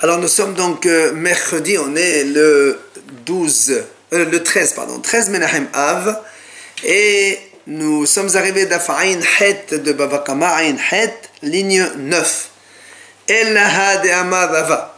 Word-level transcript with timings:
Alors 0.00 0.18
nous 0.18 0.28
sommes 0.28 0.54
donc 0.54 0.86
euh, 0.86 1.12
mercredi, 1.12 1.76
on 1.76 1.96
est 1.96 2.22
le 2.22 2.78
12, 3.26 3.82
euh, 4.12 4.30
le 4.30 4.44
13, 4.44 4.74
pardon, 4.74 5.00
13 5.00 5.30
Menachem 5.30 5.66
Av, 5.72 6.22
et 6.84 7.36
nous 7.66 8.06
sommes 8.06 8.28
arrivés 8.36 8.66
d'Afa'in 8.66 9.18
Het 9.40 9.82
de 9.82 9.92
Bavakama, 9.92 10.62
Ain 10.62 10.76
Het, 10.92 11.14
ligne 11.42 11.84
9. 11.96 12.48
Ellaha 13.26 13.96
de 13.96 14.10
Amadava. 14.10 14.94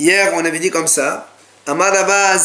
Hier, 0.00 0.32
on 0.32 0.46
avait 0.46 0.60
dit 0.60 0.70
comme 0.70 0.88
ça. 0.88 1.28
Rava, 1.66 2.38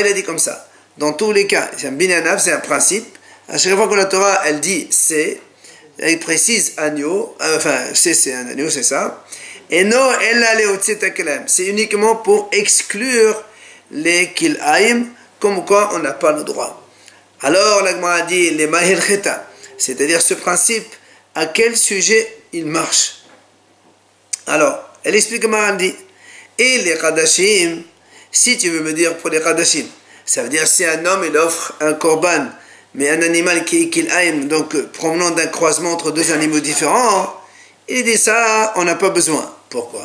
il 0.00 0.06
a 0.06 0.12
dit 0.12 0.22
comme 0.22 0.38
ça. 0.38 0.68
Dans 0.98 1.14
tous 1.14 1.32
les 1.32 1.46
cas, 1.46 1.70
c'est 1.78 1.86
un 1.86 1.92
binanav, 1.92 2.38
c'est 2.38 2.52
un 2.52 2.60
principe. 2.60 3.16
À 3.48 3.56
chaque 3.56 3.74
fois 3.74 3.88
que 3.88 3.94
la 3.94 4.04
Torah, 4.04 4.42
elle 4.44 4.60
dit 4.60 4.86
c'est, 4.90 5.40
il 5.98 6.18
précise 6.18 6.74
agneau, 6.76 7.36
euh, 7.40 7.56
enfin, 7.56 7.78
c'est 7.94 8.34
un 8.34 8.48
agneau, 8.48 8.70
c'est 8.70 8.82
ça. 8.82 9.24
Et 9.70 9.84
non, 9.84 10.10
elle 10.20 10.44
C'est 11.46 11.66
uniquement 11.66 12.16
pour 12.16 12.48
exclure 12.52 13.42
les 13.90 14.32
kilaim, 14.32 15.06
comme 15.40 15.64
quoi 15.64 15.90
on 15.94 15.98
n'a 16.00 16.12
pas 16.12 16.32
le 16.32 16.44
droit. 16.44 16.86
Alors, 17.40 17.82
la 17.82 17.92
a 18.12 18.22
dit 18.22 18.50
les 18.50 18.66
mahir 18.66 19.00
c'est-à-dire 19.78 20.20
ce 20.20 20.34
principe, 20.34 20.86
à 21.34 21.46
quel 21.46 21.76
sujet 21.76 22.36
il 22.52 22.66
marche. 22.66 23.22
Alors, 24.46 24.78
elle 25.04 25.16
explique 25.16 25.46
dit. 25.78 25.94
Et 26.58 26.78
les 26.78 26.98
kadashim, 26.98 27.82
si 28.30 28.58
tu 28.58 28.68
veux 28.68 28.80
me 28.80 28.92
dire 28.92 29.16
pour 29.16 29.30
les 29.30 29.40
kadashim, 29.40 29.86
ça 30.24 30.42
veut 30.42 30.48
dire 30.48 30.66
si 30.66 30.84
un 30.84 31.04
homme 31.04 31.24
il 31.26 31.36
offre 31.36 31.74
un 31.80 31.94
korban 31.94 32.46
mais 32.94 33.10
un 33.10 33.22
animal 33.22 33.64
qui 33.64 33.82
est 33.82 33.88
donc 34.48 34.74
euh, 34.74 34.88
provenant 34.92 35.30
d'un 35.30 35.46
croisement 35.46 35.92
entre 35.92 36.10
deux 36.10 36.32
animaux 36.32 36.60
différents, 36.60 37.34
il 37.88 38.04
dit 38.04 38.18
ça, 38.18 38.72
on 38.76 38.84
n'a 38.84 38.94
pas 38.94 39.10
besoin. 39.10 39.54
Pourquoi? 39.70 40.04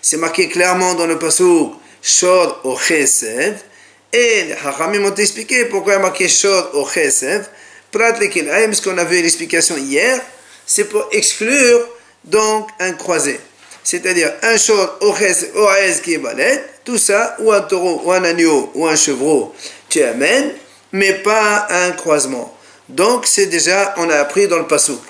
C'est 0.00 0.16
marqué 0.16 0.48
clairement 0.48 0.94
dans 0.94 1.06
le 1.06 1.18
passage 1.18 1.46
Shod 2.02 2.54
au. 2.64 2.78
Et 4.12 4.44
les 4.44 4.56
Hachamim 4.64 5.04
ont 5.04 5.14
expliqué 5.14 5.66
pourquoi 5.66 5.92
il 5.92 5.96
y 5.96 5.98
a 5.98 6.02
marqué 6.02 6.28
Shod 6.28 6.70
le 6.72 6.84
ce 8.74 8.82
qu'on 8.82 8.98
a 8.98 9.04
vu 9.04 9.20
l'explication 9.20 9.76
hier, 9.76 10.20
c'est 10.66 10.84
pour 10.84 11.08
exclure 11.12 11.86
donc 12.24 12.68
un 12.80 12.92
croisé. 12.92 13.38
C'est-à-dire 13.82 14.32
un 14.42 14.56
au 15.00 15.14
Chesev 15.14 16.00
qui 16.02 16.14
est 16.14 16.18
balette, 16.18 16.80
tout 16.84 16.98
ça, 16.98 17.36
ou 17.38 17.52
un 17.52 17.60
taureau, 17.62 18.02
ou 18.04 18.12
un 18.12 18.24
agneau, 18.24 18.70
ou 18.74 18.86
un 18.86 18.96
chevreau 18.96 19.54
tu 19.88 20.02
amènes, 20.02 20.52
mais 20.92 21.14
pas 21.14 21.66
un 21.70 21.92
croisement. 21.92 22.54
Donc 22.88 23.26
c'est 23.26 23.46
déjà, 23.46 23.94
on 23.98 24.08
a 24.08 24.16
appris 24.16 24.48
dans 24.48 24.58
le 24.58 24.66
pasouk. 24.66 25.00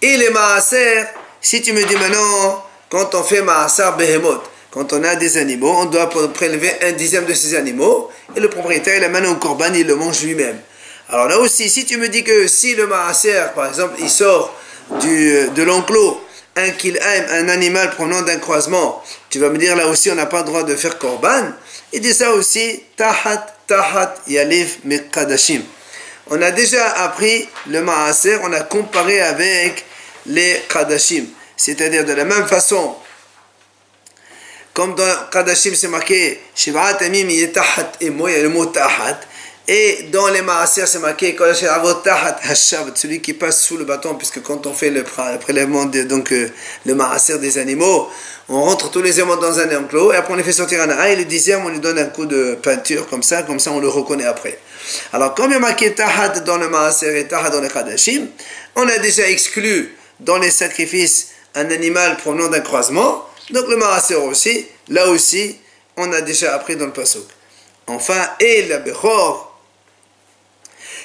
Et 0.00 0.16
les 0.16 0.30
maaser, 0.30 1.04
si 1.40 1.62
tu 1.62 1.72
me 1.72 1.84
dis 1.84 1.96
maintenant, 1.96 2.64
quand 2.90 3.14
on 3.14 3.22
fait 3.22 3.42
maaser 3.42 3.84
behemoth, 3.96 4.42
quand 4.70 4.92
on 4.92 5.04
a 5.04 5.14
des 5.16 5.36
animaux, 5.36 5.74
on 5.78 5.84
doit 5.84 6.08
prélever 6.32 6.72
un 6.82 6.92
dixième 6.92 7.24
de 7.26 7.34
ces 7.34 7.54
animaux, 7.54 8.10
et 8.34 8.40
le 8.40 8.48
propriétaire, 8.48 8.96
il 8.96 9.04
amène 9.04 9.26
un 9.26 9.34
corban, 9.34 9.72
il 9.74 9.86
le 9.86 9.96
mange 9.96 10.22
lui-même. 10.22 10.58
Alors 11.08 11.28
là 11.28 11.38
aussi, 11.38 11.68
si 11.68 11.84
tu 11.84 11.98
me 11.98 12.08
dis 12.08 12.24
que 12.24 12.46
si 12.46 12.74
le 12.74 12.86
maaser, 12.86 13.52
par 13.54 13.68
exemple, 13.68 13.94
il 13.98 14.10
sort 14.10 14.54
du, 15.00 15.48
de 15.54 15.62
l'enclos, 15.62 16.20
un 16.56 16.64
aime 16.64 17.26
un 17.30 17.48
animal 17.48 17.90
provenant 17.90 18.22
d'un 18.22 18.38
croisement, 18.38 19.02
tu 19.30 19.38
vas 19.38 19.48
me 19.48 19.58
dire 19.58 19.74
là 19.76 19.86
aussi 19.86 20.10
on 20.10 20.14
n'a 20.14 20.26
pas 20.26 20.40
le 20.40 20.44
droit 20.44 20.62
de 20.62 20.76
faire 20.76 20.98
korban. 20.98 21.52
Il 21.92 22.00
dit 22.00 22.14
ça 22.14 22.32
aussi, 22.32 22.82
tahat, 22.96 23.46
tahat, 23.66 24.14
yalif, 24.26 24.78
mekadashim. 24.84 25.62
On 26.30 26.40
a 26.40 26.50
déjà 26.50 26.86
appris 27.04 27.48
le 27.68 27.82
maaser, 27.82 28.38
on 28.42 28.52
a 28.52 28.60
comparé 28.60 29.20
avec 29.20 29.84
les 30.26 30.62
kadashim. 30.68 31.26
C'est-à-dire 31.56 32.04
de 32.04 32.12
la 32.12 32.24
même 32.24 32.46
façon, 32.46 32.96
comme 34.72 34.94
dans 34.94 35.28
kadashim 35.30 35.74
c'est 35.74 35.88
marqué, 35.88 36.40
shivat 36.54 36.98
amim 37.00 37.28
tahat 37.52 37.92
et 38.00 38.10
moi, 38.10 38.30
il 38.30 38.42
le 38.42 38.48
mot 38.48 38.66
tahat. 38.66 39.20
Et 39.74 40.02
dans 40.12 40.28
les 40.28 40.42
maaser, 40.42 40.84
c'est 40.84 40.98
marqué 40.98 41.34
celui 42.94 43.22
qui 43.22 43.32
passe 43.32 43.62
sous 43.62 43.78
le 43.78 43.86
bâton, 43.86 44.16
puisque 44.16 44.42
quand 44.42 44.66
on 44.66 44.74
fait 44.74 44.90
le 44.90 45.02
prélèvement, 45.02 45.86
de, 45.86 46.02
donc 46.02 46.30
euh, 46.30 46.50
le 46.84 46.94
maaser 46.94 47.38
des 47.38 47.56
animaux, 47.56 48.10
on 48.50 48.60
rentre 48.60 48.90
tous 48.90 49.00
les 49.00 49.18
éléments 49.18 49.38
dans 49.38 49.58
un 49.58 49.74
enclos, 49.74 50.12
et 50.12 50.16
après 50.16 50.34
on 50.34 50.36
les 50.36 50.42
fait 50.42 50.52
sortir 50.52 50.82
un 50.82 50.90
a 50.90 51.08
et 51.08 51.16
le 51.16 51.24
dixième, 51.24 51.64
on 51.64 51.70
lui 51.70 51.80
donne 51.80 51.98
un 51.98 52.04
coup 52.04 52.26
de 52.26 52.58
peinture, 52.62 53.08
comme 53.08 53.22
ça, 53.22 53.44
comme 53.44 53.58
ça 53.58 53.70
on 53.72 53.80
le 53.80 53.88
reconnaît 53.88 54.26
après. 54.26 54.58
Alors, 55.14 55.32
comme 55.34 55.52
il 55.52 55.54
y 55.54 55.56
a 55.56 55.60
marqué 55.60 55.94
tahat 55.94 56.40
dans 56.40 56.58
le 56.58 56.68
maaser 56.68 57.20
et 57.20 57.26
tahat 57.26 57.48
dans 57.48 57.62
les 57.62 57.70
kadashim, 57.70 58.26
on 58.76 58.86
a 58.86 58.98
déjà 58.98 59.26
exclu 59.26 59.96
dans 60.20 60.36
les 60.36 60.50
sacrifices 60.50 61.28
un 61.54 61.70
animal 61.70 62.18
provenant 62.18 62.48
d'un 62.48 62.60
croisement, 62.60 63.26
donc 63.48 63.66
le 63.68 63.76
maaser 63.76 64.16
aussi, 64.16 64.66
là 64.90 65.08
aussi, 65.08 65.56
on 65.96 66.12
a 66.12 66.20
déjà 66.20 66.54
appris 66.54 66.76
dans 66.76 66.84
le 66.84 66.92
pasuk. 66.92 67.24
Enfin, 67.86 68.20
et 68.38 68.66
la 68.66 68.78
bechor, 68.78 69.51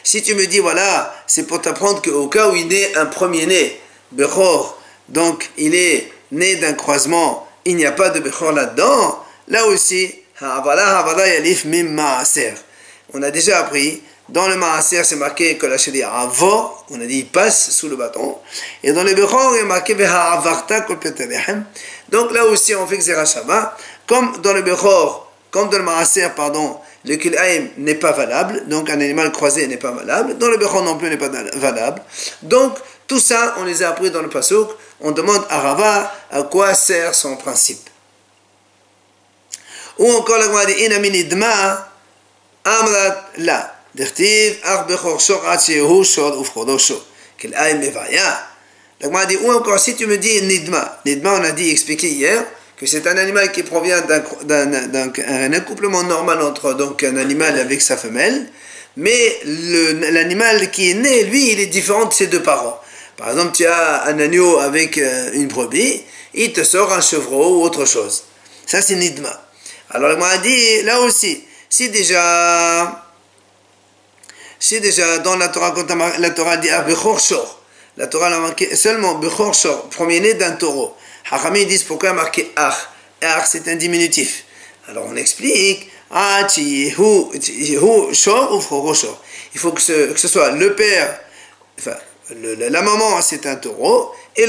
si 0.04 0.22
tu 0.22 0.36
me 0.36 0.46
dis, 0.46 0.60
voilà, 0.60 1.14
c'est 1.28 1.48
pour 1.48 1.62
t'apprendre 1.62 2.02
qu'au 2.02 2.28
cas 2.28 2.50
où 2.50 2.56
il 2.56 2.68
naît 2.68 2.96
un 2.96 3.06
premier-né, 3.06 3.80
Bechor, 4.12 4.80
donc 5.10 5.50
il 5.58 5.76
est 5.76 6.12
né 6.32 6.56
d'un 6.56 6.74
croisement, 6.74 7.48
il 7.66 7.76
n'y 7.76 7.86
a 7.86 7.92
pas 7.92 8.10
de 8.10 8.20
Bechor 8.20 8.52
là-dedans, 8.52 9.24
là 9.48 9.66
aussi, 9.68 10.14
on 13.14 13.24
a 13.24 13.32
déjà 13.32 13.60
appris, 13.60 14.02
dans 14.30 14.48
le 14.48 14.56
Maaser, 14.58 15.04
c'est 15.04 15.16
marqué 15.16 15.58
que 15.58 15.66
la 15.66 15.78
Shadia 15.78 16.14
Avo, 16.14 16.72
on 16.90 17.00
a 17.02 17.06
dit 17.06 17.20
il 17.20 17.28
passe 17.28 17.72
sous 17.72 17.88
le 17.88 17.96
bâton, 17.96 18.38
et 18.84 18.92
dans 18.92 19.04
le 19.04 19.14
Bechor, 19.14 19.56
il 19.56 19.62
est 19.62 19.64
marqué 19.64 19.96
Donc 22.10 22.32
là 22.34 22.46
aussi, 22.46 22.76
on 22.76 22.86
fait 22.86 22.98
Xerashaba, 22.98 23.78
comme 24.06 24.38
dans 24.42 24.54
le 24.54 24.62
Bechor, 24.62 25.32
comme 25.50 25.70
dans 25.70 25.78
le 25.78 25.84
Maaser, 25.84 26.30
pardon, 26.36 26.78
le 27.08 27.16
kilaim 27.16 27.70
n'est 27.78 27.96
pas 27.96 28.12
valable, 28.12 28.68
donc 28.68 28.90
un 28.90 29.00
animal 29.00 29.32
croisé 29.32 29.66
n'est 29.68 29.78
pas 29.78 29.92
valable, 29.92 30.38
dans 30.38 30.50
le 30.50 30.58
bechor 30.58 30.84
non 30.84 30.98
plus 30.98 31.10
n'est 31.10 31.18
pas 31.18 31.30
valable. 31.30 32.02
Donc, 32.42 32.78
tout 33.08 33.20
ça, 33.20 33.56
on 33.60 33.64
les 33.64 33.82
a 33.82 33.90
appris 33.90 34.12
dans 34.12 34.22
le 34.22 34.30
pasouk. 34.30 34.70
On 35.00 35.12
demande 35.12 35.46
à 35.50 35.62
Rava 35.62 36.14
à 36.30 36.44
quoi 36.44 36.74
sert 36.74 37.16
son 37.16 37.38
principe. 37.38 37.90
Ou 40.00 40.12
encore, 40.12 40.38
la 40.38 40.66
dit 40.66 40.84
inaminidma 40.84 41.90
amrat 42.66 43.30
la. 43.38 43.74
Dirtiv 43.96 44.58
ar 44.64 44.86
bechor 44.86 45.20
shor 45.22 45.48
atchehu 45.48 46.04
shor 46.04 46.40
ufchodo 46.42 46.78
shor. 46.78 47.02
Kilaim 47.38 47.80
mevaya. 47.80 48.50
La 49.00 49.26
dit, 49.26 49.38
ou 49.38 49.52
encore, 49.52 49.80
si 49.80 49.96
tu 49.96 50.06
me 50.06 50.18
dis 50.18 50.42
nidma. 50.42 51.00
Nidma, 51.06 51.36
on 51.36 51.44
a 51.46 51.52
dit, 51.52 51.72
expliqué 51.72 52.10
hier, 52.10 52.46
que 52.78 52.86
c'est 52.86 53.08
un 53.08 53.18
animal 53.18 53.52
qui 53.52 53.64
provient 53.64 54.02
d'un 54.44 55.54
accouplement 55.54 56.04
normal 56.04 56.42
entre 56.42 56.74
donc 56.74 57.04
un 57.04 57.18
animal 57.18 57.58
avec 57.58 57.82
sa 57.82 57.98
femelle, 57.98 58.48
mais 58.96 59.40
l'animal 59.44 60.70
qui 60.72 60.92
est 60.92 60.94
né, 60.94 61.24
lui, 61.24 61.52
il 61.52 61.60
est 61.60 61.68
différent 61.68 62.06
de 62.06 62.14
ses 62.14 62.28
deux 62.28 62.42
parents. 62.42 62.80
Par 63.18 63.32
exemple, 63.32 63.52
tu 63.56 63.66
as 63.66 64.06
un 64.06 64.20
agneau 64.20 64.60
avec 64.60 65.00
euh, 65.00 65.32
une 65.34 65.48
brebis, 65.48 66.04
il 66.36 66.54
te 66.54 66.64
sort 66.64 66.94
un 66.94 67.02
chevreau 67.02 67.58
ou 67.58 67.64
autre 67.64 67.86
chose. 67.86 68.26
Ça, 68.68 68.82
c'est 68.82 68.96
nidma. 68.96 69.48
Alors, 69.90 70.12
il 70.12 70.20
m'a 70.20 70.38
dit, 70.38 70.84
là 70.84 71.00
aussi, 71.02 71.44
si 71.70 71.90
déjà, 71.90 73.06
si 74.60 74.80
déjà 74.80 75.18
dans 75.20 75.36
la 75.36 75.48
Torah, 75.48 75.72
quand 75.72 75.88
la 76.20 76.30
Torah 76.30 76.58
dit, 76.58 76.70
ah, 76.70 76.86
la 77.98 78.08
Torah 78.08 78.28
a 78.28 78.40
marqué 78.40 78.76
seulement 78.76 79.20
Shor, 79.54 79.90
premier-né 79.90 80.36
d'un 80.36 80.52
taureau. 80.52 80.96
Hachamim 81.32 81.66
disent 81.66 81.84
pourquoi 81.84 82.14
marqué 82.14 82.52
Ach 82.56 82.90
Ach 83.22 83.46
c'est 83.48 83.68
un 83.68 83.76
diminutif. 83.76 84.46
Alors 84.88 85.06
on 85.10 85.16
explique 85.16 85.90
Il 86.10 86.94
faut 86.96 87.32
que 89.72 89.82
ce, 89.82 90.14
que 90.14 90.20
ce 90.20 90.28
soit 90.28 90.52
le 90.52 90.76
père, 90.76 91.20
enfin, 91.80 91.96
la 92.32 92.82
maman 92.82 93.22
c'est 93.22 93.46
un 93.46 93.58
taureau 93.58 94.14
et 94.36 94.46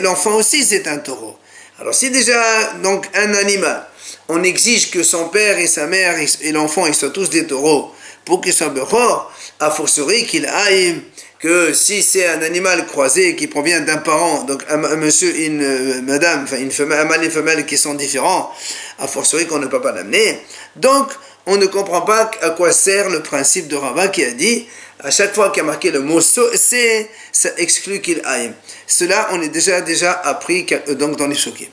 l'enfant 0.00 0.36
aussi 0.36 0.64
c'est 0.64 0.86
un 0.86 0.98
taureau. 0.98 1.36
Alors 1.80 1.94
si 1.94 2.10
déjà 2.10 2.74
donc 2.82 3.08
un 3.14 3.34
animal, 3.34 3.84
on 4.28 4.42
exige 4.44 4.90
que 4.90 5.02
son 5.02 5.28
père 5.28 5.58
et 5.58 5.66
sa 5.66 5.86
mère 5.86 6.16
et 6.40 6.52
l'enfant 6.52 6.86
ils 6.86 6.94
soient 6.94 7.10
tous 7.10 7.30
des 7.30 7.46
taureaux 7.46 7.92
pour 8.24 8.40
qu'il 8.40 8.52
soit 8.52 8.68
bechor, 8.68 9.32
a 9.58 9.70
fortiori 9.70 10.24
qu'il 10.26 10.46
aille 10.46 11.02
que 11.42 11.72
si 11.72 12.04
c'est 12.04 12.26
un 12.28 12.40
animal 12.40 12.86
croisé 12.86 13.34
qui 13.34 13.48
provient 13.48 13.80
d'un 13.80 13.96
parent, 13.96 14.44
donc 14.44 14.62
un, 14.68 14.76
monsieur 14.76 15.36
une 15.36 15.60
euh, 15.60 16.00
madame, 16.02 16.44
enfin 16.44 16.56
un 16.56 17.04
mâle 17.04 17.22
et 17.22 17.26
une 17.26 17.32
femelle 17.32 17.66
qui 17.66 17.76
sont 17.76 17.94
différents, 17.94 18.54
a 19.00 19.08
fortiori 19.08 19.46
qu'on 19.48 19.58
ne 19.58 19.66
peut 19.66 19.80
pas 19.80 19.90
l'amener. 19.90 20.40
Donc, 20.76 21.08
on 21.46 21.56
ne 21.56 21.66
comprend 21.66 22.02
pas 22.02 22.30
à 22.42 22.50
quoi 22.50 22.70
sert 22.70 23.10
le 23.10 23.24
principe 23.24 23.66
de 23.66 23.74
Rava 23.74 24.06
qui 24.06 24.24
a 24.24 24.30
dit 24.30 24.68
à 25.00 25.10
chaque 25.10 25.34
fois 25.34 25.50
qu'il 25.50 25.64
a 25.64 25.66
marqué 25.66 25.90
le 25.90 25.98
mot 25.98 26.20
c'est, 26.20 27.10
ça 27.32 27.48
exclut 27.56 28.00
qu'il 28.00 28.22
aille. 28.24 28.52
Cela, 28.86 29.28
on 29.32 29.42
est 29.42 29.48
déjà 29.48 29.80
déjà 29.80 30.12
appris 30.12 30.64
donc 30.90 31.16
dans 31.16 31.26
les 31.26 31.34
choqués. 31.34 31.72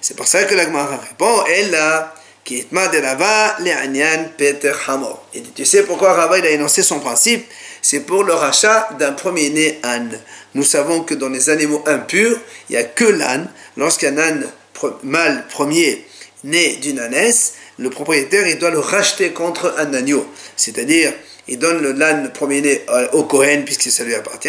C'est 0.00 0.16
pour 0.16 0.28
ça 0.28 0.44
que 0.44 0.54
la 0.54 0.66
Gemara 0.66 0.98
répond, 0.98 1.44
elle 1.48 1.74
a 1.74 2.14
qui 2.44 2.64
de 2.70 3.02
Rava, 3.04 3.56
Peter 4.36 4.72
Hamor. 4.86 5.24
Et 5.34 5.42
tu 5.42 5.64
sais 5.64 5.84
pourquoi 5.84 6.12
Rava 6.12 6.38
il 6.38 6.46
a 6.46 6.50
énoncé 6.50 6.82
son 6.82 7.00
principe 7.00 7.46
C'est 7.82 8.00
pour 8.00 8.22
le 8.22 8.32
rachat 8.32 8.88
d'un 8.98 9.12
premier-né 9.12 9.80
âne. 9.82 10.18
Nous 10.54 10.62
savons 10.62 11.02
que 11.02 11.14
dans 11.14 11.28
les 11.28 11.50
animaux 11.50 11.82
impurs, 11.86 12.38
il 12.70 12.76
n'y 12.76 12.78
a 12.78 12.84
que 12.84 13.04
l'âne. 13.04 13.50
Lorsqu'un 13.76 14.16
âne 14.16 14.48
mâle 15.02 15.44
premier 15.48 16.04
né 16.44 16.76
d'une 16.76 17.00
ânesse, 17.00 17.54
le 17.78 17.90
propriétaire 17.90 18.46
il 18.46 18.58
doit 18.58 18.70
le 18.70 18.78
racheter 18.78 19.30
contre 19.30 19.74
un 19.78 19.92
agneau. 19.94 20.26
C'est-à-dire, 20.56 21.12
il 21.48 21.58
donne 21.58 21.82
l'âne 21.98 22.32
premier-né 22.32 22.82
au 23.12 23.24
Cohen 23.24 23.62
puisque 23.64 23.90
ça 23.90 24.04
lui 24.04 24.14
appartient, 24.14 24.48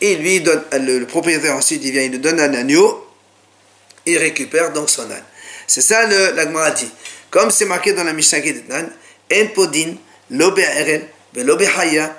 et 0.00 0.16
lui 0.16 0.40
donne, 0.40 0.62
le, 0.72 1.04
propriétaire 1.06 1.56
ensuite 1.56 1.82
il 1.84 1.92
vient, 1.92 2.02
il 2.02 2.10
lui 2.10 2.18
donne 2.18 2.40
un 2.40 2.52
agneau, 2.54 3.06
il 4.06 4.18
récupère 4.18 4.72
donc 4.72 4.90
son 4.90 5.02
âne. 5.02 5.24
C'est 5.66 5.80
ça 5.80 6.06
le, 6.06 6.34
la 6.34 6.70
dit. 6.72 6.90
Comme 7.30 7.50
c'est 7.50 7.64
marqué 7.64 7.92
dans 7.92 8.04
la 8.04 8.12
Mishnah 8.12 8.40
Nan, 8.68 8.90
En 9.32 9.46
podin, 9.54 9.94
lo 10.30 10.50
be'erel, 10.50 11.08
velo 11.32 11.56
behaya, 11.56 12.14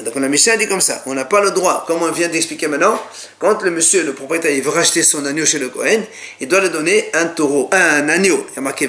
Donc 0.00 0.14
la 0.14 0.28
Mishnah 0.28 0.56
dit 0.56 0.66
comme 0.66 0.80
ça, 0.80 1.02
on 1.06 1.14
n'a 1.14 1.26
pas 1.26 1.40
le 1.42 1.50
droit, 1.50 1.84
comme 1.86 2.02
on 2.02 2.10
vient 2.10 2.28
d'expliquer 2.28 2.66
maintenant, 2.66 2.98
quand 3.38 3.62
le 3.62 3.70
monsieur, 3.70 4.02
le 4.04 4.14
propriétaire, 4.14 4.50
il 4.52 4.62
veut 4.62 4.70
racheter 4.70 5.02
son 5.02 5.24
agneau 5.26 5.44
chez 5.44 5.58
le 5.58 5.68
Kohen, 5.68 6.02
il 6.40 6.48
doit 6.48 6.60
lui 6.60 6.70
donner 6.70 7.10
un 7.12 7.26
taureau, 7.26 7.68
un 7.72 8.08
agneau. 8.08 8.46
Il 8.52 8.56
y 8.56 8.58
a 8.58 8.62
marqué, 8.62 8.88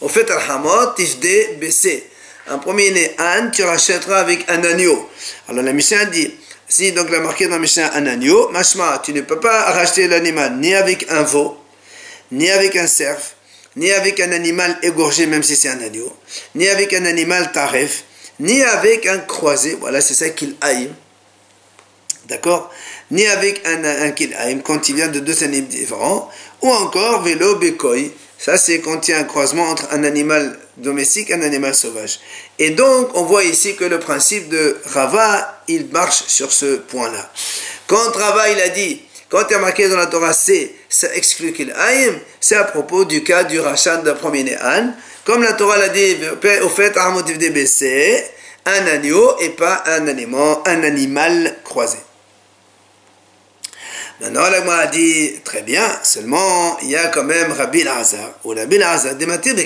au 0.00 0.08
fait 0.08 0.30
al-hamor, 0.30 0.94
tifde 0.94 1.58
bc. 1.58 2.04
Un 2.46 2.58
premier-né 2.58 3.14
âne, 3.18 3.50
tu 3.50 3.62
rachèteras 3.62 4.18
avec 4.18 4.48
un 4.50 4.62
agneau. 4.62 5.08
Alors 5.48 5.64
la 5.64 5.72
Mishnah 5.72 6.04
dit, 6.06 6.34
si 6.68 6.92
donc 6.92 7.10
la 7.10 7.20
marqué 7.20 7.48
dans 7.48 7.58
Mishnah 7.58 7.94
un 7.94 8.06
agneau, 8.06 8.50
machma, 8.50 9.00
tu 9.02 9.12
ne 9.12 9.22
peux 9.22 9.40
pas 9.40 9.72
racheter 9.72 10.06
l'animal 10.06 10.56
ni 10.58 10.74
avec 10.74 11.10
un 11.10 11.22
veau, 11.22 11.56
ni 12.30 12.50
avec 12.50 12.76
un 12.76 12.86
cerf, 12.86 13.18
ni 13.76 13.90
avec 13.92 14.20
un 14.20 14.32
animal 14.32 14.78
égorgé, 14.82 15.26
même 15.26 15.42
si 15.42 15.56
c'est 15.56 15.68
un 15.68 15.80
agneau, 15.80 16.12
ni 16.54 16.68
avec 16.68 16.92
un 16.92 17.04
animal 17.04 17.52
taref, 17.52 18.04
ni 18.40 18.62
avec 18.62 19.06
un 19.06 19.18
croisé, 19.18 19.76
voilà, 19.80 20.00
c'est 20.00 20.14
ça 20.14 20.30
qu'il 20.30 20.54
aime, 20.62 20.94
d'accord 22.28 22.70
Ni 23.10 23.26
avec 23.26 23.66
un, 23.66 23.84
un 23.84 24.10
qu'il 24.12 24.32
aime 24.32 24.62
quand 24.62 24.88
il 24.88 24.96
vient 24.96 25.08
de 25.08 25.20
deux 25.20 25.44
animaux 25.44 25.68
différents, 25.68 26.30
ou 26.62 26.70
encore 26.70 27.22
vélo 27.22 27.56
bekoi, 27.56 28.12
ça 28.38 28.56
c'est 28.56 28.80
quand 28.80 29.06
il 29.06 29.10
y 29.12 29.14
a 29.14 29.18
un 29.18 29.24
croisement 29.24 29.68
entre 29.68 29.92
un 29.92 30.04
animal 30.04 30.58
domestique 30.76 31.30
et 31.30 31.34
un 31.34 31.42
animal 31.42 31.74
sauvage. 31.74 32.20
Et 32.58 32.70
donc, 32.70 33.10
on 33.14 33.24
voit 33.24 33.44
ici 33.44 33.76
que 33.76 33.84
le 33.84 34.00
principe 34.00 34.48
de 34.48 34.78
Rava, 34.86 35.62
il 35.68 35.86
marche 35.88 36.24
sur 36.26 36.52
ce 36.52 36.76
point-là. 36.76 37.30
Quand 37.86 38.10
Rava, 38.14 38.50
il 38.50 38.60
a 38.60 38.68
dit, 38.68 39.02
quand 39.34 39.46
il 39.50 39.54
a 39.56 39.58
marqué 39.58 39.88
dans 39.88 39.96
la 39.96 40.06
Torah 40.06 40.32
C, 40.32 40.76
ça 40.88 41.12
exclut 41.12 41.52
qu'il 41.52 41.72
aïm, 41.72 42.20
c'est 42.38 42.54
à 42.54 42.62
propos 42.62 43.04
du 43.04 43.24
cas 43.24 43.42
du 43.42 43.58
rachat 43.58 43.96
d'un 43.96 44.14
premier 44.14 44.56
âne. 44.58 44.94
Comme 45.24 45.42
la 45.42 45.54
Torah 45.54 45.76
l'a 45.76 45.88
dit, 45.88 46.16
au 46.62 46.68
fait, 46.68 46.96
un 46.96 48.86
agneau 48.86 49.36
et 49.40 49.48
pas 49.48 49.82
un 49.86 50.06
animal, 50.06 50.58
un 50.66 50.84
animal 50.84 51.56
croisé. 51.64 51.98
Maintenant, 54.20 54.48
la 54.48 54.78
a 54.78 54.86
dit, 54.86 55.40
très 55.42 55.62
bien, 55.62 55.84
seulement, 56.04 56.78
il 56.82 56.90
y 56.90 56.96
a 56.96 57.08
quand 57.08 57.24
même 57.24 57.50
Rabbi 57.50 57.82
Lazar, 57.82 58.34
ou 58.44 58.50
Rabbi 58.50 58.78
Lazar, 58.78 59.16
des 59.16 59.26
matières 59.26 59.56
de 59.56 59.64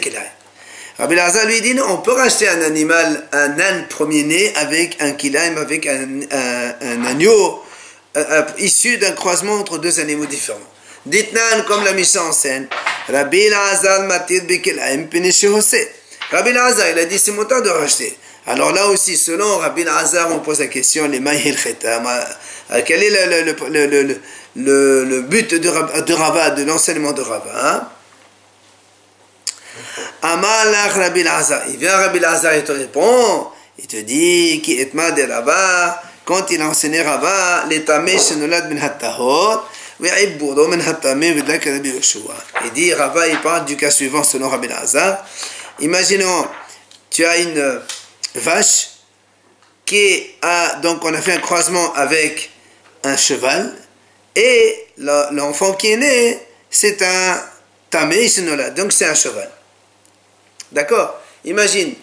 Rabbi 0.96 1.14
Lazar 1.14 1.44
lui 1.44 1.60
dit, 1.60 1.74
non, 1.74 1.84
on 1.90 1.98
peut 1.98 2.14
racheter 2.14 2.48
un 2.48 2.62
animal, 2.62 3.28
un 3.32 3.60
âne 3.60 3.86
premier-né 3.90 4.50
avec 4.56 4.96
un 5.02 5.12
kilaim, 5.12 5.58
avec 5.58 5.86
un, 5.86 6.20
un, 6.30 7.04
agneau 7.04 7.62
euh, 8.16 8.24
euh, 8.30 8.42
issu 8.58 8.96
d'un 8.98 9.12
croisement 9.12 9.54
entre 9.54 9.78
deux 9.78 10.00
animaux 10.00 10.26
différents. 10.26 10.58
Dites-nous 11.06 11.62
comme 11.64 11.84
la 11.84 11.92
mise 11.92 12.16
en 12.16 12.32
scène, 12.32 12.66
Rabbi 13.08 13.48
Lazar 13.48 14.02
matir 14.02 14.42
hosé. 15.52 15.92
Rabbi 16.30 16.52
Lazar, 16.52 16.90
il 16.90 16.98
a 16.98 17.04
dit, 17.04 17.18
c'est 17.18 17.32
mon 17.32 17.44
temps 17.44 17.60
de 17.60 17.68
racheter. 17.68 18.16
Alors 18.46 18.72
là 18.72 18.86
aussi, 18.88 19.16
selon 19.16 19.58
Rabbi 19.58 19.84
Lazar, 19.84 20.30
on 20.32 20.40
pose 20.40 20.60
la 20.60 20.66
question, 20.68 21.06
les 21.06 21.20
mahil 21.20 21.56
euh, 22.70 22.82
quel 22.84 23.02
est 23.02 23.10
le, 24.56 25.20
but 25.20 25.54
de, 25.54 26.12
Rava, 26.12 26.50
de 26.50 26.64
l'enseignement 26.64 27.12
de 27.12 27.22
Rava 27.22 27.52
hein? 27.54 27.88
Rabbi 30.22 31.22
Lazar. 31.22 31.62
Il 31.68 31.76
vient 31.76 31.96
Rabbi 31.96 32.18
Lazar, 32.20 32.54
il 32.56 32.64
te 32.64 32.72
répond, 32.72 33.48
il 33.78 33.86
te 33.86 33.96
dit, 33.96 34.60
qui 34.62 34.80
est 34.80 34.94
de 34.94 35.30
Rava, 35.32 36.02
quand 36.28 36.50
il 36.50 36.60
a 36.60 36.68
enseigné 36.68 37.00
Rava, 37.00 37.64
l'étamé 37.70 38.18
shenolad 38.18 38.68
ben 38.68 38.78
hattahot, 38.78 39.62
ben 39.98 40.12
il 40.20 40.36
dit, 42.74 42.92
Rava, 42.92 43.28
il 43.28 43.40
parle 43.40 43.64
du 43.64 43.78
cas 43.78 43.90
suivant 43.90 44.22
selon 44.22 44.50
Rabbi 44.50 44.68
Lazar. 44.68 45.26
Imaginons, 45.80 46.46
tu 47.08 47.24
as 47.24 47.38
une 47.38 47.80
vache 48.34 48.90
qui 49.86 50.26
a, 50.42 50.74
donc 50.82 51.02
on 51.02 51.14
a 51.14 51.22
fait 51.22 51.32
un 51.32 51.38
croisement 51.38 51.94
avec 51.94 52.50
un 53.04 53.16
cheval, 53.16 53.74
et 54.36 54.86
l'enfant 54.98 55.72
qui 55.72 55.92
est 55.92 55.96
né, 55.96 56.38
c'est 56.68 57.00
un 57.00 57.42
tamé 57.88 58.30
donc 58.76 58.92
c'est 58.92 59.06
un 59.06 59.14
cheval. 59.14 59.50
D'accord? 60.72 61.18
Imagine, 61.46 61.94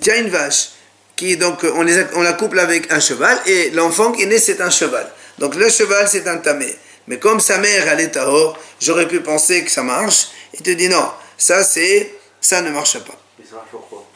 tu 0.00 0.12
as 0.12 0.18
une 0.18 0.28
vache, 0.28 0.73
qui 1.16 1.36
donc 1.36 1.64
on, 1.64 1.86
on 2.14 2.22
la 2.22 2.32
couple 2.32 2.58
avec 2.58 2.92
un 2.92 3.00
cheval, 3.00 3.38
et 3.46 3.70
l'enfant 3.70 4.12
qui 4.12 4.22
est 4.22 4.26
né, 4.26 4.38
c'est 4.38 4.60
un 4.60 4.70
cheval. 4.70 5.10
Donc 5.38 5.54
le 5.54 5.68
cheval, 5.68 6.08
c'est 6.08 6.26
un 6.26 6.38
tamé. 6.38 6.74
Mais 7.06 7.18
comme 7.18 7.40
sa 7.40 7.58
mère, 7.58 7.86
elle 7.88 8.00
est 8.00 8.16
haut, 8.16 8.54
j'aurais 8.80 9.06
pu 9.06 9.20
penser 9.20 9.64
que 9.64 9.70
ça 9.70 9.82
marche. 9.82 10.28
Il 10.54 10.62
te 10.62 10.70
dit 10.70 10.88
non, 10.88 11.10
ça 11.36 11.64
c'est, 11.64 12.14
ça 12.40 12.62
ne 12.62 12.70
marche 12.70 12.98
pas. 13.00 13.18
Mais 13.38 13.44
ça 13.48 13.56
marche 13.56 13.68
pourquoi 13.70 14.06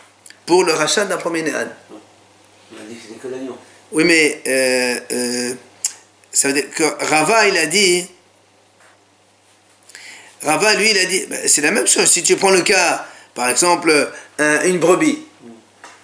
Pour 0.46 0.64
le 0.64 0.72
rachat 0.72 1.04
d'un 1.04 1.18
premier 1.18 1.42
âne. 1.54 1.74
On 1.90 2.76
a 2.76 2.84
dit 2.88 2.96
que 2.96 3.02
c'était 3.02 3.20
que 3.20 3.28
l'agneau. 3.28 3.56
Oui, 3.90 4.04
mais 4.04 4.42
euh, 4.46 5.00
euh, 5.12 5.54
ça 6.30 6.48
veut 6.48 6.54
dire 6.54 6.70
que 6.74 6.84
Rava, 7.04 7.48
il 7.48 7.56
a 7.56 7.66
dit. 7.66 8.06
Rava, 10.42 10.74
lui, 10.74 10.90
il 10.90 10.98
a 10.98 11.04
dit. 11.06 11.26
Ben, 11.26 11.40
c'est 11.46 11.62
la 11.62 11.70
même 11.70 11.86
chose. 11.86 12.06
Si 12.06 12.22
tu 12.22 12.36
prends 12.36 12.50
le 12.50 12.62
cas, 12.62 13.06
par 13.34 13.48
exemple, 13.48 14.10
une 14.38 14.78
brebis. 14.78 15.27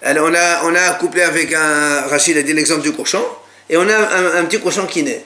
On, 0.05 0.33
a, 0.33 0.63
on 0.65 0.75
a 0.75 0.89
couplé 0.93 1.23
avec 1.23 1.53
un. 1.53 2.01
Rachid 2.01 2.37
a 2.37 2.43
dit 2.43 2.53
l'exemple 2.53 2.81
du 2.81 2.93
cochon. 2.93 3.23
Et 3.69 3.77
on 3.77 3.89
a 3.89 3.97
un, 4.37 4.45
petit 4.45 4.61
cochon 4.61 4.85
qui 4.85 5.03
naît. 5.03 5.23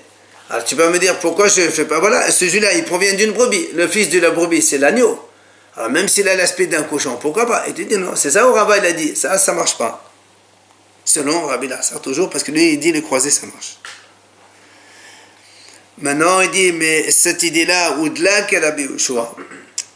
Alors 0.50 0.63
tu 0.63 0.75
peux 0.75 0.89
me 0.89 0.98
dire 0.98 1.20
pourquoi 1.20 1.48
je 1.48 1.62
ne 1.62 1.70
fais 1.70 1.86
pas. 1.86 2.00
Voilà, 2.00 2.32
celui-là, 2.32 2.74
il 2.74 2.86
provient 2.86 3.13
d'une 3.13 3.32
brebis. 3.32 3.70
Le 3.74 3.88
fils 3.88 4.10
de 4.10 4.20
la 4.20 4.32
brebis, 4.32 4.62
c'est 4.62 4.77
l'agneau. 4.77 5.20
Alors 5.75 5.89
même 5.89 6.08
s'il 6.08 6.27
a 6.30 6.36
l'aspect 6.36 6.68
d'un 6.68 6.84
cochon, 6.84 7.18
pourquoi 7.22 7.46
pas? 7.46 7.68
Et 7.68 7.74
tu 7.74 7.86
dis 7.86 7.98
non, 7.98 8.15
c'est 8.15 8.32
ça 8.32 8.50
où 8.50 8.54
Rava, 8.54 8.77
il 8.77 8.86
a 8.86 8.92
dit. 8.94 9.15
Ça, 9.15 9.38
ça 9.38 9.54
marche 9.54 9.77
pas. 9.77 10.10
Selon 11.06 11.48
Rabbi 11.48 11.68
Lassar, 11.68 12.01
toujours, 12.01 12.30
parce 12.30 12.44
que 12.44 12.51
lui, 12.51 12.74
il 12.74 12.80
dit 12.80 12.92
les 12.92 13.01
croisés, 13.01 13.32
ça 13.32 13.48
marche. 13.48 13.77
Maintenant, 15.98 16.39
il 16.42 16.51
dit, 16.51 16.72
mais 16.72 17.10
cette 17.10 17.42
idée-là, 17.44 17.98
au-delà 17.98 18.44
que 18.44 18.56
Rabbi 18.56 18.84
Yoshua, 18.84 19.36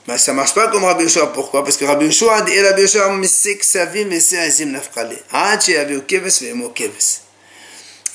ben, 0.05 0.17
ça 0.17 0.31
ne 0.31 0.38
marche 0.38 0.53
pas 0.53 0.67
comme 0.67 0.83
Rabbi 0.83 1.03
Yoshua. 1.03 1.27
Pourquoi? 1.27 1.63
Parce 1.63 1.77
que 1.77 1.86
Rabbi 1.86 2.05
Yoshua 2.05 2.41
dit, 2.41 2.60
Rabbi 2.60 2.81
Yoshua, 2.81 3.10
mais 3.13 3.27
c'est 3.27 3.57
que 3.57 3.65
sa 3.65 3.86
vie, 3.86 4.05
mais 4.05 4.19
c'est 4.19 4.38
azim 4.38 4.65
nafkale. 4.65 5.17
Ah, 5.31 5.57
mais. 5.67 6.01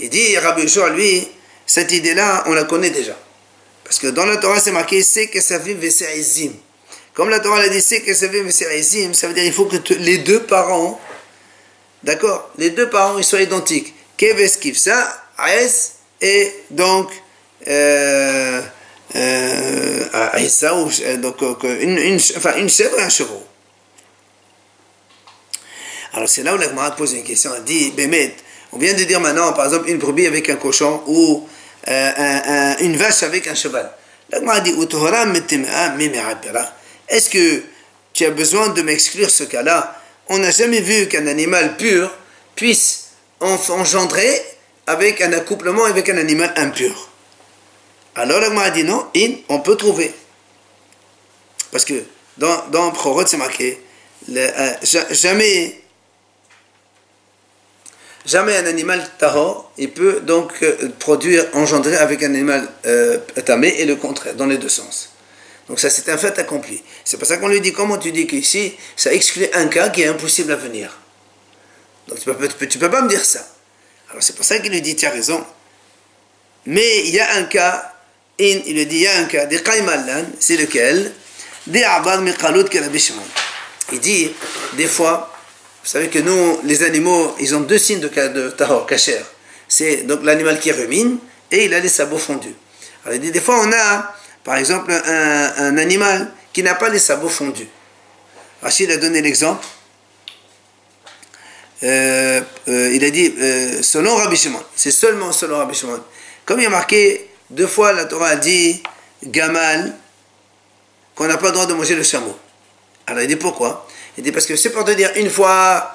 Il 0.00 0.10
dit, 0.10 0.38
Rabbi 0.38 0.62
Yoshua, 0.62 0.90
lui, 0.90 1.28
cette 1.66 1.92
idée-là, 1.92 2.44
on 2.46 2.52
la 2.52 2.64
connaît 2.64 2.90
déjà. 2.90 3.16
Parce 3.84 3.98
que 3.98 4.08
dans 4.08 4.26
la 4.26 4.36
Torah, 4.36 4.60
c'est 4.60 4.70
marqué, 4.70 5.02
c'est 5.02 5.28
que 5.28 5.40
sa 5.40 5.56
vie, 5.58 5.74
mais 5.80 5.90
c'est 5.90 6.12
azim. 6.12 6.52
Comme 7.14 7.30
la 7.30 7.40
Torah 7.40 7.60
l'a 7.60 7.68
dit, 7.68 7.80
c'est 7.80 8.02
que 8.02 8.12
sa 8.12 8.26
vie, 8.26 8.42
mais 8.42 8.52
c'est 8.52 8.70
azim, 8.70 9.14
ça 9.14 9.26
veut 9.26 9.34
dire 9.34 9.44
qu'il 9.44 9.52
faut 9.52 9.64
que 9.64 9.94
les 9.94 10.18
deux 10.18 10.42
parents, 10.42 11.00
d'accord, 12.04 12.50
les 12.58 12.70
deux 12.70 12.90
parents, 12.90 13.16
ils 13.18 13.24
soient 13.24 13.40
identiques. 13.40 13.94
Keves 14.18 14.58
kifsa, 14.58 15.24
aes, 15.38 15.92
et 16.20 16.52
donc, 16.70 17.10
euh, 17.66 18.60
à 19.14 20.36
euh, 20.36 21.16
donc 21.16 21.36
une, 21.62 21.98
une, 21.98 22.18
chèvre 22.18 22.98
et 22.98 23.02
un 23.02 23.08
chevreau. 23.08 23.44
Alors 26.12 26.28
c'est 26.28 26.42
là 26.42 26.54
où 26.54 26.58
la 26.58 26.90
pose 26.90 27.12
une 27.14 27.24
question, 27.24 27.50
elle 27.56 27.64
dit, 27.64 27.90
Bémet, 27.90 28.34
on 28.72 28.78
vient 28.78 28.94
de 28.94 29.04
dire 29.04 29.20
maintenant, 29.20 29.52
par 29.52 29.66
exemple, 29.66 29.88
une 29.88 29.98
brebis 29.98 30.26
avec 30.26 30.48
un 30.48 30.56
cochon 30.56 31.02
ou 31.06 31.46
un, 31.86 32.76
une 32.80 32.96
vache 32.96 33.22
avec 33.22 33.46
un 33.46 33.54
cheval. 33.54 33.90
La 34.30 34.60
dit, 34.60 34.74
est-ce 37.08 37.30
que 37.30 37.62
tu 38.12 38.26
as 38.26 38.30
besoin 38.30 38.68
de 38.68 38.82
m'exclure 38.82 39.30
ce 39.30 39.44
cas-là? 39.44 39.96
On 40.28 40.38
n'a 40.38 40.50
jamais 40.50 40.80
vu 40.80 41.08
qu'un 41.08 41.26
animal 41.26 41.76
pur 41.76 42.12
puisse 42.54 43.08
engendrer 43.40 44.42
avec 44.86 45.20
un 45.22 45.32
accouplement 45.32 45.84
avec 45.84 46.08
un 46.08 46.18
animal 46.18 46.52
impur. 46.56 47.08
Alors 48.18 48.40
la 48.40 48.62
a 48.62 48.70
dit 48.70 48.82
non, 48.82 49.06
on 49.48 49.60
peut 49.60 49.76
trouver. 49.76 50.12
Parce 51.70 51.84
que 51.84 52.02
dans, 52.36 52.66
dans 52.68 52.90
Prorot, 52.90 53.26
c'est 53.26 53.36
marqué, 53.36 53.80
euh, 54.28 54.72
jamais, 55.10 55.80
jamais 58.26 58.56
un 58.56 58.66
animal 58.66 59.08
tahor, 59.18 59.70
il 59.78 59.92
peut 59.92 60.20
donc 60.20 60.52
euh, 60.62 60.88
produire, 60.98 61.46
engendrer 61.52 61.96
avec 61.96 62.22
un 62.24 62.34
animal 62.34 62.68
euh, 62.86 63.18
tamé 63.44 63.68
et 63.78 63.84
le 63.84 63.94
contraire, 63.94 64.34
dans 64.34 64.46
les 64.46 64.58
deux 64.58 64.68
sens. 64.68 65.10
Donc 65.68 65.78
ça, 65.78 65.88
c'est 65.88 66.08
un 66.08 66.18
fait 66.18 66.36
accompli. 66.40 66.82
C'est 67.04 67.18
pour 67.18 67.28
ça 67.28 67.36
qu'on 67.36 67.48
lui 67.48 67.60
dit, 67.60 67.72
comment 67.72 67.98
tu 67.98 68.10
dis 68.10 68.26
qu'ici, 68.26 68.74
ça 68.96 69.12
exclut 69.12 69.46
un 69.52 69.68
cas 69.68 69.90
qui 69.90 70.02
est 70.02 70.06
impossible 70.06 70.50
à 70.50 70.56
venir? 70.56 70.98
Donc 72.08 72.18
tu 72.18 72.28
ne 72.28 72.34
peux, 72.34 72.66
tu 72.66 72.78
peux 72.78 72.90
pas 72.90 73.02
me 73.02 73.08
dire 73.08 73.24
ça. 73.24 73.46
Alors 74.10 74.22
c'est 74.24 74.34
pour 74.34 74.44
ça 74.44 74.58
qu'il 74.58 74.72
lui 74.72 74.82
dit, 74.82 74.96
tu 74.96 75.06
as 75.06 75.10
raison. 75.10 75.44
Mais 76.66 77.06
il 77.06 77.14
y 77.14 77.20
a 77.20 77.34
un 77.34 77.44
cas, 77.44 77.94
il 78.38 78.74
lui 78.74 78.86
dit, 78.86 78.96
il 78.96 79.02
y 79.02 79.06
a 79.06 79.18
un 79.18 79.24
cas, 79.24 79.46
des 79.46 79.62
qaimalan, 79.62 80.24
c'est 80.38 80.56
lequel 80.56 81.12
Des 81.66 81.82
abad 81.82 82.20
Il 83.92 84.00
dit, 84.00 84.30
des 84.74 84.86
fois, 84.86 85.34
vous 85.82 85.88
savez 85.88 86.08
que 86.08 86.18
nous, 86.18 86.60
les 86.64 86.82
animaux, 86.82 87.34
ils 87.40 87.54
ont 87.56 87.60
deux 87.60 87.78
signes 87.78 88.00
de, 88.00 88.08
de 88.08 88.50
tahor, 88.50 88.86
kacher. 88.86 89.20
C'est 89.68 90.06
donc 90.06 90.20
l'animal 90.22 90.58
qui 90.58 90.72
rumine 90.72 91.18
et 91.50 91.64
il 91.66 91.74
a 91.74 91.80
les 91.80 91.88
sabots 91.88 92.18
fondus. 92.18 92.54
Alors 93.04 93.14
il 93.14 93.20
dit, 93.20 93.30
des 93.30 93.40
fois 93.40 93.60
on 93.62 93.72
a, 93.72 94.14
par 94.44 94.56
exemple, 94.56 94.90
un, 94.92 95.76
animal 95.76 96.32
qui 96.52 96.62
n'a 96.62 96.74
pas 96.74 96.88
les 96.88 96.98
sabots 96.98 97.28
fondus. 97.28 97.68
Rachid 98.62 98.90
a 98.90 98.96
donné 98.96 99.20
l'exemple. 99.20 99.64
Euh, 101.84 102.40
euh, 102.68 102.92
il 102.92 103.04
a 103.04 103.10
dit, 103.10 103.32
euh, 103.38 103.82
selon 103.82 104.16
Rabbi 104.16 104.36
Shimon, 104.36 104.62
c'est 104.74 104.90
seulement 104.90 105.32
selon 105.32 105.58
Rabbi 105.58 105.74
Shimon. 105.74 106.02
Comme 106.44 106.60
il 106.60 106.64
y 106.64 106.66
a 106.66 106.70
marqué, 106.70 107.28
deux 107.50 107.66
fois 107.66 107.92
la 107.92 108.04
Torah 108.04 108.28
a 108.28 108.36
dit, 108.36 108.82
Gamal, 109.24 109.94
qu'on 111.14 111.26
n'a 111.26 111.36
pas 111.36 111.46
le 111.46 111.52
droit 111.52 111.66
de 111.66 111.74
manger 111.74 111.96
le 111.96 112.02
chameau. 112.02 112.36
Alors 113.06 113.22
il 113.22 113.26
dit 113.26 113.36
pourquoi? 113.36 113.88
Il 114.16 114.22
dit 114.22 114.32
parce 114.32 114.46
que 114.46 114.54
c'est 114.54 114.70
pour 114.70 114.84
te 114.84 114.92
dire, 114.92 115.10
une 115.16 115.30
fois, 115.30 115.94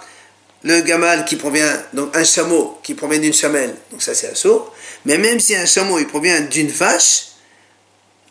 le 0.64 0.82
gamal 0.82 1.26
qui 1.26 1.36
provient, 1.36 1.72
donc 1.94 2.16
un 2.16 2.24
chameau 2.24 2.80
qui 2.84 2.94
provient 2.96 3.20
d'une 3.20 3.34
chamelle, 3.34 3.76
donc 3.92 4.02
ça 4.02 4.16
c'est 4.16 4.28
assourd, 4.28 4.74
mais 5.06 5.18
même 5.18 5.40
si 5.40 5.56
un 5.56 5.66
chameau 5.66 6.00
il 6.00 6.08
provient 6.08 6.42
d'une 6.42 6.70
vache, 6.70 7.28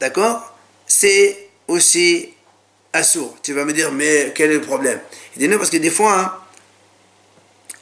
d'accord, 0.00 0.54
c'est 0.86 1.48
aussi 1.68 2.30
assourd. 2.92 3.36
Tu 3.42 3.52
vas 3.52 3.64
me 3.64 3.72
dire, 3.72 3.92
mais 3.92 4.32
quel 4.34 4.50
est 4.50 4.54
le 4.54 4.60
problème? 4.60 4.98
Il 5.36 5.40
dit 5.40 5.48
non, 5.48 5.58
parce 5.58 5.70
que 5.70 5.78
des 5.78 5.90
fois, 5.90 6.18
hein, 6.18 6.32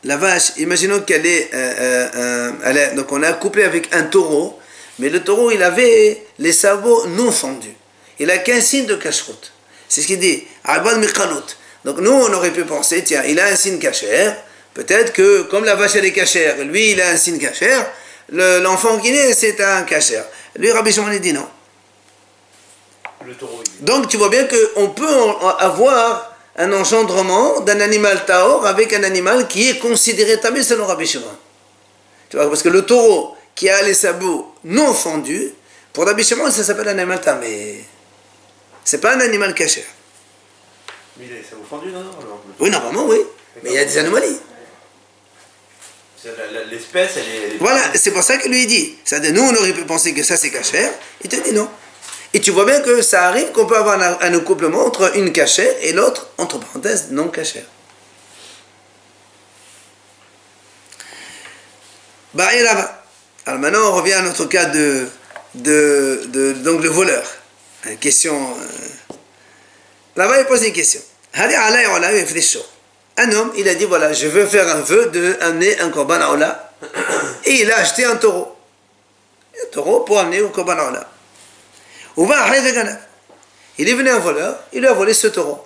la 0.05 0.17
vache, 0.17 0.53
imaginons 0.59 1.01
qu'elle 1.01 1.27
est, 1.27 1.51
euh, 1.53 2.09
euh, 2.15 2.73
est, 2.73 2.95
donc 2.95 3.11
on 3.11 3.23
a 3.23 3.33
couplé 3.33 3.65
avec 3.65 3.93
un 3.95 4.05
taureau, 4.05 4.60
mais 5.01 5.09
le 5.09 5.25
taureau 5.25 5.51
il 5.51 5.63
avait 5.63 6.25
les 6.39 6.53
sabots 6.53 7.07
non 7.09 7.33
fondus. 7.33 7.75
Il 8.19 8.31
a 8.31 8.39
qu'un 8.39 8.61
signe 8.61 8.87
de 8.87 8.95
cache-route. 8.95 9.53
C'est 9.89 10.03
ce 10.03 10.07
qu'il 10.07 10.19
dit. 10.19 10.45
Donc 11.85 11.99
nous, 11.99 12.13
on 12.13 12.33
aurait 12.33 12.53
pu 12.53 12.65
penser, 12.65 13.03
tiens, 13.03 13.25
il 13.27 13.41
a 13.41 13.47
un 13.47 13.57
signe 13.57 13.79
cachère. 13.79 14.37
Peut-être 14.75 15.13
que, 15.13 15.43
comme 15.43 15.65
la 15.65 15.75
vache 15.75 15.97
elle 15.97 16.05
est 16.05 16.13
cachère, 16.13 16.63
lui, 16.65 16.93
il 16.93 17.01
a 17.01 17.09
un 17.09 17.17
signe 17.17 17.39
cachère. 17.39 17.91
L'enfant 18.31 18.99
qui 18.99 19.11
naît, 19.11 19.33
c'est 19.33 19.61
un 19.61 19.83
cachère. 19.83 20.25
Lui, 20.57 20.71
Rabbi 20.71 20.93
Shimon, 20.93 21.11
dit 21.19 21.33
non. 21.33 21.49
Donc 23.81 24.09
tu 24.09 24.17
vois 24.17 24.29
bien 24.29 24.47
qu'on 24.47 24.91
peut 24.91 25.07
avoir 25.59 26.37
un 26.57 26.73
engendrement 26.73 27.61
d'un 27.61 27.81
animal 27.81 28.25
taor 28.25 28.67
avec 28.67 28.93
un 28.93 29.03
animal 29.03 29.49
qui 29.49 29.71
est 29.71 29.79
considéré 29.79 30.39
tamé 30.39 30.63
selon 30.63 30.87
Rabbi 30.87 31.07
Shimon. 31.07 31.27
Tu 32.29 32.37
vois, 32.37 32.49
parce 32.49 32.63
que 32.63 32.69
le 32.69 32.87
taureau 32.87 33.37
qui 33.55 33.69
a 33.69 33.83
les 33.83 33.95
sabots 33.95 34.50
non 34.65 34.93
fendus, 34.95 35.53
pour 35.93 36.07
Rabbi 36.07 36.23
Shimon, 36.23 36.51
ça 36.51 36.63
s'appelle 36.63 36.89
un 36.89 36.99
animal 36.99 37.21
tamé. 37.21 37.85
C'est 38.85 39.01
pas 39.01 39.15
un 39.15 39.21
animal 39.21 39.55
cachère. 39.55 39.85
Mais 41.19 41.27
ça 41.49 41.57
vous 41.57 41.67
fendu, 41.69 41.91
non, 41.91 42.03
non 42.03 42.41
Oui, 42.59 42.71
normalement, 42.71 43.07
oui. 43.07 43.19
Mais 43.63 43.71
il 43.71 43.75
y 43.75 43.79
a 43.79 43.85
des 43.85 43.99
anomalies. 43.99 44.39
L'espèce, 46.71 47.13
elle 47.17 47.55
est. 47.55 47.57
voilà, 47.59 47.81
c'est 47.95 48.11
pour 48.11 48.23
ça 48.23 48.37
qu'il 48.37 48.51
lui 48.53 48.67
dit. 48.67 48.97
Ça, 49.05 49.19
nous, 49.21 49.43
on 49.43 49.55
aurait 49.55 49.73
pu 49.73 49.85
penser 49.85 50.13
que 50.13 50.23
ça, 50.23 50.37
c'est 50.37 50.51
cachère. 50.51 50.93
Il 51.23 51.31
te 51.31 51.37
dit 51.37 51.53
non. 51.53 51.69
Et 52.33 52.41
tu 52.41 52.51
vois 52.53 52.65
bien 52.65 52.81
que 52.81 53.03
ça 53.03 53.27
arrive 53.27 53.51
qu'on 53.53 53.67
peut 53.67 53.77
avoir 53.77 54.01
un, 54.01 54.19
un 54.21 54.35
accouplement 54.35 54.85
entre 54.85 55.17
une 55.17 55.33
cachère 55.33 55.75
et 55.81 55.93
l'autre, 55.93 56.29
entre 56.39 56.61
parenthèses, 56.61 57.09
non 57.11 57.29
cachère. 57.29 57.65
Bah, 62.35 62.49
Alors 63.47 63.59
maintenant, 63.59 63.91
on 63.91 63.95
revient 63.97 64.13
à 64.13 64.23
notre 64.23 64.45
cas 64.47 64.67
de, 64.67 65.09
de, 65.55 66.53
donc 66.63 66.83
le 66.83 66.89
voleur. 66.89 67.25
Une 67.87 67.97
question. 67.97 68.35
Euh, 68.35 69.15
là-bas, 70.17 70.41
il 70.41 70.47
pose 70.47 70.63
une 70.65 70.73
question. 70.73 71.01
Un 71.35 73.33
homme, 73.33 73.53
il 73.57 73.69
a 73.69 73.75
dit 73.75 73.85
voilà, 73.85 74.13
je 74.13 74.27
veux 74.27 74.47
faire 74.47 74.69
un 74.69 74.81
vœu 74.81 75.07
de 75.07 75.37
amener 75.41 75.79
un 75.81 75.91
korban 75.91 76.21
à 76.21 76.73
Et 77.45 77.63
il 77.63 77.71
a 77.71 77.79
acheté 77.79 78.05
un 78.05 78.17
taureau. 78.17 78.57
Un 79.63 79.67
taureau 79.71 80.01
pour 80.01 80.19
amener 80.19 80.41
au 80.41 80.51
korban 80.51 80.77
à 80.79 81.11
Il 82.17 83.89
est 83.89 83.95
venu 83.95 84.11
un 84.11 84.19
voleur, 84.19 84.59
il 84.73 84.81
lui 84.81 84.89
a 84.89 84.93
volé 84.93 85.15
ce 85.15 85.29
taureau. 85.29 85.65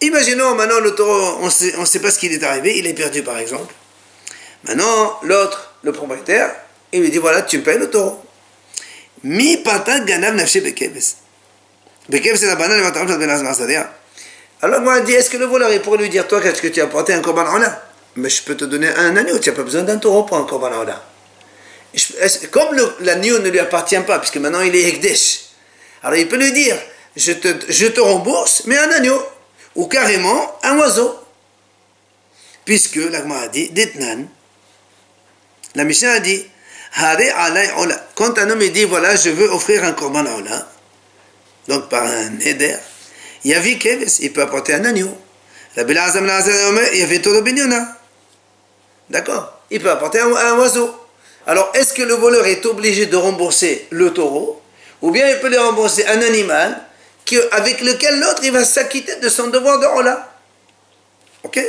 Imaginons 0.00 0.54
maintenant 0.54 0.80
le 0.80 0.94
taureau, 0.94 1.38
on 1.40 1.46
ne 1.46 1.86
sait 1.86 2.00
pas 2.00 2.10
ce 2.10 2.18
qu'il 2.18 2.32
est 2.32 2.42
arrivé, 2.42 2.78
il 2.78 2.86
est 2.86 2.94
perdu 2.94 3.22
par 3.22 3.38
exemple. 3.38 3.74
Maintenant, 4.64 5.18
l'autre, 5.22 5.67
le 5.82 5.92
propriétaire, 5.92 6.54
il 6.92 7.02
lui 7.02 7.10
dit 7.10 7.18
voilà, 7.18 7.42
tu 7.42 7.58
me 7.58 7.62
payes 7.62 7.78
le 7.78 7.90
taureau. 7.90 8.22
Mi 9.22 9.58
patat 9.58 10.00
ganav 10.00 10.34
nafshe 10.34 10.62
bekeves. 10.62 11.14
Bekeves 12.08 12.36
c'est 12.36 12.46
la 12.46 12.56
banane 12.56 12.82
Alors 14.62 14.80
moi, 14.80 15.00
dit 15.00 15.12
est-ce 15.12 15.30
que 15.30 15.36
le 15.36 15.46
voleur, 15.46 15.72
il 15.72 15.80
pourrait 15.80 15.98
lui 15.98 16.08
dire 16.08 16.26
toi, 16.26 16.40
qu'est-ce 16.40 16.62
que 16.62 16.68
tu 16.68 16.80
as 16.80 16.84
apporté 16.84 17.12
un 17.12 17.20
korban 17.20 17.58
là 17.58 17.82
Mais 18.16 18.28
je 18.28 18.42
peux 18.42 18.56
te 18.56 18.64
donner 18.64 18.88
un 18.88 19.16
agneau, 19.16 19.38
tu 19.38 19.50
n'as 19.50 19.56
pas 19.56 19.62
besoin 19.62 19.82
d'un 19.82 19.98
taureau 19.98 20.24
pour 20.24 20.36
un 20.36 20.44
korban 20.44 20.70
là. 20.84 21.04
Comme 22.50 22.76
l'agneau 23.00 23.38
ne 23.38 23.48
lui 23.48 23.58
appartient 23.58 24.00
pas, 24.00 24.18
puisque 24.18 24.36
maintenant 24.36 24.60
il 24.60 24.74
est 24.76 24.88
Ekdesh, 24.88 25.40
alors 26.02 26.18
il 26.18 26.28
peut 26.28 26.36
lui 26.36 26.52
dire 26.52 26.76
je 27.16 27.32
te, 27.32 27.48
je 27.68 27.86
te 27.86 28.00
rembourse, 28.00 28.62
mais 28.66 28.78
un 28.78 28.90
agneau, 28.90 29.20
ou 29.74 29.86
carrément 29.86 30.56
un 30.62 30.78
oiseau. 30.78 31.18
Puisque 32.64 32.96
l'agma 32.96 33.40
a 33.40 33.48
dit, 33.48 33.70
Ditnan, 33.70 34.28
la 35.78 35.84
Mishnah 35.84 36.10
a 36.10 36.18
dit, 36.18 36.44
quand 38.16 38.38
un 38.38 38.50
homme 38.50 38.68
dit, 38.68 38.84
voilà, 38.84 39.14
je 39.14 39.30
veux 39.30 39.48
offrir 39.48 39.84
un 39.84 39.92
korban 39.92 40.26
ola, 40.26 40.68
donc 41.68 41.88
par 41.88 42.02
un 42.02 42.30
neder, 42.30 42.76
il 43.44 43.52
y 43.52 43.54
a 43.54 43.60
Keves, 43.60 44.18
il 44.18 44.32
peut 44.32 44.42
apporter 44.42 44.74
un 44.74 44.84
agneau. 44.84 45.16
La 45.76 45.84
Azam 46.04 46.28
il 46.92 46.98
y 46.98 47.02
avait 47.02 47.20
Toro 47.20 47.40
D'accord? 49.08 49.60
Il 49.70 49.80
peut 49.80 49.90
apporter 49.90 50.18
un, 50.18 50.58
oiseau. 50.58 50.92
Alors, 51.46 51.70
est-ce 51.74 51.94
que 51.94 52.02
le 52.02 52.14
voleur 52.14 52.44
est 52.46 52.66
obligé 52.66 53.06
de 53.06 53.16
rembourser 53.16 53.86
le 53.90 54.12
taureau 54.12 54.60
Ou 55.00 55.12
bien 55.12 55.28
il 55.28 55.38
peut 55.38 55.48
lui 55.48 55.58
rembourser 55.58 56.04
un 56.08 56.20
animal 56.22 56.82
avec 57.52 57.82
lequel 57.82 58.18
l'autre 58.18 58.40
il 58.42 58.50
va 58.50 58.64
s'acquitter 58.64 59.14
de 59.16 59.28
son 59.28 59.46
devoir 59.46 59.78
de 59.78 59.86
Ola? 59.86 60.34
Ok? 61.44 61.60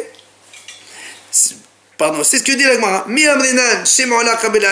Pardon, 1.99 2.23
c'est 2.23 2.37
ce 2.37 2.43
que 2.43 2.53
dit 2.53 2.63
shem'ola 3.85 4.37
qabel 4.37 4.65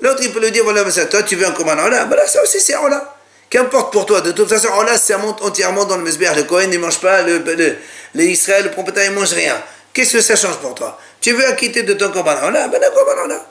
L'autre, 0.00 0.20
il 0.22 0.32
peut 0.32 0.40
lui 0.40 0.50
dire, 0.50 0.64
voilà, 0.64 0.82
toi, 0.84 1.22
tu 1.22 1.36
veux 1.36 1.46
un 1.46 1.52
commandant 1.52 1.84
Ola. 1.84 2.06
Voilà, 2.06 2.26
ça 2.26 2.42
aussi, 2.42 2.60
c'est 2.60 2.76
Ola. 2.76 3.14
Qu'importe 3.48 3.92
pour 3.92 4.04
toi. 4.06 4.20
De 4.22 4.32
toute 4.32 4.48
façon, 4.48 4.68
Ola, 4.78 4.98
ça 4.98 5.18
monte 5.18 5.42
entièrement 5.42 5.84
dans 5.84 5.96
le 5.96 6.02
Mesber. 6.02 6.30
Le 6.34 6.42
Cohen, 6.44 6.64
il 6.64 6.70
ne 6.70 6.78
mange 6.78 6.98
pas. 6.98 7.22
Le, 7.22 7.38
le, 7.38 7.76
le 8.14 8.22
Israël, 8.22 8.64
le 8.64 8.70
propriétaire, 8.70 9.04
il 9.04 9.10
ne 9.10 9.18
mange 9.18 9.32
rien. 9.32 9.62
Qu'est-ce 9.92 10.14
que 10.14 10.20
ça 10.20 10.36
change 10.36 10.56
pour 10.56 10.74
toi? 10.74 10.98
Tu 11.20 11.32
veux 11.32 11.46
acquitter 11.46 11.82
de 11.82 11.94
ton 11.94 12.10
commandant 12.10 12.48
Ola 12.48 12.68
Ben, 12.68 12.80
commandant 12.94 13.42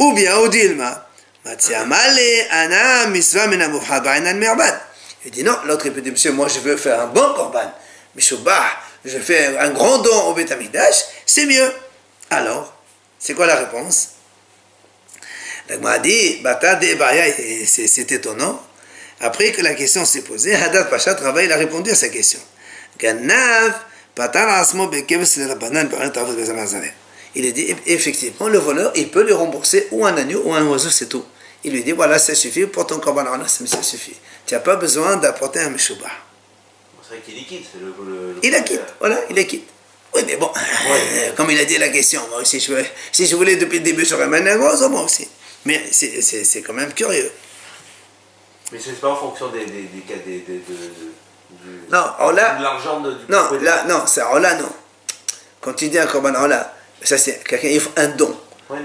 Ou 0.00 0.12
bien, 0.14 0.36
au 0.36 0.48
Dilma. 0.48 1.06
Il 5.24 5.30
dit 5.30 5.42
non, 5.42 5.56
l'autre 5.66 5.86
il 5.86 5.92
peut 5.92 6.00
dire, 6.00 6.12
monsieur, 6.12 6.32
moi 6.32 6.48
je 6.48 6.60
veux 6.60 6.76
faire 6.76 7.00
un 7.00 7.06
bon 7.06 7.32
korban. 7.34 7.72
Mishubah, 8.14 8.64
je 9.08 9.18
fais 9.18 9.56
un 9.58 9.70
grand 9.70 9.98
don 9.98 10.28
au 10.28 10.34
Betamidash, 10.34 11.04
c'est 11.26 11.46
mieux. 11.46 11.72
Alors, 12.30 12.74
c'est 13.18 13.34
quoi 13.34 13.46
la 13.46 13.56
réponse? 13.56 14.10
M'a 15.80 15.98
dit, 15.98 16.42
c'est 17.66 18.12
étonnant. 18.12 18.62
Après 19.20 19.52
que 19.52 19.62
la 19.62 19.74
question 19.74 20.04
s'est 20.04 20.22
posée, 20.22 20.54
Hadat 20.54 20.84
Pacha 20.84 21.14
travaille, 21.14 21.46
il 21.46 21.52
a 21.52 21.56
répondu 21.56 21.90
à 21.90 21.94
sa 21.94 22.08
question. 22.08 22.38
Il 27.34 27.46
a 27.46 27.50
dit, 27.50 27.76
effectivement, 27.86 28.48
le 28.48 28.58
voleur, 28.58 28.92
il 28.94 29.10
peut 29.10 29.24
lui 29.24 29.32
rembourser 29.32 29.88
ou 29.90 30.06
un 30.06 30.16
agneau 30.16 30.42
ou 30.44 30.54
un 30.54 30.64
oiseau, 30.66 30.90
c'est 30.90 31.06
tout. 31.06 31.24
Il 31.64 31.72
lui 31.72 31.82
dit, 31.82 31.92
voilà, 31.92 32.18
ça 32.18 32.34
suffit 32.34 32.66
pour 32.66 32.86
ton 32.86 32.98
korban 32.98 33.24
ça 33.46 33.82
suffit. 33.82 34.16
Tu 34.46 34.54
n'as 34.54 34.60
pas 34.60 34.76
besoin 34.76 35.16
d'apporter 35.16 35.60
un 35.60 35.70
meshubah. 35.70 36.27
C'est 37.08 37.14
vrai 37.14 37.24
qu'il 37.24 37.38
est 37.38 37.44
quitte. 37.44 37.68
Le, 37.80 38.36
il 38.42 38.54
est 38.54 38.64
quitte, 38.64 38.80
voilà, 39.00 39.18
il 39.30 39.38
est 39.38 39.46
quitte. 39.46 39.68
Oui, 40.14 40.22
mais 40.26 40.36
bon, 40.36 40.50
comme 41.36 41.50
il 41.50 41.58
a 41.58 41.64
dit 41.64 41.78
la 41.78 41.88
question, 41.88 42.20
moi 42.30 42.40
aussi, 42.40 42.60
je, 42.60 42.72
si 43.12 43.26
je 43.26 43.36
voulais 43.36 43.56
depuis 43.56 43.78
le 43.78 43.84
début, 43.84 44.04
j'aurais 44.04 44.26
mené 44.26 44.50
un 44.50 44.58
gros, 44.58 44.88
moi 44.88 45.02
aussi. 45.02 45.28
Mais 45.64 45.82
c'est 45.90 46.62
quand 46.62 46.72
même 46.72 46.92
curieux. 46.92 47.30
Mais 48.72 48.78
c'est 48.82 49.00
pas 49.00 49.08
en 49.08 49.16
fonction 49.16 49.48
des, 49.48 49.64
des, 49.64 49.82
des, 49.82 50.38
des 50.40 50.62
de, 51.50 51.90
non, 51.90 52.30
là, 52.32 52.56
de 52.56 52.62
l'argent 52.62 53.00
du 53.00 53.08
Non, 53.30 53.50
là, 53.62 53.84
non, 53.88 54.02
c'est 54.06 54.20
oh 54.30 54.38
là, 54.38 54.54
non. 54.56 54.68
quand 55.62 55.72
tu 55.72 55.88
dis 55.88 55.98
un 55.98 56.06
korban 56.06 56.32
là, 56.46 56.74
ça 57.02 57.16
c'est 57.16 57.42
quelqu'un 57.42 57.74
offre 57.76 57.90
un 57.96 58.08
don. 58.08 58.38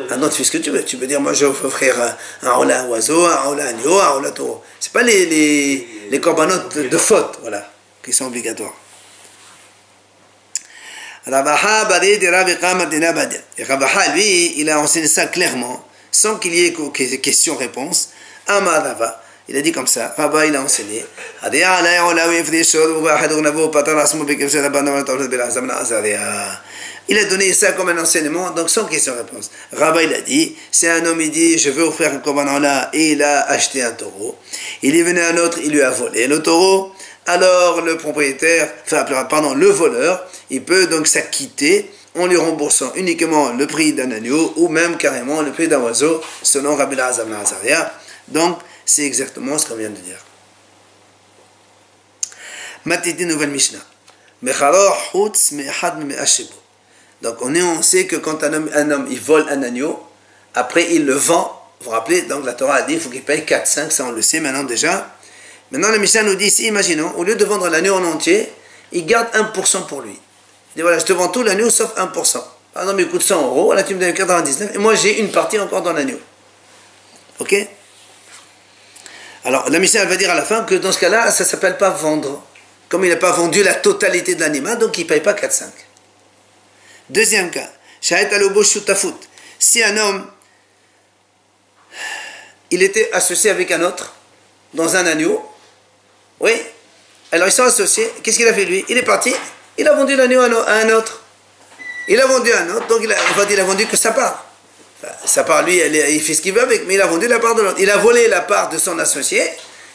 un 0.10 0.18
don, 0.18 0.30
tu 0.30 0.38
fais 0.38 0.44
ce 0.46 0.51
que 0.51 0.58
tu 0.60 0.70
veux. 0.70 0.84
Tu 0.86 0.96
peux 0.96 1.06
dire, 1.08 1.20
moi 1.20 1.34
je 1.34 1.46
vais 1.46 1.65
offrir 1.65 1.96
un 2.01 2.50
un 2.50 2.88
oiseau, 2.88 3.25
un 3.25 3.36
rola 3.36 3.65
agneau, 3.65 4.00
un 4.00 4.08
rola 4.08 4.32
taureau. 4.32 4.63
C'est 4.80 4.94
pas 4.94 5.03
les, 5.03 5.25
les, 5.25 5.88
les 6.10 6.20
corbanotes 6.22 6.77
de 6.77 6.98
faute, 6.98 7.39
voilà, 7.42 7.70
qui 8.03 8.13
sont 8.13 8.25
obligatoires. 8.25 8.75
Rabaha 11.25 11.88
Rabaha, 13.60 14.07
lui, 14.13 14.60
il 14.60 14.69
a 14.69 14.79
enseigné 14.79 15.07
ça 15.07 15.27
clairement, 15.27 15.88
sans 16.12 16.38
qu'il 16.38 16.53
y 16.53 16.65
ait 16.65 16.74
question-réponse. 17.22 18.10
Amarava. 18.48 19.24
Il 19.50 19.57
a 19.57 19.62
dit 19.62 19.74
comme 19.74 19.88
ça, 19.88 20.13
Rabba 20.17 20.45
il 20.45 20.55
a 20.55 20.62
enseigné. 20.62 21.05
Il 27.10 27.17
a 27.17 27.25
donné 27.25 27.53
ça 27.53 27.74
comme 27.74 27.89
un 27.89 27.98
enseignement, 27.98 28.51
donc 28.51 28.69
sans 28.69 28.86
question-réponse. 28.86 29.51
Rabba 29.74 30.03
il 30.03 30.13
a 30.13 30.22
dit, 30.22 30.55
c'est 30.72 30.89
un 30.89 31.05
homme, 31.05 31.19
il 31.19 31.31
dit, 31.31 31.57
je 31.57 31.69
veux 31.72 31.83
offrir 31.83 32.13
un 32.13 32.19
commandant 32.19 32.60
là, 32.60 32.89
et 32.93 33.12
il 33.12 33.24
a 33.24 33.41
acheté 33.50 33.81
un 33.81 33.91
taureau. 33.91 34.38
Il 34.81 34.95
est 34.95 35.03
venu 35.03 35.19
un 35.19 35.38
autre, 35.38 35.60
il 35.62 35.72
lui 35.72 35.81
a 35.81 35.89
volé 35.89 36.27
le 36.27 36.41
taureau. 36.41 36.93
Alors 37.25 37.82
le 37.82 37.98
propriétaire, 37.98 38.70
enfin 38.86 39.06
pardon, 39.30 39.53
le 39.53 39.68
voleur, 39.68 40.25
il 40.50 40.63
peut 40.63 40.88
donc 40.88 41.08
s'acquitter 41.08 41.89
en 42.15 42.27
lui 42.27 42.38
remboursant 42.38 42.92
uniquement 42.96 43.53
le 43.53 43.65
prix 43.65 43.94
d'un 43.94 44.12
agneau 44.12 44.53
ou 44.58 44.68
même 44.68 44.98
carrément 44.98 45.42
le 45.42 45.51
prix 45.51 45.68
d'un 45.68 45.80
oiseau, 45.80 46.22
selon 46.42 46.75
Rabbi 46.75 46.96
Lazar. 46.96 47.25
Donc, 48.27 48.60
c'est 48.86 49.03
exactement 49.03 49.58
ce 49.58 49.68
qu'on 49.68 49.75
vient 49.75 49.89
de 49.89 49.96
dire. 49.96 50.20
Matiti 52.86 53.25
nouvelle 53.25 53.50
Mishnah. 53.50 53.80
Donc 57.22 57.36
on, 57.42 57.56
on 57.56 57.82
sait 57.82 58.06
que 58.06 58.18
quand 58.18 58.44
un 58.44 58.53
homme, 58.53 58.70
un 58.74 58.92
homme 58.92 59.08
il 59.10 59.22
vole 59.22 59.46
un 59.50 59.63
agneau, 59.63 60.03
après 60.53 60.94
il 60.94 61.06
le 61.06 61.13
vend, 61.13 61.62
vous 61.80 61.86
vous 61.86 61.92
rappelez, 61.92 62.24
donc 62.24 62.46
la 62.46 62.51
Torah 62.53 62.75
a 62.75 62.82
dit 62.82 62.96
il 62.96 63.00
faut 63.00 63.10
qu'il 63.10 63.24
paye 63.24 63.46
4, 63.46 63.65
5, 63.65 63.92
ça 63.92 64.06
on 64.06 64.12
le 64.12 64.22
sait 64.22 64.42
maintenant 64.42 64.63
déjà. 64.63 65.15
Maintenant 65.74 65.89
la 65.89 65.98
Mishnah 65.98 66.22
nous 66.22 66.36
dit 66.36 66.46
ici, 66.46 66.68
imaginons, 66.68 67.12
au 67.18 67.24
lieu 67.24 67.36
de 67.36 67.44
vendre 67.46 67.68
l'agneau 67.68 67.96
en 67.96 68.03
entier, 68.03 68.48
il 68.92 69.08
garde 69.08 69.27
1% 69.34 69.88
pour 69.88 70.01
lui. 70.01 70.12
Il 70.12 70.75
dit 70.75 70.82
voilà, 70.84 71.00
je 71.00 71.06
te 71.06 71.13
vends 71.13 71.30
tout 71.30 71.42
l'agneau 71.42 71.72
sauf 71.72 71.96
1%. 71.98 72.13
Par 72.74 72.84
exemple, 72.84 73.01
il 73.01 73.10
coûte 73.10 73.24
100 73.24 73.42
euros, 73.42 73.74
là 73.74 73.82
tu 73.82 73.96
me 73.96 74.00
donnes 74.00 74.13
99, 74.13 74.75
et 74.75 74.77
moi 74.77 74.94
j'ai 74.94 75.20
une 75.20 75.32
partie 75.32 75.58
encore 75.60 75.82
dans 75.82 75.92
l'agneau. 75.92 76.20
Ok? 77.39 77.56
Alors 79.46 79.68
la 79.68 79.80
Mishnah 79.80 80.06
va 80.06 80.15
dire 80.15 80.30
à 80.30 80.36
la 80.36 80.44
fin 80.44 80.63
que 80.63 80.75
dans 80.75 80.92
ce 80.92 81.00
cas-là, 81.00 81.32
ça 81.32 81.44
ne 81.44 81.50
s'appelle 81.50 81.80
pas 81.80 81.89
vendre. 81.89 82.44
Comme 82.88 83.03
il 83.06 83.10
n'a 83.10 83.15
pas 83.15 83.32
vendu 83.32 83.63
la 83.63 83.74
totalité 83.74 84.36
de 84.36 84.42
l'animal, 84.42 84.77
donc 84.77 84.96
il 85.00 85.06
ne 85.06 85.10
paye 85.10 85.22
pas 85.22 85.34
4-5. 85.34 85.63
Deuxième 87.10 87.50
cas, 87.50 87.68
si 88.00 88.13
un 89.84 89.98
homme, 89.98 90.27
il 92.70 92.84
était 92.84 93.12
associé 93.12 93.50
avec 93.50 93.72
un 93.72 93.82
autre 93.82 94.13
dans 94.75 94.96
un 94.96 95.08
agneau, 95.08 95.44
oui, 96.43 96.51
alors 97.31 97.47
ils 97.47 97.51
sont 97.51 97.63
associés, 97.63 98.07
qu'est-ce 98.21 98.38
qu'il 98.38 98.47
a 98.47 98.53
fait 98.53 98.65
lui? 98.65 98.85
Il 98.88 98.97
est 98.97 99.03
parti, 99.03 99.33
il 99.77 99.88
a 99.88 99.93
vendu 99.93 100.15
l'agneau 100.15 100.41
à 100.41 100.73
un 100.73 100.89
autre. 100.91 101.21
Il 102.07 102.21
a 102.21 102.27
vendu 102.27 102.53
un 102.53 102.69
autre, 102.75 102.85
donc 102.88 103.00
il 103.01 103.12
a, 103.12 103.15
il 103.50 103.59
a 103.59 103.63
vendu 103.63 103.88
que 103.88 103.97
sa 103.97 104.12
part 104.12 104.45
sa 105.25 105.43
part, 105.43 105.63
lui, 105.63 105.77
il 105.77 106.21
fait 106.21 106.33
ce 106.33 106.41
qu'il 106.41 106.53
veut 106.53 106.62
avec, 106.62 106.85
mais 106.88 106.95
il 106.95 107.01
a 107.01 107.07
vendu 107.07 107.27
la 107.27 107.39
part 107.39 107.55
de 107.55 107.62
l'autre. 107.62 107.77
Il 107.79 107.89
a 107.89 107.97
volé 107.97 108.27
la 108.27 108.41
part 108.41 108.69
de 108.69 108.77
son 108.77 109.00
associé, 109.00 109.43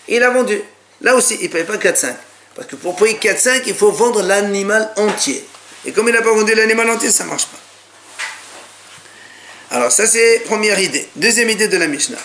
il 0.09 0.23
a 0.23 0.31
vendu. 0.31 0.63
Là 1.01 1.15
aussi, 1.15 1.37
il 1.41 1.45
ne 1.45 1.49
paye 1.49 1.65
pas 1.65 1.77
4-5. 1.77 2.15
Parce 2.55 2.69
que 2.69 2.77
pour 2.77 2.97
payer 2.97 3.15
4-5, 3.15 3.63
il 3.67 3.75
faut 3.75 3.93
vendre 3.93 4.23
l'animal 4.23 4.91
entier. 4.97 5.47
Et 5.85 5.93
comme 5.93 6.09
il 6.09 6.15
n'a 6.15 6.23
pas 6.23 6.33
vendu 6.33 6.55
l'animal 6.55 6.91
entier, 6.91 7.11
ça 7.11 7.25
ne 7.25 7.31
marche 7.31 7.47
pas. 7.47 7.59
Alors, 9.77 9.93
ça, 9.93 10.07
c'est 10.07 10.41
première 10.47 10.79
idée. 10.81 11.09
Deuxième 11.15 11.51
idée 11.51 11.69
de 11.69 11.77
la 11.77 11.87
Mishnah. 11.87 12.19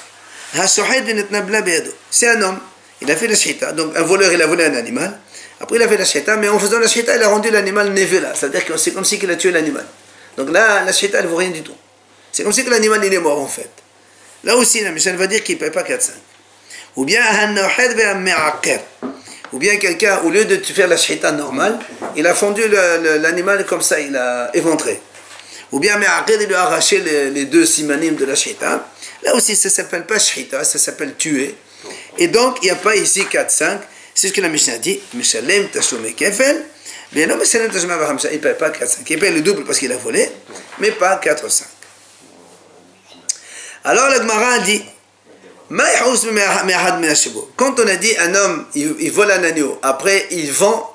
C'est 2.09 2.27
un 2.27 2.41
homme, 2.41 2.59
il 3.03 3.11
a 3.11 3.15
fait 3.15 3.27
la 3.27 3.35
shita. 3.35 3.73
Donc, 3.73 3.95
un 3.95 4.01
voleur, 4.01 4.31
il 4.31 4.41
a 4.41 4.47
volé 4.47 4.65
un 4.65 4.73
animal. 4.73 5.19
Après, 5.59 5.75
il 5.75 5.81
a 5.83 5.87
fait 5.87 5.97
la 5.97 6.05
shita, 6.05 6.37
mais 6.37 6.49
en 6.49 6.57
faisant 6.57 6.79
la 6.79 6.87
shita, 6.87 7.15
il 7.15 7.21
a 7.21 7.27
rendu 7.27 7.51
l'animal 7.51 7.91
névé 7.91 8.19
là. 8.19 8.33
C'est-à-dire 8.33 8.65
que 8.65 8.77
c'est 8.77 8.91
comme 8.91 9.05
si 9.05 9.19
il 9.21 9.29
a 9.29 9.35
tué 9.35 9.51
l'animal. 9.51 9.85
Donc 10.37 10.49
là, 10.51 10.83
la 10.83 10.91
shita, 10.91 11.19
elle 11.19 11.25
ne 11.25 11.29
vaut 11.29 11.37
rien 11.37 11.51
du 11.51 11.61
tout. 11.61 11.75
C'est 12.31 12.43
comme 12.43 12.53
si 12.53 12.63
l'animal 12.63 13.03
il 13.05 13.13
est 13.13 13.19
mort 13.19 13.39
en 13.39 13.47
fait. 13.47 13.69
Là 14.43 14.55
aussi, 14.57 14.81
la 14.81 14.91
Michel 14.91 15.15
va 15.15 15.27
dire 15.27 15.43
qu'il 15.43 15.55
ne 15.55 15.59
paye 15.59 15.69
pas 15.69 15.83
4-5. 15.83 16.09
Ou 16.95 17.05
bien, 17.05 17.21
ou 19.51 19.57
bien 19.59 19.77
quelqu'un, 19.77 20.19
au 20.23 20.29
lieu 20.29 20.45
de 20.45 20.57
faire 20.57 20.87
la 20.87 20.97
shita 20.97 21.31
normale, 21.31 21.79
il 22.15 22.25
a 22.25 22.33
fondu 22.33 22.63
l'animal 22.67 23.65
comme 23.65 23.81
ça, 23.81 23.99
il 23.99 24.15
a 24.15 24.49
éventré. 24.53 24.99
Ou 25.71 25.79
bien, 25.79 25.99
il 25.99 26.45
lui 26.45 26.55
a 26.55 26.63
arraché 26.63 26.99
les, 26.99 27.45
deux 27.45 27.65
simanimes 27.65 28.15
de 28.15 28.25
la 28.25 28.35
shita. 28.35 28.87
Là 29.23 29.35
aussi, 29.35 29.55
ça 29.55 29.69
ne 29.69 29.73
s'appelle 29.73 30.05
pas 30.05 30.19
shita, 30.19 30.63
ça 30.63 30.77
s'appelle 30.77 31.15
tuer. 31.15 31.55
Et 32.17 32.27
donc, 32.27 32.59
il 32.61 32.65
n'y 32.65 32.71
a 32.71 32.75
pas 32.75 32.95
ici 32.95 33.23
4-5. 33.23 33.79
C'est 34.13 34.27
ce 34.27 34.33
que 34.33 34.41
la 34.41 34.49
Mishnah 34.49 34.77
dit. 34.77 34.99
Mishalem 35.13 35.69
tashome 35.69 36.13
kefel. 36.13 36.65
Bien 37.11 37.27
non, 37.27 37.37
Mishalem 37.37 37.71
tashome 37.71 37.91
Il 38.31 38.37
ne 38.37 38.37
paye 38.37 38.53
pas 38.53 38.69
4-5. 38.69 38.97
Il 39.09 39.19
paye 39.19 39.31
le 39.31 39.41
double 39.41 39.63
parce 39.65 39.79
qu'il 39.79 39.91
a 39.91 39.97
volé, 39.97 40.29
mais 40.79 40.91
pas 40.91 41.19
4-5. 41.23 41.63
Alors 43.85 44.09
la 44.09 44.17
Gemara 44.17 44.59
dit 44.59 44.81
quand 47.55 47.79
on 47.79 47.87
a 47.87 47.95
dit 47.95 48.17
un 48.19 48.35
homme, 48.35 48.65
il, 48.75 49.11
vole 49.11 49.31
un 49.31 49.43
agneau, 49.43 49.79
après 49.81 50.27
il 50.31 50.51
vend 50.51 50.89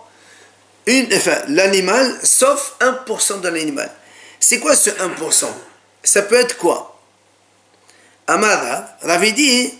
l'animal, 1.48 2.18
sauf 2.22 2.74
1% 2.80 3.40
de 3.40 3.48
l'animal. 3.48 3.90
C'est 4.38 4.60
quoi 4.60 4.76
ce 4.76 4.90
1% 4.90 5.46
Ça 6.02 6.22
peut 6.22 6.36
être 6.36 6.56
quoi? 6.58 7.00
Amada, 8.26 8.96
Ravi 9.02 9.32
dit, 9.32 9.74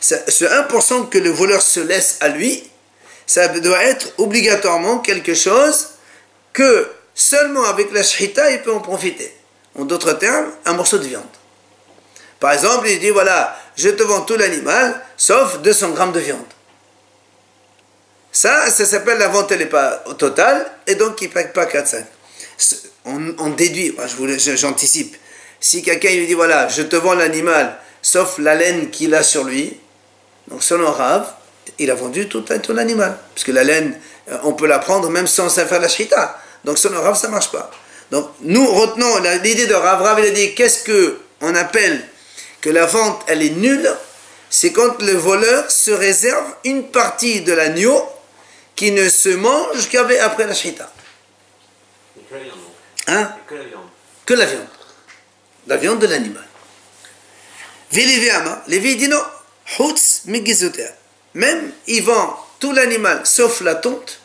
ce 0.00 0.44
1% 0.44 1.08
que 1.08 1.18
le 1.18 1.30
voleur 1.30 1.62
se 1.62 1.80
laisse 1.80 2.16
à 2.20 2.28
lui, 2.28 2.68
ça 3.26 3.48
doit 3.48 3.82
être 3.84 4.12
obligatoirement 4.18 4.98
quelque 4.98 5.34
chose 5.34 5.88
que 6.52 6.88
seulement 7.14 7.64
avec 7.64 7.92
la 7.92 8.02
shita 8.02 8.50
il 8.50 8.62
peut 8.62 8.72
en 8.72 8.80
profiter. 8.80 9.32
En 9.78 9.84
d'autres 9.84 10.12
termes, 10.12 10.50
un 10.66 10.74
morceau 10.74 10.98
de 10.98 11.06
viande. 11.06 11.22
Par 12.40 12.52
exemple, 12.52 12.88
il 12.88 12.98
dit 12.98 13.10
voilà, 13.10 13.56
je 13.76 13.88
te 13.88 14.02
vends 14.02 14.22
tout 14.22 14.36
l'animal, 14.36 15.00
sauf 15.16 15.60
200 15.60 15.90
grammes 15.90 16.12
de 16.12 16.20
viande. 16.20 16.40
Ça, 18.32 18.70
ça 18.70 18.84
s'appelle 18.86 19.18
la 19.18 19.28
vente, 19.28 19.52
elle 19.52 19.60
n'est 19.60 19.66
pas 19.66 20.02
totale, 20.18 20.66
et 20.86 20.94
donc 20.94 21.20
il 21.20 21.28
ne 21.28 21.32
paye 21.34 21.48
pas 21.54 21.66
4-5. 21.66 22.04
On, 23.04 23.50
déduit, 23.50 23.94
j'anticipe. 24.56 25.16
Si 25.62 25.80
quelqu'un 25.82 26.10
lui 26.10 26.26
dit 26.26 26.34
voilà, 26.34 26.68
je 26.68 26.82
te 26.82 26.96
vends 26.96 27.14
l'animal, 27.14 27.78
sauf 28.02 28.38
la 28.38 28.56
laine 28.56 28.90
qu'il 28.90 29.14
a 29.14 29.22
sur 29.22 29.44
lui, 29.44 29.78
donc 30.48 30.64
selon 30.64 30.90
Rav, 30.90 31.32
il 31.78 31.88
a 31.90 31.94
vendu 31.94 32.28
tout, 32.28 32.40
tout 32.40 32.72
l'animal. 32.72 33.16
Parce 33.32 33.44
que 33.44 33.52
la 33.52 33.62
laine, 33.62 33.98
euh, 34.28 34.38
on 34.42 34.54
peut 34.54 34.66
la 34.66 34.80
prendre 34.80 35.08
même 35.08 35.28
sans 35.28 35.48
faire 35.48 35.80
la 35.80 35.88
shita. 35.88 36.36
Donc 36.64 36.78
selon 36.78 37.00
Rav, 37.00 37.16
ça 37.16 37.28
ne 37.28 37.32
marche 37.32 37.52
pas. 37.52 37.70
Donc 38.10 38.28
nous 38.40 38.66
retenons 38.66 39.18
l'idée 39.42 39.66
de 39.66 39.74
Rav. 39.74 40.02
Rav 40.02 40.18
il 40.18 40.26
a 40.26 40.30
dit 40.30 40.54
qu'est-ce 40.54 40.82
que 40.82 41.18
on 41.40 41.54
appelle 41.54 42.04
que 42.60 42.68
la 42.68 42.86
vente 42.86 43.22
elle 43.28 43.42
est 43.42 43.50
nulle? 43.50 43.88
C'est 44.50 44.72
quand 44.72 45.00
le 45.00 45.12
voleur 45.12 45.70
se 45.70 45.92
réserve 45.92 46.44
une 46.64 46.88
partie 46.88 47.40
de 47.40 47.52
l'agneau 47.52 48.04
qui 48.74 48.90
ne 48.90 49.08
se 49.08 49.28
mange 49.28 49.88
qu'après 49.88 50.46
la 50.46 50.54
shita. 50.54 50.92
Que 52.28 52.34
la 52.34 52.40
viande. 52.40 52.58
Hein? 53.06 53.32
Que 53.46 53.54
la 53.54 53.64
viande. 53.64 53.88
Que 54.26 54.34
la 54.34 54.44
viande. 54.44 54.66
La 55.66 55.76
viande 55.76 56.00
de 56.00 56.06
l'animal. 56.06 56.44
Lévi 57.92 58.96
dit 58.96 59.08
non. 59.08 59.22
Même 61.34 61.72
il 61.86 62.02
vend 62.02 62.46
tout 62.58 62.72
l'animal 62.72 63.20
sauf 63.24 63.60
la 63.60 63.74
tonte. 63.76 64.20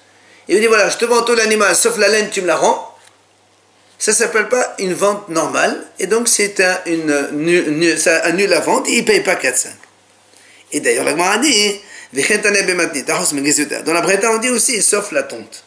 Il 0.48 0.60
dit 0.60 0.68
voilà, 0.68 0.90
je 0.90 0.98
te 0.98 1.06
vends 1.06 1.24
tout 1.24 1.36
l'animal 1.36 1.76
sauf 1.76 1.98
la 1.98 2.08
laine, 2.08 2.30
tu 2.30 2.42
me 2.42 2.48
la 2.48 2.56
rends 2.56 2.98
ça 4.00 4.14
s'appelle 4.14 4.48
pas 4.48 4.76
une 4.78 4.94
vente 4.94 5.30
normale, 5.30 5.84
et 6.00 6.08
donc 6.08 6.28
c'est 6.28 6.60
un, 6.60 6.80
une, 6.86 7.98
ça 7.98 8.20
annule 8.20 8.50
la 8.50 8.60
vente 8.60 8.88
et 8.88 8.94
il 8.94 9.02
ne 9.02 9.08
paye 9.08 9.22
pas 9.22 9.36
4-5. 9.36 9.70
Et 10.72 10.80
d'ailleurs, 10.80 11.06
la 11.06 11.12
Gemara 11.12 11.38
dit, 11.40 11.82
dans 12.14 13.94
la 13.94 14.02
Breta, 14.02 14.32
on 14.32 14.38
dit 14.38 14.50
aussi, 14.50 14.82
sauf 14.82 15.12
la 15.12 15.24
tonte. 15.24 15.64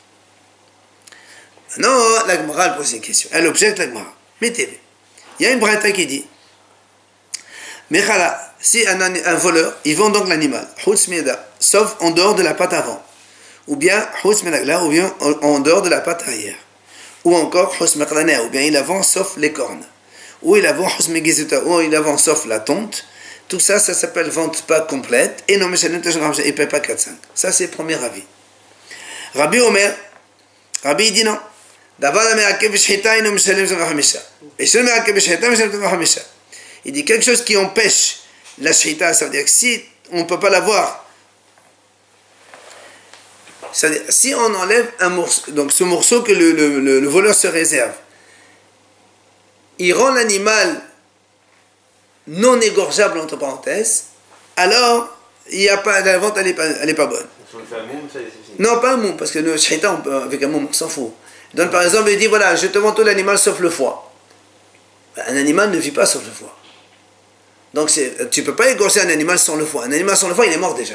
Non, 1.79 2.05
la 2.27 2.37
Gemara 2.37 2.71
pose 2.71 2.93
une 2.93 3.01
question. 3.01 3.29
Elle 3.33 3.47
objecte 3.47 3.79
la 3.79 3.87
Gemara. 3.87 4.15
Mettez 4.41 4.81
Il 5.41 5.45
y 5.45 5.47
a 5.47 5.53
une 5.53 5.59
Breta 5.59 5.91
qui 5.91 6.07
dit, 6.07 6.25
si 8.61 8.87
un, 8.87 9.01
un, 9.01 9.35
voleur, 9.35 9.75
il 9.87 9.97
vend 9.97 10.11
donc 10.11 10.29
l'animal, 10.29 10.69
sauf 11.59 11.97
en 12.01 12.11
dehors 12.11 12.35
de 12.35 12.43
la 12.43 12.53
pâte 12.53 12.75
avant, 12.75 13.03
ou 13.67 13.75
bien, 13.75 14.07
ou 14.23 14.89
bien 14.91 15.15
en 15.41 15.59
dehors 15.61 15.81
de 15.81 15.89
la 15.89 16.01
pâte 16.01 16.23
arrière 16.23 16.57
ou 17.25 17.35
encore 17.37 17.75
ou 17.81 18.49
bien 18.49 18.63
il 18.63 18.77
avance 18.77 19.13
sauf 19.13 19.37
les 19.37 19.53
cornes, 19.53 19.85
ou 20.43 20.57
il 20.57 20.67
avance 20.67 21.09
ou 21.09 21.81
il 21.81 21.95
avance 21.95 22.25
sauf 22.25 22.47
la 22.47 22.61
tonte, 22.61 23.07
tout 23.49 23.61
ça, 23.61 23.79
ça 23.79 23.95
s'appelle 23.95 24.29
vente 24.29 24.63
pas 24.63 24.81
complète, 24.81 25.43
et 25.49 25.57
non, 25.57 25.69
mais 25.69 25.79
il 25.79 25.93
ne 25.93 25.99
paye 25.99 26.67
pas 26.67 26.79
4-5. 26.79 27.09
Ça, 27.35 27.51
c'est 27.51 27.65
le 27.65 27.71
premier 27.71 28.03
avis. 28.03 28.23
Rabbi 29.35 29.59
Omer, 29.61 29.95
Rabbi 30.85 31.11
dit 31.11 31.25
non. 31.25 31.39
D'abord, 32.01 32.23
il 36.85 36.93
dit 36.93 37.05
quelque 37.05 37.25
chose 37.25 37.45
qui 37.45 37.57
empêche 37.59 38.21
la 38.59 38.73
shita, 38.73 39.13
ça 39.13 39.27
veut 39.27 39.31
dire 39.31 39.45
que 39.45 39.51
si 39.51 39.83
on 40.11 40.21
ne 40.21 40.25
peut 40.25 40.41
pas 40.41 40.49
l'avoir, 40.49 41.05
c'est-à-dire 43.73 44.03
si 44.09 44.35
on 44.35 44.55
enlève 44.55 44.91
un 45.01 45.11
morceau, 45.11 45.51
donc 45.53 45.73
ce 45.73 45.85
morceau 45.85 46.23
que 46.23 46.33
le, 46.33 46.53
le, 46.53 47.01
le 47.01 47.09
voleur 47.09 47.35
se 47.35 47.47
réserve, 47.47 47.93
il 49.79 49.93
rend 49.93 50.13
l'animal 50.13 50.81
non 52.27 52.61
égorgeable 52.61 53.19
entre 53.19 53.37
parenthèses, 53.37 54.05
alors 54.57 55.17
il 55.51 55.61
y 55.61 55.69
a 55.69 55.77
pas, 55.77 56.01
la 56.01 56.19
vente 56.19 56.37
elle 56.39 56.47
n'est 56.47 56.55
pas, 56.55 56.65
elle 56.67 56.89
est 56.89 56.95
pas 56.95 57.07
bonne. 57.07 57.27
Non, 58.59 58.79
pas 58.79 58.93
un 58.93 58.97
moum, 58.97 59.17
parce 59.17 59.31
que 59.33 59.39
le 59.41 59.57
shaitan, 59.57 60.01
avec 60.25 60.43
un 60.43 60.49
moum, 60.49 60.67
on 60.69 60.73
s'en 60.73 60.89
fout. 60.89 61.13
Donc 61.55 61.71
par 61.71 61.83
exemple, 61.83 62.11
il 62.11 62.19
dit 62.19 62.27
voilà, 62.27 62.55
je 62.57 62.67
te 62.69 62.79
vends 62.79 62.93
tout 62.93 63.03
l'animal 63.03 63.39
sauf 63.39 63.59
le 63.61 63.71
foie. 63.71 64.13
Ben, 65.17 65.25
un 65.29 65.37
animal 65.37 65.71
ne 65.71 65.79
vit 65.79 65.91
pas 65.91 66.07
sauf 66.07 66.23
le 66.25 66.33
foie. 66.33 66.57
Donc 67.75 67.91
tu 68.31 68.41
ne 68.41 68.47
peux 68.47 68.57
pas 68.57 68.71
égorger 68.71 69.01
un 69.01 69.09
animal 69.09 69.39
sans 69.39 69.57
le 69.57 69.65
foie. 69.65 69.85
Un 69.85 69.93
animal 69.93 70.17
sans 70.17 70.29
le 70.29 70.35
foie, 70.35 70.47
il 70.47 70.53
est 70.53 70.59
mort 70.59 70.75
déjà. 70.75 70.95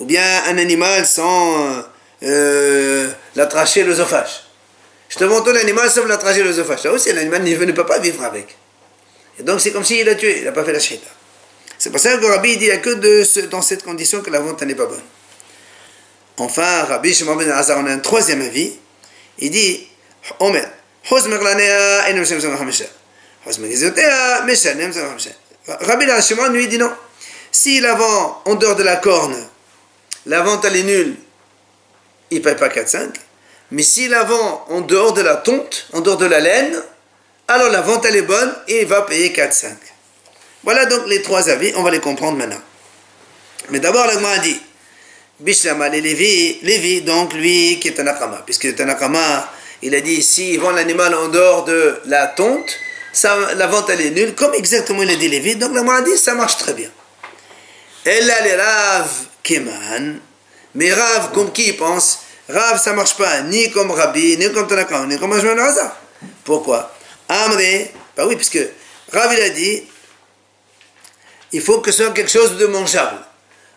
Ou 0.00 0.04
bien 0.04 0.42
un 0.46 0.58
animal 0.58 1.06
sans 1.06 1.84
euh, 2.22 3.10
la 3.36 3.46
trachée, 3.46 3.84
l'œsophage. 3.84 4.44
Je 5.08 5.18
te 5.18 5.24
vends 5.24 5.42
tout 5.42 5.52
l'animal 5.52 5.90
sauf 5.90 6.06
la 6.06 6.16
trachée, 6.16 6.42
l'œsophage. 6.42 6.84
Là 6.84 6.92
aussi, 6.92 7.12
l'animal 7.12 7.42
ne 7.42 7.72
peut 7.72 7.86
pas 7.86 7.98
vivre 7.98 8.22
avec. 8.24 8.56
Et 9.38 9.42
donc 9.42 9.60
c'est 9.60 9.72
comme 9.72 9.84
s'il 9.84 10.06
l'a 10.06 10.14
tué, 10.14 10.38
il 10.38 10.44
n'a 10.44 10.52
pas 10.52 10.64
fait 10.64 10.72
la 10.72 10.80
shaita. 10.80 11.08
C'est 11.78 11.90
pour 11.90 12.00
ça 12.00 12.16
que 12.16 12.24
Rabbi 12.24 12.56
dit 12.56 12.64
il 12.64 12.68
n'y 12.68 12.72
a 12.72 12.78
que 12.78 13.46
dans 13.46 13.62
cette 13.62 13.82
condition 13.82 14.22
que 14.22 14.30
la 14.30 14.40
vente 14.40 14.62
n'est 14.62 14.74
pas 14.74 14.86
bonne. 14.86 15.02
Enfin, 16.38 16.84
Rabbi 16.84 17.14
Shimon 17.14 17.36
ben 17.36 17.50
Azar, 17.50 17.78
on 17.78 17.86
a 17.86 17.92
un 17.92 17.98
troisième 17.98 18.42
avis. 18.42 18.78
Il 19.38 19.50
dit 19.50 19.86
Omer, 20.38 20.68
Rabbi 25.66 26.06
Shimon 26.22 26.48
lui 26.48 26.68
dit 26.68 26.78
non. 26.78 26.92
Si 27.52 27.80
la 27.80 27.94
vend 27.94 28.42
en 28.46 28.54
dehors 28.54 28.76
de 28.76 28.82
la 28.82 28.96
corne, 28.96 29.36
la 30.26 30.42
vente 30.42 30.64
elle 30.64 30.76
est 30.76 30.82
nulle, 30.82 31.16
il 32.30 32.38
ne 32.38 32.42
paye 32.42 32.56
pas 32.56 32.68
4-5. 32.68 33.10
Mais 33.70 33.82
s'il 33.82 34.10
la 34.10 34.24
vend 34.24 34.66
en 34.68 34.80
dehors 34.80 35.12
de 35.12 35.22
la 35.22 35.36
tonte, 35.36 35.86
en 35.92 36.00
dehors 36.00 36.16
de 36.16 36.26
la 36.26 36.40
laine, 36.40 36.82
alors 37.48 37.70
la 37.70 37.80
vente 37.80 38.04
elle 38.06 38.16
est 38.16 38.22
bonne 38.22 38.54
et 38.68 38.82
il 38.82 38.86
va 38.86 39.02
payer 39.02 39.30
4-5. 39.30 39.68
Voilà 40.62 40.86
donc 40.86 41.06
les 41.06 41.22
trois 41.22 41.48
avis, 41.50 41.72
on 41.76 41.82
va 41.82 41.90
les 41.90 42.00
comprendre 42.00 42.38
maintenant. 42.38 42.60
Mais 43.70 43.80
d'abord, 43.80 44.06
l'agma 44.06 44.30
a 44.30 44.38
dit, 44.38 44.60
Bishlama, 45.40 45.88
les 45.88 46.00
Lévi, 46.00 46.58
Lévi, 46.62 47.02
donc 47.02 47.32
lui 47.32 47.78
qui 47.80 47.88
est 47.88 48.00
un 48.00 48.06
akama, 48.06 48.42
puisque 48.44 48.66
un 48.78 48.88
akama, 48.88 49.50
il 49.82 49.94
a 49.94 50.00
dit, 50.00 50.22
s'il 50.22 50.60
vend 50.60 50.70
l'animal 50.70 51.14
en 51.14 51.28
dehors 51.28 51.64
de 51.64 52.00
la 52.06 52.28
tonte, 52.28 52.76
ça, 53.12 53.36
la 53.56 53.66
vente 53.66 53.90
elle 53.90 54.00
est 54.00 54.10
nulle, 54.10 54.34
comme 54.34 54.54
exactement 54.54 55.02
il 55.02 55.10
a 55.10 55.16
dit 55.16 55.28
Lévi, 55.28 55.56
donc 55.56 55.74
l'agma 55.74 55.96
a 55.96 56.02
dit, 56.02 56.16
ça 56.16 56.34
marche 56.34 56.56
très 56.58 56.74
bien. 56.74 56.88
Et 58.06 58.20
là, 58.20 58.40
les 58.42 58.54
Rav 58.54 59.10
Keman, 59.42 60.20
mais 60.74 60.92
Rav, 60.92 61.32
comme 61.32 61.52
qui 61.52 61.72
pense, 61.72 62.20
Rav, 62.48 62.80
ça 62.80 62.92
marche 62.92 63.16
pas, 63.16 63.40
ni 63.42 63.70
comme 63.70 63.90
Rabbi, 63.90 64.36
ni 64.36 64.52
comme 64.52 64.68
Tanakam, 64.68 65.08
ni 65.08 65.18
comme 65.18 65.32
Ajman 65.32 65.58
Hazar. 65.58 65.96
Pourquoi? 66.44 66.92
Amré, 67.28 67.92
bah 68.16 68.24
oui, 68.26 68.36
puisque 68.36 68.60
Rav 69.12 69.32
il 69.34 69.40
a 69.40 69.48
dit, 69.48 69.82
il 71.52 71.60
faut 71.60 71.80
que 71.80 71.90
ce 71.90 72.04
soit 72.04 72.12
quelque 72.12 72.30
chose 72.30 72.56
de 72.56 72.66
mangeable. 72.66 73.18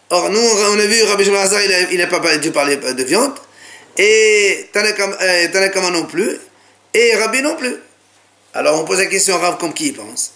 Or, 0.09 0.29
nous, 0.29 0.39
on 0.39 0.79
a 0.79 0.85
vu 0.85 1.03
Rabbi 1.03 1.25
Shimon 1.25 1.39
il 1.91 1.97
n'a 1.97 2.07
pas 2.07 2.37
dû 2.37 2.51
parler 2.51 2.77
de 2.77 3.03
viande, 3.03 3.33
et 3.97 4.69
euh, 4.75 5.47
Tanakama 5.51 5.91
non 5.91 6.05
plus, 6.05 6.39
et 6.93 7.15
Rabbi 7.15 7.41
non 7.41 7.55
plus. 7.55 7.75
Alors, 8.53 8.79
on 8.81 8.85
pose 8.85 8.99
la 8.99 9.07
question 9.07 9.35
à 9.35 9.39
Rav 9.39 9.57
comme 9.57 9.73
qui 9.73 9.87
il 9.87 9.93
pense? 9.93 10.33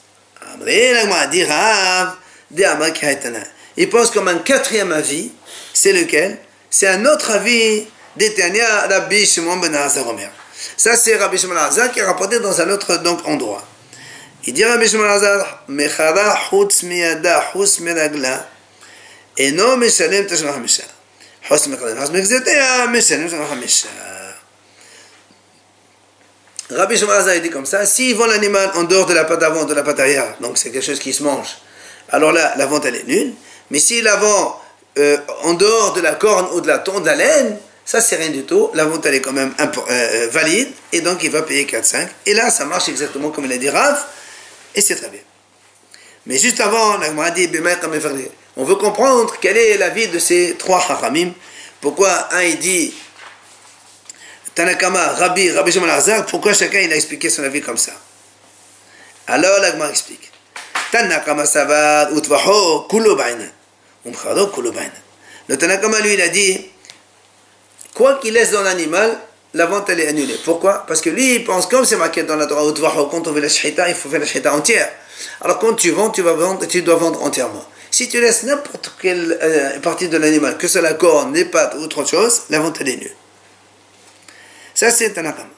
Il 3.77 3.89
pense 3.89 4.11
comme 4.11 4.27
un 4.27 4.39
quatrième 4.39 4.91
avis, 4.91 5.31
c'est 5.73 5.93
lequel? 5.93 6.37
C'est 6.69 6.87
un 6.87 7.05
autre 7.05 7.31
avis 7.31 7.87
d'Etania 8.15 8.87
Rabbi 8.87 9.25
Shimon 9.25 9.57
ben. 9.57 9.71
Ça, 10.75 10.95
c'est 10.97 11.15
Rabbi 11.15 11.37
Shimon 11.37 11.55
Azar 11.55 11.91
qui 11.91 12.01
a 12.01 12.05
rapporté 12.05 12.39
dans 12.39 12.59
un 12.59 12.69
autre 12.69 12.97
donc, 12.97 13.25
endroit. 13.27 13.65
Il 14.45 14.53
dit 14.53 14.65
Rabbi 14.65 14.87
Shimon 14.87 15.05
Azar, 15.05 15.63
Mechara 15.67 16.37
chutz 16.49 16.83
miyada 16.83 17.43
miragla, 17.79 18.47
אינו 19.40 19.76
משלם 19.76 20.24
את 20.26 20.32
השנה 20.32 20.52
חמישה. 20.52 20.82
חוץ 21.48 21.66
מקדם, 21.66 22.00
חוץ 22.00 22.10
מגזירתיה, 22.10 22.86
משלם 22.86 23.20
את 23.20 23.26
השנה 23.26 23.46
חמישה. 23.46 23.88
Rabbi 26.68 26.96
Shimon 26.96 27.12
il 27.32 27.42
dit 27.42 27.50
comme 27.50 27.64
ça, 27.64 27.86
s'ils 27.86 28.16
vendent 28.16 28.30
l'animal 28.30 28.72
en 28.74 28.82
dehors 28.82 29.06
de 29.06 29.14
la 29.14 29.24
pâte 29.24 29.40
avant, 29.44 29.66
de 29.66 29.72
la 29.72 29.84
pâte 29.84 30.00
arrière, 30.00 30.34
donc 30.40 30.58
c'est 30.58 30.72
quelque 30.72 30.84
chose 30.84 30.98
qui 30.98 31.12
se 31.12 31.22
mange, 31.22 31.58
alors 32.10 32.32
là, 32.32 32.54
la 32.56 32.66
vente 32.66 32.84
elle 32.84 32.96
est 32.96 33.06
nulle. 33.06 33.34
Mais 33.70 33.78
s'il 33.78 34.04
la 34.04 34.16
vend 34.16 34.60
euh, 34.98 35.18
en 35.42 35.54
dehors 35.54 35.92
de 35.92 36.00
la 36.00 36.14
corne 36.14 36.48
ou 36.54 36.60
de 36.60 36.68
la 36.68 36.78
tonde, 36.78 37.02
de 37.02 37.08
la 37.08 37.16
laine, 37.16 37.58
ça 37.84 38.00
c'est 38.00 38.16
rien 38.16 38.30
du 38.30 38.44
tout. 38.44 38.70
La 38.74 38.84
vente 38.84 39.04
elle 39.06 39.14
est 39.14 39.20
quand 39.20 39.32
même 39.32 39.52
euh, 39.60 39.66
euh, 39.90 40.28
valide 40.30 40.68
et 40.92 41.00
donc 41.00 41.22
il 41.22 41.30
va 41.30 41.42
payer 41.42 41.64
4-5. 41.64 42.06
Et 42.26 42.34
là, 42.34 42.50
ça 42.50 42.64
marche 42.64 42.88
exactement 42.88 43.30
comme 43.30 43.44
il 43.44 43.52
a 43.52 43.58
dit 43.58 43.68
Rav 43.68 44.04
et 44.74 44.80
c'est 44.80 44.96
très 44.96 45.08
bien. 45.08 45.20
Mais 46.25 46.37
juste 46.37 46.59
avant, 46.59 46.99
on 48.57 48.63
veut 48.63 48.75
comprendre 48.75 49.35
quelle 49.41 49.57
est 49.57 49.77
la 49.77 49.89
vie 49.89 50.07
de 50.07 50.19
ces 50.19 50.55
trois 50.57 50.79
haramim. 50.89 51.31
Pourquoi 51.79 52.33
un 52.33 52.43
il 52.43 52.59
dit 52.59 52.93
Tanakama, 54.53 55.13
Rabbi, 55.13 55.51
Rabbi 55.51 55.71
Shimon 55.71 55.89
Azar, 55.89 56.25
pourquoi 56.25 56.53
chacun 56.53 56.79
il 56.79 56.91
a 56.91 56.95
expliqué 56.95 57.29
son 57.29 57.43
avis 57.43 57.61
comme 57.61 57.77
ça? 57.77 57.93
Alors 59.27 59.59
l'agma 59.59 59.89
explique. 59.89 60.31
Tanakama 60.91 61.45
Savad 61.45 62.15
Utvaho 62.15 62.81
Kulo 62.89 63.17
Umchado 64.05 64.47
Kulo 64.47 64.73
Le 65.47 65.57
Tanakama 65.57 66.01
lui 66.01 66.13
il 66.13 66.21
a 66.21 66.27
dit 66.27 66.69
quoi 67.93 68.15
qu'il 68.15 68.33
laisse 68.33 68.51
dans 68.51 68.61
l'animal, 68.61 69.17
la 69.53 69.65
vente 69.65 69.89
elle 69.89 70.01
est 70.01 70.07
annulée. 70.07 70.37
Pourquoi? 70.43 70.85
Parce 70.85 71.01
que 71.01 71.09
lui 71.09 71.35
il 71.35 71.43
pense 71.45 71.65
comme 71.65 71.85
c'est 71.85 71.95
marqué 71.95 72.23
dans 72.23 72.35
la 72.35 72.45
Torah 72.45 72.69
Utvaho, 72.69 73.07
quand 73.07 73.25
on 73.27 73.33
fait 73.33 73.41
la 73.41 73.49
shita, 73.49 73.87
il 73.89 73.95
faut 73.95 74.09
faire 74.09 74.19
la 74.19 74.25
shita 74.25 74.53
entière. 74.53 74.91
Alors 75.41 75.59
quand 75.59 75.73
tu 75.73 75.91
vends, 75.91 76.09
tu, 76.09 76.21
vas 76.21 76.33
vendre, 76.33 76.65
tu 76.65 76.81
dois 76.81 76.95
vendre 76.95 77.23
entièrement. 77.23 77.65
Si 77.89 78.07
tu 78.07 78.21
laisses 78.21 78.43
n'importe 78.43 78.93
quelle 79.01 79.37
euh, 79.41 79.79
partie 79.79 80.07
de 80.07 80.17
l'animal, 80.17 80.57
que 80.57 80.67
ce 80.67 80.73
soit 80.73 80.81
la 80.81 80.93
corne, 80.93 81.33
les 81.33 81.45
pattes 81.45 81.75
ou 81.77 81.83
autre 81.83 82.05
chose, 82.07 82.43
la 82.49 82.59
vente 82.59 82.77
elle 82.79 82.89
est 82.89 82.95
nulle. 82.95 83.15
Ça 84.73 84.91
c'est 84.91 85.17
un 85.17 85.25
akama. 85.25 85.49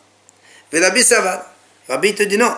Mais 0.71 0.79
Rabbi 0.79 1.03
ça 1.03 1.21
va. 1.21 1.53
Rabbi 1.87 2.15
te 2.15 2.23
dit 2.23 2.37
non. 2.37 2.53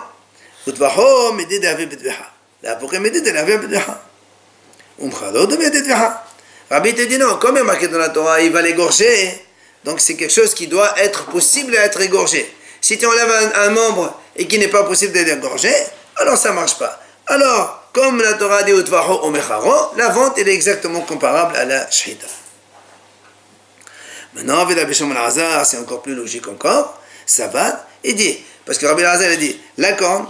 Rabbi 6.70 6.94
te 6.94 7.02
dit 7.02 7.18
non, 7.18 7.36
comme 7.36 7.56
il 7.56 7.60
est 7.60 7.64
marqué 7.64 7.88
dans 7.88 7.98
la 7.98 8.08
Torah, 8.08 8.40
il 8.40 8.50
va 8.50 8.62
l'égorger. 8.62 9.44
Donc 9.84 10.00
c'est 10.00 10.16
quelque 10.16 10.32
chose 10.32 10.54
qui 10.54 10.66
doit 10.66 10.98
être 10.98 11.26
possible 11.26 11.76
à 11.76 11.84
être 11.84 12.00
égorgé. 12.00 12.50
Si 12.80 12.96
tu 12.98 13.06
enlèves 13.06 13.30
un, 13.30 13.62
un 13.62 13.70
membre 13.70 14.20
et 14.36 14.46
qui 14.46 14.58
n'est 14.58 14.68
pas 14.68 14.84
possible 14.84 15.12
d'être 15.12 15.36
égorgé, 15.36 15.72
alors 16.16 16.36
ça 16.36 16.50
ne 16.50 16.54
marche 16.54 16.78
pas. 16.78 17.00
Alors, 17.26 17.88
comme 17.92 18.22
la 18.22 18.34
Torah 18.34 18.62
dit 18.62 18.72
au 18.72 18.82
la 19.96 20.08
vente 20.08 20.38
est 20.38 20.48
exactement 20.48 21.00
comparable 21.00 21.56
à 21.56 21.64
la 21.64 21.90
shahida. 21.90 22.26
Maintenant, 24.34 24.60
avec 24.60 24.78
Rabbi 24.78 24.94
Shimon 24.94 25.14
c'est 25.64 25.78
encore 25.78 26.02
plus 26.02 26.14
logique 26.14 26.46
encore. 26.46 27.00
Va, 27.52 27.86
il 28.04 28.14
dit, 28.14 28.38
parce 28.64 28.78
que 28.78 28.86
Rabbi 28.86 29.02
Azar 29.02 29.30
a 29.30 29.36
dit, 29.36 29.58
la 29.78 29.92
corne, 29.92 30.26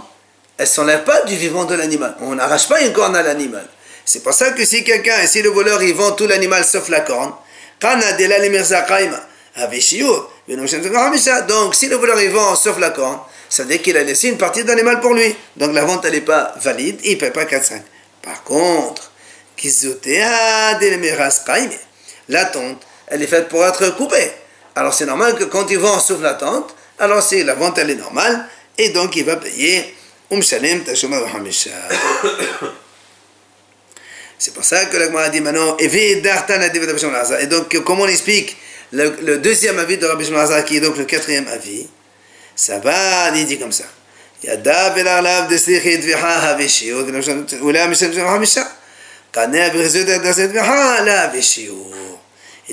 elle 0.57 0.65
ne 0.65 0.69
s'enlève 0.69 1.03
pas 1.03 1.21
du 1.23 1.35
vivant 1.35 1.65
de 1.65 1.75
l'animal. 1.75 2.15
On 2.21 2.35
n'arrache 2.35 2.67
pas 2.67 2.81
une 2.81 2.93
corne 2.93 3.15
à 3.15 3.21
l'animal. 3.21 3.67
C'est 4.05 4.23
pour 4.23 4.33
ça 4.33 4.51
que 4.51 4.63
si 4.65 4.83
quelqu'un, 4.83 5.27
si 5.27 5.41
le 5.41 5.49
voleur, 5.49 5.83
il 5.83 5.93
vend 5.93 6.13
tout 6.13 6.25
l'animal 6.25 6.63
sauf 6.63 6.87
la 6.89 7.01
corne, 7.01 7.33
donc 11.47 11.75
si 11.75 11.87
le 11.87 11.95
voleur, 11.97 12.21
il 12.21 12.29
vend 12.29 12.55
sauf 12.55 12.79
la 12.79 12.89
corne, 12.91 13.19
ça 13.49 13.63
veut 13.63 13.69
dire 13.69 13.81
qu'il 13.81 13.97
a 13.97 14.03
laissé 14.03 14.29
une 14.29 14.37
partie 14.37 14.63
d'animal 14.63 14.99
pour 14.99 15.13
lui. 15.13 15.35
Donc 15.55 15.73
la 15.73 15.85
vente, 15.85 16.05
elle 16.05 16.13
n'est 16.13 16.21
pas 16.21 16.53
valide, 16.61 16.99
il 17.03 17.13
ne 17.13 17.19
paie 17.19 17.31
pas 17.31 17.45
4-5. 17.45 17.81
Par 18.21 18.43
contre, 18.43 19.11
la 22.29 22.45
tente, 22.45 22.85
elle 23.07 23.23
est 23.23 23.27
faite 23.27 23.47
pour 23.47 23.65
être 23.65 23.95
coupée. 23.95 24.31
Alors 24.75 24.93
c'est 24.93 25.05
normal 25.05 25.35
que 25.35 25.45
quand 25.45 25.69
il 25.71 25.79
vend 25.79 25.99
sauf 25.99 26.21
la 26.21 26.35
tente, 26.35 26.75
alors 26.99 27.23
c'est 27.23 27.43
la 27.43 27.55
vente, 27.55 27.77
elle 27.77 27.89
est 27.89 27.95
normale, 27.95 28.47
et 28.77 28.89
donc 28.89 29.15
il 29.15 29.25
va 29.25 29.37
payer 29.37 29.95
C'est 34.39 34.53
pour 34.53 34.63
ça 34.63 34.85
que 34.85 34.97
la 34.97 35.19
a 35.19 35.29
dit 35.29 35.41
maintenant, 35.41 35.75
et 35.79 35.87
donc 37.47 37.75
comment 37.83 38.03
on 38.03 38.07
explique 38.07 38.55
le, 38.91 39.37
deuxième 39.37 39.79
avis 39.79 39.97
de 39.97 40.05
Rabbi 40.05 40.25
Shimon 40.25 40.45
qui 40.65 40.77
est 40.77 40.79
donc 40.79 40.97
le 40.97 41.05
quatrième 41.05 41.47
avis 41.47 41.87
ça 42.57 42.79
va, 42.79 43.29
il 43.35 43.45
dit 43.45 43.59
comme 43.59 43.71
ça. 43.71 43.83
Il 44.43 44.49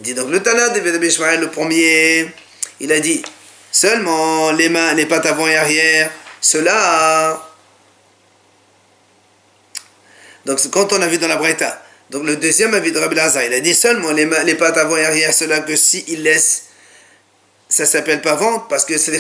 dit 0.03 0.15
donc 0.15 0.31
le 0.31 0.43
Tana 0.43 0.71
de 0.71 0.91
Rabbi 0.91 1.07
Ishmael, 1.07 1.41
le 1.41 1.51
premier, 1.51 2.27
il 2.81 2.91
a 2.93 3.01
dit 3.01 3.23
seulement 3.71 4.53
les 4.53 4.71
mains, 4.71 4.95
les 4.95 5.05
pattes 5.05 5.27
avant 5.27 5.47
et 5.47 5.57
arrière, 5.57 6.11
cela. 6.41 7.47
Donc 10.47 10.59
quand 10.71 10.95
on 10.95 11.03
a 11.03 11.07
vu 11.07 11.19
dans 11.19 11.29
la 11.29 11.37
Breta, 11.37 11.83
donc 12.09 12.25
le 12.25 12.37
deuxième 12.37 12.73
avis 12.73 12.91
de 12.91 12.99
Rabbi 12.99 13.17
Lazar, 13.17 13.45
il 13.45 13.53
a 13.53 13.61
dit 13.61 13.75
seulement 13.75 14.13
les 14.13 14.25
mains, 14.25 14.45
les 14.45 14.55
pattes 14.55 14.79
avant 14.79 14.97
et 14.97 15.05
arrière, 15.05 15.35
cela 15.35 15.61
que 15.61 15.77
s'il 15.77 16.23
laisse 16.23 16.64
ça 17.75 17.87
s'appelle 17.87 18.21
pas 18.21 18.37
vente 18.37 18.69
parce 18.69 18.85
que 18.85 18.97
c'est 18.99 19.11
le 19.11 19.19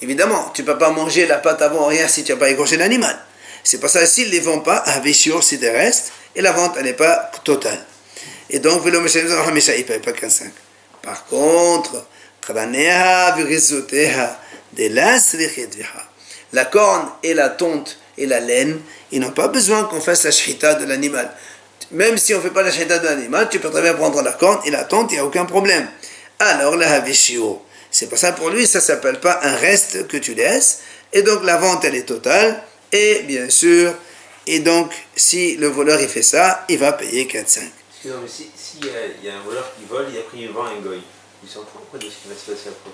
Évidemment, 0.00 0.50
tu 0.54 0.64
peux 0.64 0.78
pas 0.78 0.88
manger 0.88 1.26
la 1.26 1.36
pâte 1.36 1.60
avant 1.60 1.84
rien 1.84 2.08
si 2.08 2.24
tu 2.24 2.32
n'as 2.32 2.38
pas 2.38 2.48
égorgé 2.48 2.78
l'animal. 2.78 3.14
C'est 3.62 3.78
pour 3.78 3.90
ça 3.90 4.06
s'il 4.06 4.28
ne 4.28 4.32
les 4.32 4.40
vend 4.40 4.60
pas, 4.60 4.78
avec 4.78 5.14
sûr 5.14 5.42
c'est 5.44 5.58
des 5.58 5.68
restes, 5.68 6.12
et 6.34 6.40
la 6.40 6.52
vente 6.52 6.76
elle 6.78 6.84
n'est 6.84 6.94
pas 6.94 7.30
totale. 7.44 7.84
Et 8.48 8.58
donc, 8.58 8.82
il 8.86 9.84
paye 9.84 9.98
pas 9.98 10.12
15 10.12 10.44
Par 11.02 11.26
contre, 11.26 12.06
la 16.52 16.64
corne 16.64 17.08
et 17.22 17.34
la 17.34 17.48
tonte 17.50 17.98
et 18.16 18.26
la 18.26 18.40
laine, 18.40 18.80
ils 19.10 19.20
n'ont 19.20 19.30
pas 19.30 19.48
besoin 19.48 19.84
qu'on 19.84 20.00
fasse 20.00 20.24
la 20.24 20.30
shrita 20.30 20.74
de 20.74 20.86
l'animal. 20.86 21.30
Même 21.90 22.16
si 22.16 22.34
on 22.34 22.38
ne 22.38 22.42
fait 22.42 22.50
pas 22.50 22.62
la 22.62 22.70
shrita 22.70 22.98
de 22.98 23.04
l'animal, 23.04 23.48
tu 23.50 23.58
peux 23.58 23.70
très 23.70 23.82
bien 23.82 23.92
prendre 23.92 24.22
la 24.22 24.32
corne 24.32 24.60
et 24.64 24.70
la 24.70 24.84
tonte, 24.84 25.12
il 25.12 25.16
n'y 25.16 25.20
a 25.20 25.26
aucun 25.26 25.44
problème. 25.44 25.86
Alors, 26.42 26.76
la 26.76 26.90
havishio, 26.92 27.62
c'est 27.90 28.08
pour 28.08 28.18
ça 28.18 28.32
pour 28.32 28.50
lui, 28.50 28.66
ça 28.66 28.80
s'appelle 28.80 29.20
pas 29.20 29.40
un 29.42 29.54
reste 29.56 30.08
que 30.08 30.16
tu 30.16 30.34
laisses. 30.34 30.80
Et 31.12 31.22
donc 31.22 31.44
la 31.44 31.56
vente, 31.56 31.84
elle 31.84 31.94
est 31.94 32.06
totale. 32.06 32.62
Et 32.90 33.22
bien 33.22 33.48
sûr, 33.48 33.94
et 34.46 34.58
donc 34.60 34.92
si 35.14 35.56
le 35.56 35.68
voleur 35.68 36.00
il 36.00 36.08
fait 36.08 36.22
ça, 36.22 36.64
il 36.68 36.78
va 36.78 36.92
payer 36.92 37.24
4-5. 37.26 37.30
Excusez-moi, 37.34 38.20
mais 38.22 38.28
si, 38.28 38.50
si 38.56 38.78
y, 38.78 39.28
a 39.28 39.36
un 39.36 39.42
voleur 39.42 39.72
qui 39.76 39.84
vole 39.88 40.06
et 40.14 40.18
après 40.18 40.38
il 40.38 40.50
vend 40.50 40.64
un 40.64 40.80
goy, 40.80 41.00
ils 41.42 41.48
sont 41.48 41.60
quoi 41.90 41.98
de 41.98 42.04
ce 42.04 42.10
qui 42.10 42.28
va 42.28 42.34
se 42.34 42.50
passer 42.50 42.68
après 42.68 42.90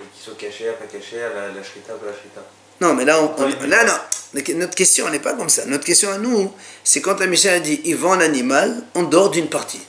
Et 0.00 0.04
qu'ils 0.14 0.24
soient 0.24 0.34
cachés, 0.38 0.72
pas 0.78 0.86
cachés, 0.86 1.18
la, 1.18 1.48
la 1.48 1.62
shrita, 1.62 1.94
pas 1.94 2.06
la 2.06 2.12
shrita 2.12 2.42
non, 2.80 2.94
mais 2.94 3.04
là, 3.04 3.22
on, 3.22 3.66
là 3.66 3.84
non. 3.84 4.42
Notre 4.54 4.74
question, 4.74 5.10
n'est 5.10 5.18
pas 5.18 5.34
comme 5.34 5.50
ça. 5.50 5.66
Notre 5.66 5.84
question 5.84 6.10
à 6.10 6.18
nous, 6.18 6.50
c'est 6.82 7.02
quand 7.02 7.18
la 7.20 7.26
Mishnah 7.26 7.52
a 7.52 7.60
dit 7.60 7.80
il 7.84 7.96
vend 7.96 8.16
l'animal, 8.16 8.82
on 8.94 9.02
dort 9.02 9.30
d'une 9.30 9.48
partie. 9.48 9.82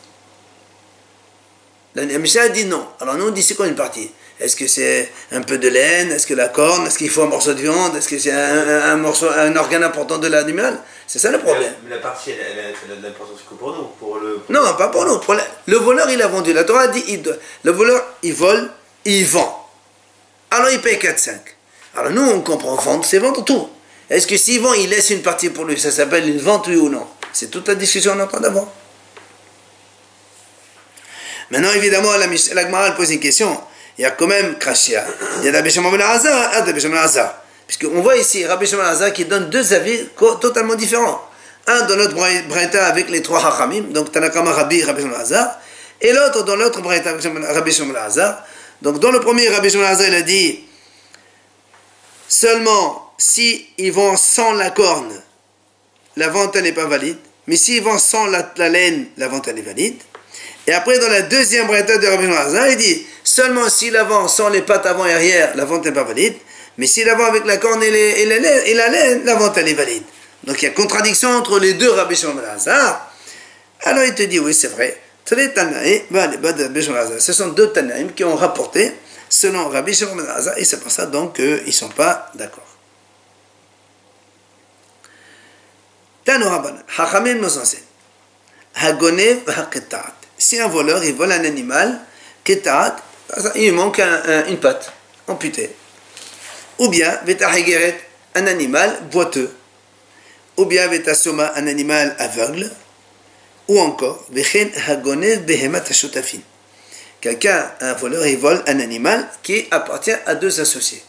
La 1.95 2.05
Mishnah 2.05 2.43
a 2.43 2.49
dit 2.49 2.65
non. 2.65 2.85
Alors 2.99 3.15
nous, 3.15 3.27
on 3.27 3.31
dit 3.31 3.43
c'est 3.43 3.55
quoi 3.55 3.67
une 3.67 3.75
partie? 3.75 4.09
Est-ce 4.39 4.55
que 4.55 4.65
c'est 4.65 5.11
un 5.31 5.41
peu 5.41 5.59
de 5.59 5.67
laine? 5.67 6.11
Est-ce 6.11 6.25
que 6.25 6.33
la 6.33 6.47
corne? 6.47 6.87
Est-ce 6.87 6.97
qu'il 6.97 7.09
faut 7.09 7.21
un 7.21 7.27
morceau 7.27 7.53
de 7.53 7.61
viande? 7.61 7.95
Est-ce 7.95 8.07
que 8.07 8.17
c'est 8.17 8.31
un, 8.31 8.95
morceau, 8.95 9.27
un 9.29 9.55
organe 9.55 9.83
important 9.83 10.17
de 10.17 10.27
l'animal? 10.27 10.79
C'est 11.05 11.19
ça 11.19 11.29
le 11.29 11.37
problème. 11.37 11.73
Mais 11.83 11.91
la, 11.91 12.01
partie, 12.01 12.31
elle, 12.31 12.59
a 12.59 12.95
de 12.95 13.03
l'importance 13.03 13.41
que 13.47 13.53
pour 13.53 13.75
nous. 13.75 13.83
Pour 13.99 14.17
le... 14.17 14.39
Non, 14.49 14.61
pas 14.77 14.87
pour 14.87 15.05
nous. 15.05 15.19
le 15.67 15.77
voleur, 15.77 16.09
il 16.09 16.19
a 16.23 16.27
vendu. 16.27 16.53
La 16.53 16.63
Torah 16.63 16.87
dit 16.87 17.03
il, 17.07 17.21
le 17.63 17.71
voleur, 17.71 18.03
il 18.23 18.33
vole, 18.33 18.71
il 19.05 19.25
vend. 19.25 19.69
Alors 20.49 20.69
il 20.69 20.81
paye 20.81 20.97
4-5. 20.97 21.33
Alors 21.97 22.11
nous, 22.11 22.23
on 22.23 22.41
comprend 22.41 22.75
vendre, 22.75 23.05
c'est 23.05 23.19
vendre 23.19 23.43
tout. 23.43 23.69
Est-ce 24.09 24.25
que 24.25 24.37
s'il 24.37 24.59
vend, 24.59 24.73
il 24.73 24.89
laisse 24.89 25.11
une 25.11 25.21
partie 25.21 25.49
pour 25.49 25.65
lui 25.65 25.79
Ça 25.79 25.91
s'appelle 25.91 26.27
une 26.27 26.39
vente, 26.39 26.67
oui 26.67 26.77
ou 26.77 26.89
non? 26.89 27.05
C'est 27.31 27.51
toute 27.51 27.67
la 27.67 27.75
discussion 27.75 28.13
qu'on 28.13 28.19
est 28.19 28.23
en 28.23 28.27
train 28.27 28.39
d'avoir. 28.39 28.67
Maintenant, 31.51 31.71
évidemment, 31.73 32.11
la, 32.17 32.27
la 32.27 32.87
elle 32.87 32.95
pose 32.95 33.11
une 33.11 33.19
question 33.19 33.59
il 33.97 34.03
y 34.03 34.05
a 34.05 34.11
quand 34.11 34.27
même 34.27 34.57
Krashia. 34.57 35.05
Il 35.39 35.45
y 35.45 35.49
a 35.49 35.51
Rabbi 35.51 35.69
Shimon 35.69 35.91
ben 35.91 36.01
Azar 36.01 36.53
et 36.53 36.57
Rabbi 36.57 36.79
Shimon 36.79 36.95
ben 36.95 37.31
Puisqu'on 37.67 38.01
voit 38.01 38.17
ici 38.17 38.45
Rabbi 38.45 38.65
Shimon 38.65 38.81
ben 38.81 39.11
qui 39.11 39.25
donne 39.25 39.49
deux 39.49 39.73
avis 39.73 40.07
totalement 40.39 40.75
différents. 40.75 41.21
Un 41.67 41.81
dans 41.81 41.95
notre 41.95 42.15
Brenta 42.15 42.87
avec 42.87 43.09
les 43.09 43.21
trois 43.21 43.45
Hachamim, 43.45 43.91
donc 43.91 44.11
Tanakama 44.11 44.51
Rabbi 44.53 44.83
Rabbi 44.83 45.01
Shimon 45.01 45.15
Azar, 45.15 45.59
et 46.01 46.11
l'autre 46.13 46.43
dans 46.43 46.55
l'autre 46.55 46.81
Brenta 46.81 47.11
avec 47.11 47.23
Rabbi 47.23 47.71
Shimon 47.71 47.93
Azar. 47.95 48.43
Donc 48.81 48.99
dans 48.99 49.11
le 49.11 49.19
premier, 49.19 49.47
Rabbi 49.49 49.69
Shimon 49.69 49.85
Azar, 49.85 50.07
il 50.07 50.15
a 50.15 50.21
dit 50.23 50.63
seulement 52.27 53.13
si 53.17 53.67
ils 53.77 53.91
vont 53.91 54.17
sans 54.17 54.53
la 54.53 54.71
corne, 54.71 55.13
la 56.15 56.29
vente 56.29 56.55
n'est 56.55 56.71
pas 56.71 56.85
valide. 56.85 57.17
Mais 57.45 57.55
s'ils 57.55 57.83
vont 57.83 57.99
sans 57.99 58.25
la, 58.27 58.51
la 58.57 58.69
laine, 58.69 59.07
la 59.17 59.27
vente 59.27 59.47
elle 59.47 59.59
est 59.59 59.63
valide. 59.63 60.01
Et 60.67 60.73
après, 60.73 60.99
dans 60.99 61.09
la 61.09 61.23
deuxième 61.23 61.67
Brenta 61.67 61.97
de 61.97 62.07
Rabbi 62.07 62.23
Shimon 62.23 62.65
il 62.69 62.77
dit 62.77 63.05
Seulement 63.23 63.69
s'il 63.69 63.95
avance 63.97 64.37
sans 64.37 64.49
les 64.49 64.61
pattes 64.61 64.85
avant 64.85 65.05
et 65.05 65.13
arrière, 65.13 65.55
la 65.55 65.65
vente 65.65 65.85
n'est 65.85 65.91
pas 65.91 66.03
valide. 66.03 66.35
Mais 66.77 66.87
s'il 66.87 67.09
avance 67.09 67.29
avec 67.29 67.45
la 67.45 67.57
corne 67.57 67.83
et, 67.83 68.25
la, 68.25 68.89
laine, 68.89 69.25
la 69.25 69.35
vente 69.35 69.57
elle 69.57 69.69
est 69.69 69.73
valide. 69.73 70.03
Donc 70.43 70.61
il 70.61 70.65
y 70.65 70.67
a 70.67 70.71
contradiction 70.71 71.29
entre 71.29 71.59
les 71.59 71.73
deux 71.73 71.91
Rabbi 71.91 72.15
Shimon 72.15 72.35
ben 72.35 72.97
Alors 73.83 74.03
il 74.03 74.15
te 74.15 74.23
dit 74.23 74.39
oui 74.39 74.53
c'est 74.53 74.69
vrai. 74.69 74.99
Ce 75.25 77.33
sont 77.33 77.47
deux 77.49 77.71
Tanaïm 77.71 78.13
qui 78.13 78.23
ont 78.23 78.35
rapporté 78.35 78.93
selon 79.29 79.69
Rabbi 79.69 79.93
Shimon 79.93 80.15
ben 80.15 80.27
et 80.57 80.65
c'est 80.65 80.79
pour 80.79 80.91
ça 80.91 81.05
donc 81.05 81.35
qu'ils 81.35 81.65
ne 81.65 81.71
sont 81.71 81.89
pas 81.89 82.31
d'accord. 82.35 82.67
Tano 86.23 86.47
Hachamim 86.97 87.35
nous. 87.35 87.49
Hagonev 88.75 89.41
Si 90.41 90.59
un 90.59 90.67
voleur 90.67 91.03
il 91.03 91.13
vole 91.13 91.33
un 91.33 91.45
animal, 91.45 91.99
Ketat, 92.43 92.95
il 93.53 93.73
manque 93.73 94.01
une 94.47 94.57
patte 94.57 94.91
amputée. 95.27 95.69
Ou 96.79 96.87
bien, 96.89 97.19
un 98.33 98.47
animal 98.47 99.01
boiteux. 99.11 99.53
Ou 100.57 100.65
bien, 100.65 100.89
soma, 101.13 101.53
un 101.55 101.67
animal 101.67 102.15
aveugle. 102.17 102.71
Ou 103.67 103.79
encore, 103.79 104.25
Quelqu'un, 107.21 107.71
un 107.79 107.93
voleur, 107.93 108.25
il 108.25 108.39
vole 108.39 108.63
un 108.65 108.79
animal 108.79 109.29
qui 109.43 109.67
appartient 109.69 110.17
à 110.25 110.33
deux 110.33 110.59
associés. 110.59 111.03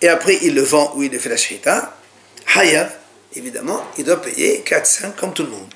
Et 0.00 0.08
après, 0.08 0.38
il 0.42 0.54
le 0.54 0.62
vend 0.62 0.92
ou 0.94 1.02
il 1.02 1.10
le 1.10 1.18
fait 1.18 1.30
la 1.30 1.36
shita. 1.36 1.96
Hayav, 2.54 2.92
évidemment, 3.34 3.82
il 3.98 4.04
doit 4.04 4.22
payer 4.22 4.62
4-5 4.64 5.16
comme 5.16 5.34
tout 5.34 5.42
le 5.42 5.50
monde. 5.50 5.74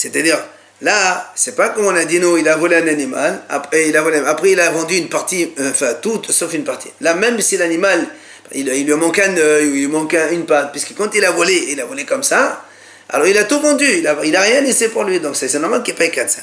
C'est-à-dire, 0.00 0.38
Là, 0.82 1.30
c'est 1.34 1.54
pas 1.54 1.68
comme 1.68 1.86
on 1.86 1.94
a 1.94 2.06
dit, 2.06 2.20
nous, 2.20 2.38
il 2.38 2.48
a 2.48 2.56
volé 2.56 2.76
un 2.76 2.88
animal, 2.88 3.42
après 3.50 3.88
il 3.88 3.96
a, 3.96 4.02
volé, 4.02 4.18
après, 4.24 4.52
il 4.52 4.60
a 4.60 4.70
vendu 4.70 4.96
une 4.96 5.10
partie, 5.10 5.52
euh, 5.58 5.72
enfin 5.72 5.92
toute, 6.00 6.30
sauf 6.32 6.54
une 6.54 6.64
partie. 6.64 6.88
Là, 7.02 7.12
même 7.12 7.38
si 7.42 7.58
l'animal, 7.58 8.08
il, 8.52 8.66
il, 8.68 8.86
lui 8.86 8.94
manque 8.94 9.18
un 9.18 9.36
œil, 9.36 9.66
il 9.66 9.72
lui 9.72 9.86
manque 9.88 10.16
une 10.32 10.46
patte, 10.46 10.72
puisque 10.72 10.94
quand 10.94 11.14
il 11.14 11.22
a 11.24 11.32
volé, 11.32 11.66
il 11.68 11.80
a 11.82 11.84
volé 11.84 12.06
comme 12.06 12.22
ça, 12.22 12.64
alors 13.10 13.26
il 13.26 13.36
a 13.36 13.44
tout 13.44 13.60
vendu, 13.60 13.84
il 13.84 14.04
n'a 14.04 14.16
il 14.24 14.34
a 14.34 14.40
rien 14.40 14.62
laissé 14.62 14.88
pour 14.88 15.04
lui, 15.04 15.20
donc 15.20 15.36
c'est 15.36 15.52
normal 15.58 15.82
qu'il 15.82 15.94
paye 15.94 16.08
4-5. 16.08 16.38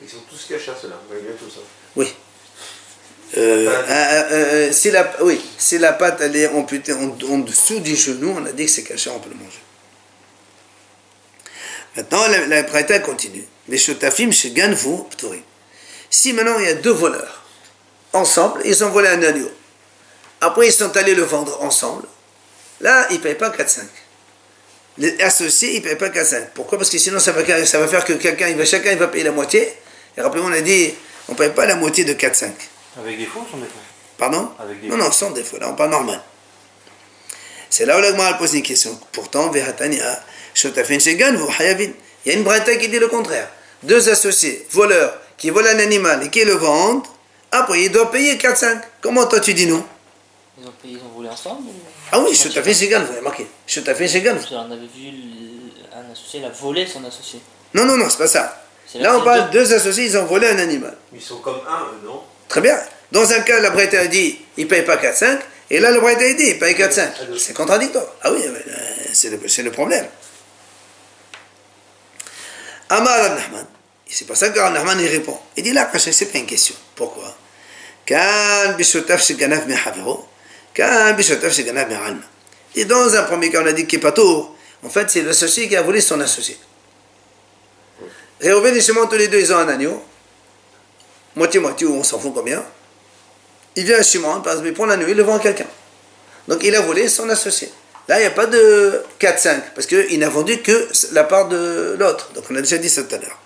Ils 0.00 0.08
sont 0.08 0.18
tous 0.30 0.46
cachés, 0.48 0.70
ceux-là, 0.80 1.00
malgré 1.10 1.32
tout 1.32 1.50
ça. 1.52 1.60
Oui. 1.96 2.06
Euh, 3.36 3.68
euh, 3.68 4.22
euh, 4.30 4.72
si 4.72 4.92
la, 4.92 5.12
oui, 5.22 5.40
si 5.58 5.78
la 5.78 5.92
patte 5.92 6.20
elle 6.20 6.36
est 6.36 6.48
amputée 6.48 6.92
en, 6.92 7.16
en 7.30 7.38
dessous 7.38 7.80
du 7.80 7.96
genou, 7.96 8.36
on 8.38 8.46
a 8.46 8.52
dit 8.52 8.64
que 8.66 8.70
c'est 8.70 8.84
caché, 8.84 9.10
on 9.10 9.18
peut 9.18 9.28
le 9.28 9.36
manger. 9.36 9.58
Maintenant, 11.98 12.28
la, 12.28 12.62
la 12.62 12.98
continue. 13.00 13.44
Les 13.66 13.76
shotafim 13.76 14.30
chez 14.30 14.52
Ganvu, 14.52 14.98
Si 16.08 16.32
maintenant 16.32 16.56
il 16.60 16.66
y 16.66 16.68
a 16.68 16.74
deux 16.74 16.92
voleurs, 16.92 17.42
ensemble, 18.12 18.60
ils 18.64 18.84
ont 18.84 18.90
volé 18.90 19.08
un 19.08 19.20
agneau. 19.20 19.50
Après, 20.40 20.68
ils 20.68 20.72
sont 20.72 20.96
allés 20.96 21.16
le 21.16 21.24
vendre 21.24 21.60
ensemble. 21.60 22.06
Là, 22.80 23.08
ils 23.10 23.16
ne 23.16 23.20
payent 23.20 23.34
pas 23.34 23.50
4-5. 23.50 23.80
Les 24.98 25.20
associés, 25.22 25.74
ils 25.74 25.82
ne 25.82 25.88
payent 25.88 25.96
pas 25.96 26.10
4-5. 26.10 26.50
Pourquoi? 26.54 26.78
Parce 26.78 26.88
que 26.88 26.98
sinon, 26.98 27.18
ça 27.18 27.32
va, 27.32 27.66
ça 27.66 27.80
va 27.80 27.88
faire 27.88 28.04
que 28.04 28.12
quelqu'un, 28.12 28.46
il 28.46 28.56
va, 28.56 28.64
chacun, 28.64 28.92
il 28.92 28.98
va 28.98 29.08
payer 29.08 29.24
la 29.24 29.32
moitié. 29.32 29.68
Et 30.16 30.20
rappelez-moi, 30.20 30.52
on 30.52 30.54
a 30.54 30.60
dit, 30.60 30.94
on 31.28 31.32
ne 31.32 31.36
paye 31.36 31.50
pas 31.50 31.66
la 31.66 31.74
moitié 31.74 32.04
de 32.04 32.14
4-5. 32.14 32.52
Avec 33.00 33.18
des 33.18 33.26
faux 33.26 33.44
sans 33.50 33.58
défaut 33.58 33.72
Pardon? 34.16 34.52
Avec 34.60 34.80
des 34.82 34.86
Non, 34.86 34.98
non, 34.98 35.10
sans 35.10 35.32
défaut. 35.32 35.58
Là, 35.58 35.68
on 35.68 35.74
parle 35.74 35.90
normal. 35.90 36.22
C'est 37.68 37.86
là 37.86 37.98
où 37.98 38.00
la 38.00 38.34
pose 38.34 38.54
une 38.54 38.62
question. 38.62 38.96
Pourtant, 39.10 39.50
Vehatania, 39.50 40.22
il 40.64 41.92
y 42.26 42.30
a 42.30 42.34
une 42.34 42.42
braïta 42.44 42.76
qui 42.76 42.88
dit 42.88 42.98
le 42.98 43.08
contraire. 43.08 43.48
Deux 43.82 44.08
associés, 44.08 44.66
voleurs, 44.70 45.18
qui 45.36 45.50
volent 45.50 45.68
un 45.68 45.78
animal 45.78 46.22
et 46.24 46.30
qui 46.30 46.44
le 46.44 46.54
vendent, 46.54 47.06
après 47.52 47.82
ils 47.82 47.90
doivent 47.90 48.10
payer 48.10 48.34
4-5. 48.36 48.80
Comment 49.00 49.26
toi 49.26 49.40
tu 49.40 49.54
dis 49.54 49.66
non? 49.66 49.84
Ils 50.60 50.66
ont, 50.66 50.72
payé, 50.82 50.94
ils 50.94 50.98
ont 50.98 51.14
volé 51.14 51.28
ensemble 51.28 51.68
Ah 52.10 52.18
oui, 52.18 52.34
je 52.34 52.48
t'ai 52.48 52.62
fait 52.62 52.72
vous 52.72 53.12
avez 53.12 53.20
marqué. 53.20 53.46
Fait 53.66 53.80
On 53.86 54.72
avait 54.72 54.76
vu 54.76 55.12
un 55.94 56.12
associé, 56.12 56.40
il 56.40 56.44
a 56.44 56.48
volé 56.48 56.86
son 56.86 57.04
associé. 57.04 57.40
Non, 57.74 57.84
non, 57.84 57.96
non, 57.96 58.10
c'est 58.10 58.18
pas 58.18 58.26
ça. 58.26 58.64
Là, 58.94 59.16
on 59.16 59.22
parle 59.22 59.50
de 59.50 59.52
deux 59.52 59.72
associés, 59.72 60.06
ils 60.06 60.16
ont 60.18 60.24
volé 60.24 60.48
un 60.48 60.58
animal. 60.58 60.96
Ils 61.14 61.20
sont 61.20 61.38
comme 61.38 61.60
un, 61.68 62.04
non? 62.04 62.22
Très 62.48 62.60
bien. 62.60 62.78
Dans 63.12 63.30
un 63.30 63.40
cas, 63.40 63.60
la 63.60 63.70
a 63.70 64.06
dit, 64.06 64.38
il 64.56 64.64
ne 64.64 64.68
paye 64.68 64.82
pas 64.82 64.96
4-5, 64.96 65.38
et 65.70 65.78
là, 65.78 65.90
le 65.90 66.04
a 66.04 66.14
dit, 66.14 66.44
il 66.48 66.58
paye 66.58 66.74
4-5. 66.74 67.10
C'est 67.38 67.54
contradictoire. 67.54 68.06
Ah 68.22 68.32
oui, 68.32 68.40
euh, 68.44 68.58
c'est 69.12 69.30
le, 69.30 69.64
le 69.64 69.70
problème. 69.70 70.06
Amar 72.88 73.34
Nahman. 73.34 73.66
C'est 74.08 74.26
pour 74.26 74.36
ça 74.36 74.48
que 74.50 74.58
Nahman 74.58 74.98
il 75.00 75.08
répond. 75.08 75.38
Il 75.56 75.62
dit 75.62 75.72
là, 75.72 75.90
c'est 75.98 76.32
pas 76.32 76.38
une 76.38 76.46
question. 76.46 76.74
Pourquoi? 76.94 77.34
Et 82.74 82.84
dans 82.84 83.14
un 83.14 83.22
premier 83.24 83.50
cas, 83.50 83.62
on 83.62 83.66
a 83.66 83.72
dit 83.72 83.86
qu'il 83.86 83.98
n'est 83.98 84.02
pas 84.02 84.12
tour. 84.12 84.54
En 84.82 84.88
fait, 84.88 85.10
c'est 85.10 85.22
l'associé 85.22 85.68
qui 85.68 85.76
a 85.76 85.82
volé 85.82 86.00
son 86.00 86.20
associé. 86.20 86.56
Réhouven 88.40 88.74
et 88.76 88.80
Shimon, 88.80 89.06
tous 89.06 89.16
les 89.16 89.28
deux, 89.28 89.40
ils 89.40 89.52
ont 89.52 89.58
un 89.58 89.68
agneau. 89.68 90.02
moitié-moitié, 91.34 91.86
on 91.88 92.02
s'en 92.04 92.18
fout 92.18 92.32
combien. 92.34 92.64
Il 93.74 93.84
vient 93.84 93.98
à 93.98 94.02
Shimon, 94.02 94.40
par 94.40 94.52
exemple, 94.52 94.68
il 94.68 94.74
prend 94.74 94.86
la 94.86 94.96
nuit, 94.96 95.10
il 95.10 95.16
le 95.16 95.22
vend 95.22 95.36
à 95.36 95.40
quelqu'un. 95.40 95.66
Donc 96.46 96.62
il 96.62 96.74
a 96.74 96.80
volé 96.80 97.08
son 97.08 97.28
associé. 97.28 97.70
Là, 98.08 98.18
il 98.18 98.20
n'y 98.22 98.26
a 98.26 98.30
pas 98.30 98.46
de 98.46 99.02
4-5, 99.20 99.60
parce 99.74 99.86
qu'il 99.86 100.18
n'a 100.18 100.30
vendu 100.30 100.62
que 100.62 100.88
la 101.12 101.24
part 101.24 101.48
de 101.48 101.94
l'autre. 101.98 102.30
Donc 102.34 102.44
on 102.50 102.56
a 102.56 102.60
déjà 102.60 102.78
dit 102.78 102.88
ça 102.88 103.02
tout 103.02 103.14
à 103.14 103.18
l'heure. 103.18 103.38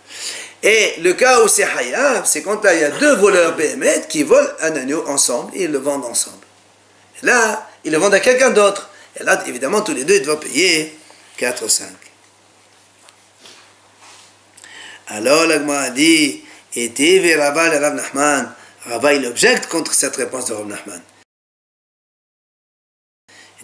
Et 0.63 0.95
le 1.01 1.15
cas 1.15 1.43
où 1.43 1.49
c'est 1.49 1.65
Hayab, 1.65 2.25
c'est 2.25 2.43
quand 2.43 2.61
il 2.73 2.81
y 2.81 2.85
a 2.85 2.91
deux 2.91 3.17
voleurs 3.17 3.57
BMT 3.57 4.07
qui 4.09 4.23
volent 4.23 4.49
un 4.61 4.77
agneau 4.77 5.05
ensemble 5.09 5.51
et 5.57 5.65
ils 5.65 5.73
le 5.73 5.79
vendent 5.79 6.05
ensemble. 6.05 6.47
Et 7.21 7.27
là, 7.27 7.69
ils 7.85 7.91
le 7.91 7.99
vendent 7.99 8.15
à 8.15 8.21
quelqu'un 8.21 8.51
d'autre. 8.51 8.89
Et 9.19 9.25
là, 9.25 9.43
évidemment, 9.49 9.81
tous 9.81 9.95
les 9.95 10.05
deux, 10.05 10.15
ils 10.15 10.23
doivent 10.23 10.39
payer 10.39 10.97
4 11.39 11.65
ou 11.65 11.69
5. 11.69 11.89
Alors, 15.09 15.47
l'Agma 15.47 15.81
a 15.81 15.91
dit, 15.91 16.45
et 16.75 17.35
Rava 17.37 17.69
Rav 17.69 17.95
Nachman. 17.95 18.55
Rava, 18.87 19.13
il 19.15 19.27
objecte 19.27 19.67
contre 19.67 19.93
cette 19.93 20.17
réponse 20.17 20.47
de 20.47 20.55
Rav 20.55 20.67
Nachman. 20.67 21.03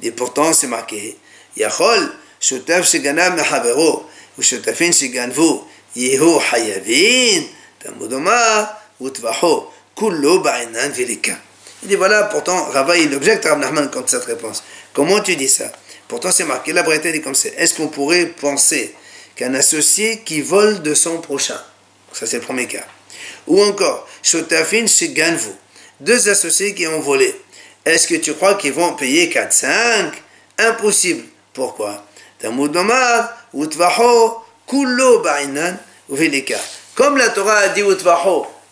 Dit, 0.01 0.11
pourtant, 0.13 0.53
c'est 0.53 0.67
marqué, 0.67 1.17
Yachol, 1.57 2.13
shutaf 2.41 2.89
sheganav 2.89 3.35
mehavero, 3.35 4.07
ou 4.37 4.43
shutafin 4.43 4.93
sheganvu, 4.93 5.61
yehu 5.97 6.39
hayavin, 6.53 7.43
tamudoma, 7.83 8.79
utvaho, 9.01 9.71
kullo 9.95 10.41
ba'inan 10.41 10.91
velika. 10.91 11.37
Il 11.83 11.89
dit, 11.89 11.97
voilà, 11.97 12.25
pourtant, 12.25 12.65
Rava, 12.71 12.97
il 12.97 13.13
objecte 13.15 13.45
Rav 13.45 13.91
contre 13.91 14.11
cette 14.11 14.25
réponse. 14.25 14.63
Comment 14.93 15.21
tu 15.21 15.37
dis 15.37 15.49
ça? 15.49 15.71
Pourtant, 16.09 16.33
c'est 16.33 16.45
marqué, 16.45 16.73
la 16.73 16.83
Bretagne 16.83 17.13
dit 17.13 17.21
comme 17.21 17.35
c'est. 17.35 17.55
Est-ce 17.57 17.75
qu'on 17.75 17.89
pourrait 17.89 18.27
penser 18.27 18.95
qu'un 19.37 19.55
associé 19.55 20.21
qui 20.25 20.41
vole 20.41 20.83
de 20.83 20.95
son 20.95 21.21
prochain, 21.21 21.61
ça 22.13 22.27
c'est 22.27 22.39
le 22.39 22.43
premier 22.43 22.67
cas, 22.67 22.85
ou 23.47 23.63
encore, 23.63 24.09
Shotafin 24.23 24.87
chez 24.87 25.11
Ganvu, 25.11 25.51
deux 26.01 26.29
associés 26.29 26.75
qui 26.75 26.87
ont 26.87 27.01
volé, 27.01 27.35
est-ce 27.89 28.07
que 28.09 28.15
tu 28.17 28.35
crois 28.35 28.55
qu'ils 28.55 28.73
vont 28.73 28.95
payer 28.95 29.29
4-5 29.29 30.13
Impossible. 30.59 31.25
Pourquoi? 31.53 32.05
Comme 36.95 37.17
la 37.17 37.29
Torah 37.31 37.57
a 37.57 37.69
dit 37.69 37.83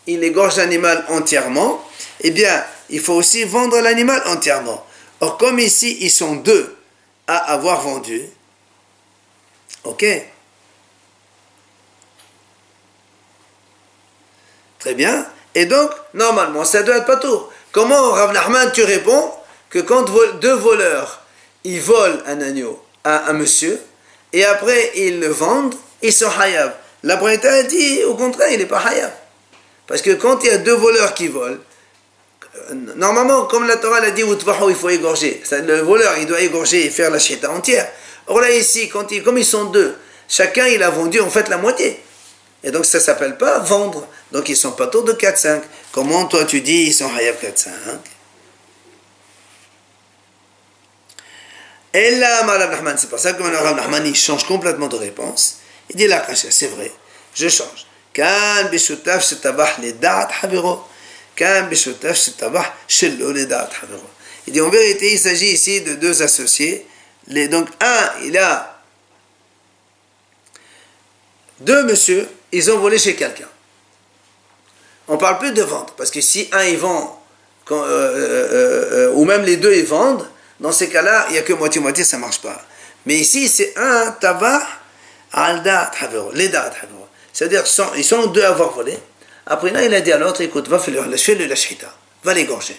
il 0.06 0.24
égorge 0.24 0.56
l'animal 0.56 1.04
entièrement, 1.08 1.82
eh 2.20 2.30
bien, 2.30 2.64
il 2.90 3.00
faut 3.00 3.14
aussi 3.14 3.44
vendre 3.44 3.80
l'animal 3.80 4.22
entièrement. 4.26 4.84
Or, 5.20 5.36
comme 5.38 5.58
ici, 5.58 5.96
ils 6.00 6.10
sont 6.10 6.36
deux 6.36 6.76
à 7.26 7.36
avoir 7.52 7.80
vendu, 7.80 8.22
ok? 9.84 10.04
Très 14.78 14.94
bien. 14.94 15.26
Et 15.54 15.66
donc, 15.66 15.90
normalement, 16.14 16.64
ça 16.64 16.82
doit 16.82 16.98
être 16.98 17.06
pas 17.06 17.16
tout. 17.16 17.42
Comment, 17.76 18.12
Rav 18.12 18.32
Nachman, 18.32 18.72
tu 18.72 18.84
réponds 18.84 19.30
que 19.68 19.80
quand 19.80 20.06
deux 20.40 20.54
voleurs, 20.54 21.20
ils 21.62 21.78
volent 21.78 22.20
un 22.26 22.40
agneau 22.40 22.82
à 23.04 23.28
un 23.28 23.34
monsieur, 23.34 23.78
et 24.32 24.46
après 24.46 24.92
ils 24.94 25.20
le 25.20 25.26
vendent, 25.26 25.74
ils 26.00 26.10
sont 26.10 26.30
hayab. 26.40 26.72
La 27.02 27.16
Breta 27.16 27.64
dit, 27.64 28.02
au 28.04 28.14
contraire, 28.14 28.48
il 28.50 28.60
n'est 28.60 28.64
pas 28.64 28.78
hayab. 28.78 29.10
Parce 29.86 30.00
que 30.00 30.12
quand 30.12 30.42
il 30.42 30.46
y 30.46 30.54
a 30.54 30.56
deux 30.56 30.72
voleurs 30.74 31.12
qui 31.12 31.28
volent, 31.28 31.58
normalement, 32.72 33.44
comme 33.44 33.68
la 33.68 33.76
Torah 33.76 34.00
l'a 34.00 34.10
dit, 34.10 34.22
il 34.22 34.74
faut 34.74 34.88
égorger. 34.88 35.42
Le 35.50 35.80
voleur, 35.80 36.14
il 36.18 36.24
doit 36.24 36.40
égorger 36.40 36.86
et 36.86 36.88
faire 36.88 37.10
la 37.10 37.18
chita 37.18 37.50
entière. 37.50 37.86
Or 38.26 38.40
là, 38.40 38.50
ici, 38.52 38.88
quand 38.88 39.06
comme 39.22 39.36
ils 39.36 39.44
sont 39.44 39.64
deux, 39.64 39.94
chacun, 40.30 40.66
il 40.66 40.82
a 40.82 40.88
vendu 40.88 41.20
en 41.20 41.28
fait 41.28 41.50
la 41.50 41.58
moitié. 41.58 42.02
Et 42.64 42.70
donc, 42.70 42.86
ça 42.86 43.00
s'appelle 43.00 43.36
pas 43.36 43.58
vendre. 43.58 44.08
Donc, 44.32 44.48
ils 44.48 44.56
sont 44.56 44.72
pas 44.72 44.86
tôt 44.86 45.02
de 45.02 45.12
4-5. 45.12 45.60
Comment 45.96 46.26
toi, 46.26 46.44
tu 46.44 46.60
dis, 46.60 46.88
ils 46.88 46.92
sont 46.92 47.10
hayab 47.16 47.36
4-5 47.36 47.70
Et 51.94 52.10
là, 52.16 52.42
Rahman, 52.42 52.98
c'est 52.98 53.08
pour 53.08 53.18
ça 53.18 53.32
que 53.32 53.42
Rav 53.42 53.78
Rahman, 53.78 54.06
il 54.06 54.14
change 54.14 54.44
complètement 54.44 54.88
de 54.88 54.96
réponse. 54.96 55.60
Il 55.88 55.96
dit 55.96 56.06
là, 56.06 56.26
c'est 56.34 56.66
vrai, 56.66 56.92
je 57.34 57.48
change. 57.48 57.86
Il 64.46 64.52
dit 64.52 64.60
en 64.60 64.68
vérité, 64.68 65.12
il 65.14 65.18
s'agit 65.18 65.48
ici 65.48 65.80
de 65.80 65.94
deux 65.94 66.22
associés. 66.22 66.86
Donc, 67.26 67.70
un, 67.80 68.10
il 68.22 68.36
a 68.36 68.82
deux 71.60 71.84
monsieur, 71.84 72.28
ils 72.52 72.70
ont 72.70 72.80
volé 72.80 72.98
chez 72.98 73.16
quelqu'un. 73.16 73.48
On 75.08 75.16
parle 75.16 75.38
plus 75.38 75.52
de 75.52 75.62
vendre, 75.62 75.94
parce 75.96 76.10
que 76.10 76.20
si 76.20 76.48
un 76.52 76.64
il 76.64 76.78
vend, 76.78 77.22
euh, 77.70 77.74
euh, 77.74 78.88
euh, 78.92 79.12
ou 79.14 79.24
même 79.24 79.42
les 79.42 79.56
deux 79.56 79.74
ils 79.74 79.84
vendent, 79.84 80.26
dans 80.60 80.72
ces 80.72 80.88
cas-là, 80.88 81.26
il 81.28 81.32
n'y 81.32 81.38
a 81.38 81.42
que 81.42 81.52
moitié-moitié, 81.52 82.04
ça 82.04 82.16
ne 82.16 82.22
marche 82.22 82.40
pas. 82.40 82.60
Mais 83.04 83.14
ici, 83.14 83.48
c'est 83.48 83.74
un 83.76 84.10
tabac 84.12 84.62
al 85.32 85.62
les 86.34 86.50
C'est-à-dire, 87.32 87.64
ils 87.96 88.04
sont 88.04 88.26
deux 88.26 88.42
à 88.42 88.48
avoir 88.48 88.72
volé. 88.72 88.98
Après 89.46 89.70
là, 89.70 89.84
il 89.84 89.94
a 89.94 90.00
dit 90.00 90.12
à 90.12 90.18
l'autre, 90.18 90.40
écoute, 90.40 90.68
va 90.68 90.78
faire 90.78 90.94
le 90.94 91.46
lashita, 91.46 91.92
va 92.24 92.34
l'égorger. 92.34 92.76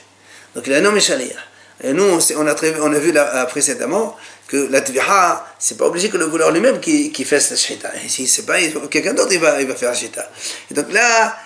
Donc 0.55 0.65
il 0.67 0.73
a 0.73 0.81
nommé 0.81 0.99
Shalia. 0.99 1.35
Et 1.83 1.93
nous, 1.93 2.03
on 2.03 2.47
a, 2.47 2.55
on 2.81 2.93
a 2.93 2.99
vu 2.99 3.13
précédemment 3.49 4.17
que 4.47 4.67
la 4.71 4.81
tviha, 4.81 5.45
c'est 5.59 5.77
pas 5.77 5.85
obligé 5.85 6.09
que 6.09 6.17
le 6.17 6.25
voleur 6.25 6.51
lui-même 6.51 6.79
qui, 6.79 7.11
qui 7.11 7.23
fasse 7.23 7.51
la 7.51 7.57
shita. 7.57 7.91
Et 8.03 8.09
si 8.09 8.27
c'est 8.27 8.45
pas 8.45 8.55
quelqu'un 8.89 9.13
d'autre, 9.13 9.31
il 9.31 9.39
va, 9.39 9.61
il 9.61 9.67
va 9.67 9.75
faire 9.75 9.89
la 9.89 9.95
shita. 9.95 10.27
Et 10.71 10.73
donc 10.73 10.91
là, 10.91 11.37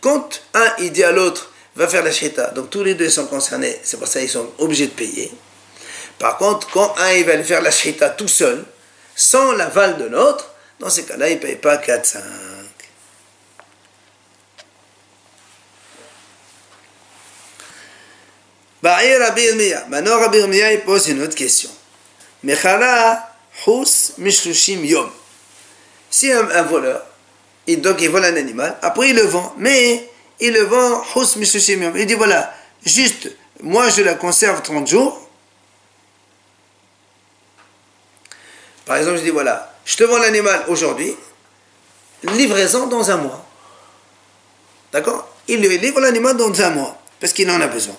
quand 0.00 0.42
un, 0.54 0.72
il 0.78 0.92
dit 0.92 1.04
à 1.04 1.12
l'autre, 1.12 1.52
va 1.76 1.86
faire 1.86 2.02
la 2.02 2.12
shita, 2.12 2.48
donc 2.50 2.70
tous 2.70 2.82
les 2.82 2.94
deux 2.94 3.08
sont 3.08 3.26
concernés, 3.26 3.78
c'est 3.82 3.98
pour 3.98 4.08
ça 4.08 4.20
qu'ils 4.20 4.28
sont 4.28 4.50
obligés 4.58 4.86
de 4.86 4.92
payer. 4.92 5.32
Par 6.18 6.36
contre, 6.38 6.68
quand 6.70 6.94
un, 6.98 7.12
il 7.12 7.24
va 7.24 7.42
faire 7.42 7.62
la 7.62 7.70
shita 7.70 8.10
tout 8.10 8.28
seul, 8.28 8.64
sans 9.14 9.52
l'aval 9.52 9.98
de 9.98 10.04
l'autre, 10.04 10.52
dans 10.80 10.90
ces 10.90 11.04
cas-là, 11.04 11.28
il 11.28 11.36
ne 11.36 11.40
paye 11.40 11.56
pas 11.56 11.76
4-5. 11.76 12.18
Maintenant, 19.88 20.18
Rabbi 20.20 20.38
Irmiya, 20.38 20.72
il 20.72 20.80
pose 20.82 21.08
une 21.08 21.22
autre 21.22 21.34
question. 21.34 21.70
Mechara 22.42 23.28
hus 23.66 24.12
mishlushim 24.18 24.84
yom. 24.84 25.10
Si 26.10 26.30
un, 26.32 26.62
voleur, 26.62 27.04
il, 27.68 27.82
donc 27.82 28.00
il 28.00 28.08
vole 28.08 28.24
un 28.24 28.34
animal, 28.34 28.76
après 28.82 29.10
il 29.10 29.16
le 29.16 29.22
vend, 29.22 29.54
mais 29.58 30.08
il 30.40 30.52
le 30.52 30.62
vend. 30.62 31.04
Il 31.14 32.06
dit 32.06 32.14
voilà, 32.14 32.52
juste, 32.84 33.30
moi 33.62 33.90
je 33.90 34.02
la 34.02 34.14
conserve 34.14 34.62
30 34.62 34.88
jours. 34.88 35.28
Par 38.86 38.96
exemple, 38.96 39.18
je 39.18 39.22
dis 39.24 39.30
voilà, 39.30 39.74
je 39.84 39.96
te 39.96 40.04
vends 40.04 40.16
l'animal 40.16 40.64
aujourd'hui, 40.68 41.14
livraison 42.24 42.86
dans 42.86 43.10
un 43.10 43.18
mois. 43.18 43.44
D'accord? 44.90 45.28
Il 45.46 45.60
lui 45.60 45.76
livre 45.76 46.00
l'animal 46.00 46.38
dans 46.38 46.60
un 46.62 46.70
mois, 46.70 46.98
parce 47.20 47.34
qu'il 47.34 47.50
en 47.50 47.60
a 47.60 47.66
besoin. 47.66 47.96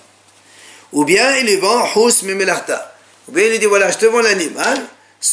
Ou 0.94 1.06
bien 1.06 1.36
il 1.38 1.46
lui 1.46 1.58
vend 1.58 1.88
hous. 1.96 2.10
Ou 3.28 3.32
bien 3.32 3.46
il 3.46 3.52
lui 3.52 3.60
dit 3.60 3.68
voilà, 3.68 3.92
je 3.92 4.00
te 4.00 4.08
vends 4.08 4.22
l'animal, 4.22 4.82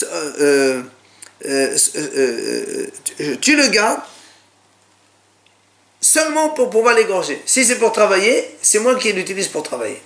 euh, 0.03 0.83
euh, 1.47 1.77
euh, 1.97 2.87
tu 3.41 3.57
le 3.57 3.69
gardes 3.69 4.01
seulement 6.01 6.51
pour 6.51 6.71
pouvoir 6.71 6.95
l'égorger. 6.95 7.41
Si 7.47 7.65
c'est 7.65 7.79
pour 7.79 7.93
travailler, 7.93 8.57
c'est 8.63 8.79
moi 8.79 8.95
qui 8.97 9.13
l'utilise 9.13 9.49
pour 9.49 9.63
travailler. 9.63 10.01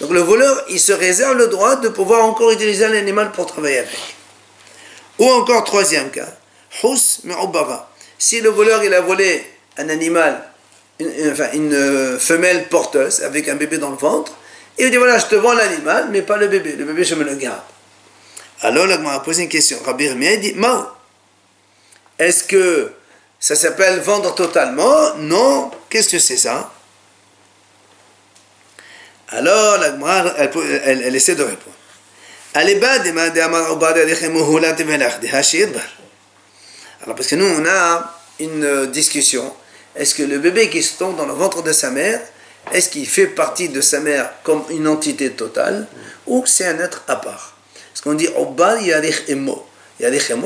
Donc 0.00 0.10
le 0.10 0.20
voleur, 0.20 0.64
il 0.68 0.80
se 0.80 0.92
réserve 0.92 1.36
le 1.36 1.48
droit 1.48 1.76
de 1.76 1.88
pouvoir 1.88 2.24
encore 2.24 2.50
utiliser 2.50 2.88
l'animal 2.88 3.32
pour 3.32 3.46
travailler 3.46 3.78
avec. 3.78 4.16
Ou 5.18 5.28
encore 5.28 5.64
troisième 5.64 6.10
cas, 6.10 6.28
hous 6.82 6.96
Si 8.18 8.40
le 8.40 8.48
voleur 8.48 8.82
il 8.82 8.94
a 8.94 9.00
volé 9.00 9.44
un 9.76 9.88
animal, 9.88 10.42
enfin 11.30 11.48
une 11.52 12.18
femelle 12.18 12.68
porteuse 12.68 13.22
avec 13.22 13.48
un 13.48 13.54
bébé 13.54 13.78
dans 13.78 13.90
le 13.90 13.96
ventre, 13.96 14.32
il 14.78 14.90
dit 14.90 14.96
voilà, 14.96 15.18
je 15.18 15.26
te 15.26 15.34
vends 15.34 15.52
l'animal, 15.52 16.08
mais 16.10 16.22
pas 16.22 16.36
le 16.36 16.48
bébé. 16.48 16.72
Le 16.72 16.84
bébé, 16.84 17.04
je 17.04 17.14
me 17.14 17.24
le 17.24 17.34
garde. 17.34 17.60
Alors, 18.62 18.86
là, 18.86 18.98
m'a 18.98 19.18
posé 19.20 19.42
une 19.42 19.48
question. 19.48 19.78
Rabbi 19.84 20.04
Irmia 20.04 20.36
dit 20.36 20.54
Mao, 20.54 20.86
est-ce 22.18 22.44
que 22.44 22.92
ça 23.42 23.56
s'appelle 23.56 23.98
vendre 23.98 24.36
totalement 24.36 25.16
Non. 25.16 25.72
Qu'est-ce 25.90 26.10
que 26.10 26.20
c'est 26.20 26.36
ça? 26.36 26.72
Alors, 29.30 29.78
la 29.78 29.88
elle, 30.38 31.02
elle, 31.02 31.16
essaie 31.16 31.34
de 31.34 31.42
répondre. 31.42 31.74
Alors, 37.02 37.16
parce 37.16 37.26
que 37.26 37.34
nous, 37.34 37.46
on 37.46 37.66
a 37.66 38.14
une 38.38 38.86
discussion. 38.86 39.52
Est-ce 39.96 40.14
que 40.14 40.22
le 40.22 40.38
bébé 40.38 40.70
qui 40.70 40.80
se 40.80 40.96
tombe 40.96 41.16
dans 41.16 41.26
le 41.26 41.32
ventre 41.32 41.64
de 41.64 41.72
sa 41.72 41.90
mère, 41.90 42.20
est-ce 42.72 42.90
qu'il 42.90 43.08
fait 43.08 43.26
partie 43.26 43.68
de 43.68 43.80
sa 43.80 43.98
mère 43.98 44.30
comme 44.44 44.62
une 44.70 44.86
entité 44.86 45.32
totale 45.32 45.88
ou 46.28 46.46
c'est 46.46 46.66
un 46.66 46.78
être 46.78 47.02
à 47.08 47.16
part? 47.16 47.56
Ce 47.92 48.02
qu'on 48.02 48.14
dit 48.14 48.28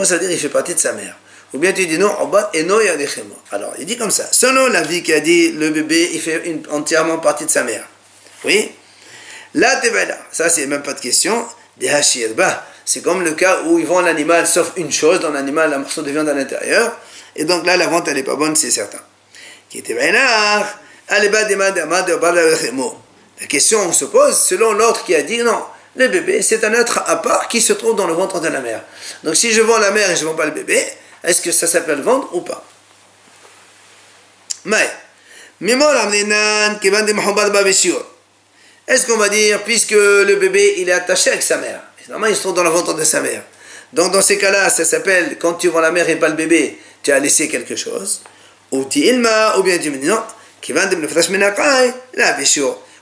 c'est-à-dire 0.06 0.30
qu'il 0.30 0.38
fait 0.38 0.48
partie 0.48 0.74
de 0.74 0.80
sa 0.80 0.94
mère. 0.94 1.18
Ou 1.56 1.58
bien 1.58 1.72
tu 1.72 1.86
dis 1.86 1.96
non, 1.96 2.12
et 2.52 2.60
y 2.60 2.88
a 2.90 2.96
des 2.96 3.08
Alors, 3.50 3.72
il 3.78 3.86
dit 3.86 3.96
comme 3.96 4.10
ça. 4.10 4.26
Selon 4.30 4.66
la 4.66 4.82
vie 4.82 5.02
qui 5.02 5.14
a 5.14 5.20
dit 5.20 5.52
le 5.52 5.70
bébé, 5.70 6.10
il 6.12 6.20
fait 6.20 6.42
entièrement 6.70 7.16
partie 7.16 7.46
de 7.46 7.50
sa 7.50 7.64
mère. 7.64 7.88
Oui? 8.44 8.72
Là, 9.54 9.80
là. 9.82 10.18
Ça, 10.30 10.50
c'est 10.50 10.66
même 10.66 10.82
pas 10.82 10.92
de 10.92 11.00
question. 11.00 11.46
Des 11.78 11.90
c'est 12.84 13.00
comme 13.02 13.24
le 13.24 13.32
cas 13.32 13.62
où 13.64 13.78
ils 13.78 13.86
vendent 13.86 14.04
l'animal 14.04 14.46
sauf 14.46 14.72
une 14.76 14.92
chose. 14.92 15.20
Dans 15.20 15.30
l'animal, 15.30 15.72
un 15.72 15.78
morceau 15.78 16.02
de 16.02 16.10
viande 16.10 16.28
à 16.28 16.34
l'intérieur. 16.34 16.94
Et 17.34 17.46
donc 17.46 17.64
là, 17.64 17.78
la 17.78 17.86
vente, 17.86 18.06
elle 18.08 18.16
n'est 18.16 18.22
pas 18.22 18.36
bonne, 18.36 18.54
c'est 18.54 18.70
certain. 18.70 19.00
Qui 19.70 19.78
était 19.78 19.96
La 23.40 23.46
question, 23.48 23.78
on 23.80 23.92
se 23.92 24.04
pose, 24.04 24.36
selon 24.38 24.72
l'autre 24.74 25.06
qui 25.06 25.14
a 25.14 25.22
dit 25.22 25.38
non, 25.38 25.62
le 25.96 26.08
bébé, 26.08 26.42
c'est 26.42 26.62
un 26.64 26.74
être 26.74 27.02
à 27.06 27.16
part 27.16 27.48
qui 27.48 27.62
se 27.62 27.72
trouve 27.72 27.96
dans 27.96 28.06
le 28.06 28.12
ventre 28.12 28.40
de 28.40 28.48
la 28.48 28.60
mère. 28.60 28.82
Donc 29.24 29.36
si 29.36 29.52
je 29.52 29.62
vends 29.62 29.78
la 29.78 29.90
mère 29.90 30.10
et 30.10 30.16
je 30.16 30.24
ne 30.24 30.28
vends 30.28 30.34
pas 30.34 30.44
le 30.44 30.50
bébé, 30.50 30.86
est-ce 31.24 31.40
que 31.40 31.52
ça 31.52 31.66
s'appelle 31.66 32.00
vendre 32.00 32.28
ou 32.34 32.40
pas? 32.40 32.64
Mais, 34.64 34.90
est-ce 38.88 39.06
qu'on 39.06 39.16
va 39.16 39.28
dire, 39.28 39.62
puisque 39.64 39.90
le 39.92 40.36
bébé 40.36 40.74
il 40.78 40.88
est 40.88 40.92
attaché 40.92 41.30
avec 41.30 41.42
sa 41.42 41.56
mère, 41.56 41.80
normalement 42.08 42.32
il 42.32 42.36
se 42.36 42.42
trouve 42.42 42.54
dans 42.54 42.62
le 42.62 42.70
ventre 42.70 42.94
de 42.94 43.04
sa 43.04 43.20
mère. 43.20 43.42
Donc 43.92 44.12
dans 44.12 44.22
ces 44.22 44.38
cas-là, 44.38 44.68
ça 44.68 44.84
s'appelle, 44.84 45.38
quand 45.38 45.54
tu 45.54 45.68
vends 45.68 45.80
la 45.80 45.90
mère 45.90 46.08
et 46.08 46.16
pas 46.16 46.28
le 46.28 46.34
bébé, 46.34 46.78
tu 47.02 47.10
as 47.12 47.18
laissé 47.18 47.48
quelque 47.48 47.76
chose. 47.76 48.22
Ou 48.72 48.80
ou 48.80 48.84
bien 48.84 49.78
tu 49.78 49.90
me 49.90 49.96
dis 49.96 50.06
non, 50.06 50.22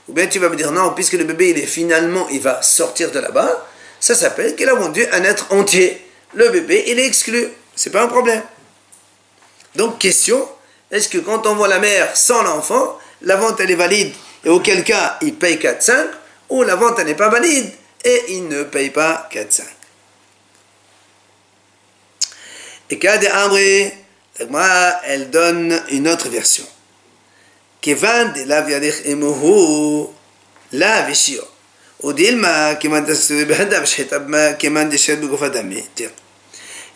ou 0.07 0.13
bien 0.13 0.27
tu 0.27 0.39
vas 0.39 0.49
me 0.49 0.55
dire 0.55 0.71
non, 0.71 0.91
puisque 0.91 1.13
le 1.13 1.23
bébé 1.23 1.49
il 1.49 1.59
est 1.59 1.65
finalement, 1.65 2.27
il 2.29 2.39
va 2.39 2.61
sortir 2.61 3.11
de 3.11 3.19
là-bas, 3.19 3.67
ça 3.99 4.15
s'appelle 4.15 4.55
qu'il 4.55 4.69
a 4.69 4.75
vendu 4.75 5.05
un 5.11 5.23
être 5.23 5.51
entier. 5.51 6.01
Le 6.33 6.49
bébé 6.49 6.85
il 6.87 6.99
est 6.99 7.05
exclu. 7.05 7.47
C'est 7.75 7.89
pas 7.89 8.03
un 8.03 8.07
problème. 8.07 8.41
Donc, 9.75 9.99
question, 9.99 10.47
est-ce 10.91 11.09
que 11.09 11.17
quand 11.17 11.45
on 11.47 11.55
voit 11.55 11.67
la 11.67 11.79
mère 11.79 12.15
sans 12.15 12.43
l'enfant, 12.43 12.97
la 13.21 13.35
vente 13.35 13.59
elle 13.59 13.71
est 13.71 13.75
valide 13.75 14.13
et 14.43 14.49
auquel 14.49 14.83
cas 14.83 15.17
il 15.21 15.35
paye 15.35 15.57
4-5 15.57 16.07
ou 16.49 16.63
la 16.63 16.75
vente 16.75 16.99
elle 16.99 17.07
n'est 17.07 17.15
pas 17.15 17.29
valide 17.29 17.71
et 18.03 18.23
il 18.29 18.47
ne 18.47 18.63
paye 18.63 18.91
pas 18.91 19.27
4-5 19.31 19.63
Et 22.91 22.99
cas 22.99 23.17
de 23.17 23.27
Amri, 23.27 23.91
elle 25.05 25.29
donne 25.31 25.81
une 25.89 26.07
autre 26.07 26.29
version. 26.29 26.65
De 27.83 28.47
la 28.47 28.61
la 30.71 31.01
de. 35.97 36.09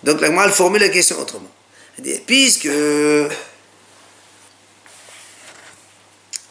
Donc 0.03 0.21
la 0.21 0.27
elle 0.27 0.51
formule 0.51 0.81
la 0.81 0.89
question 0.89 1.19
autrement. 1.19 1.51
Elle 1.97 2.03
dit, 2.03 2.21
puisque 2.25 2.69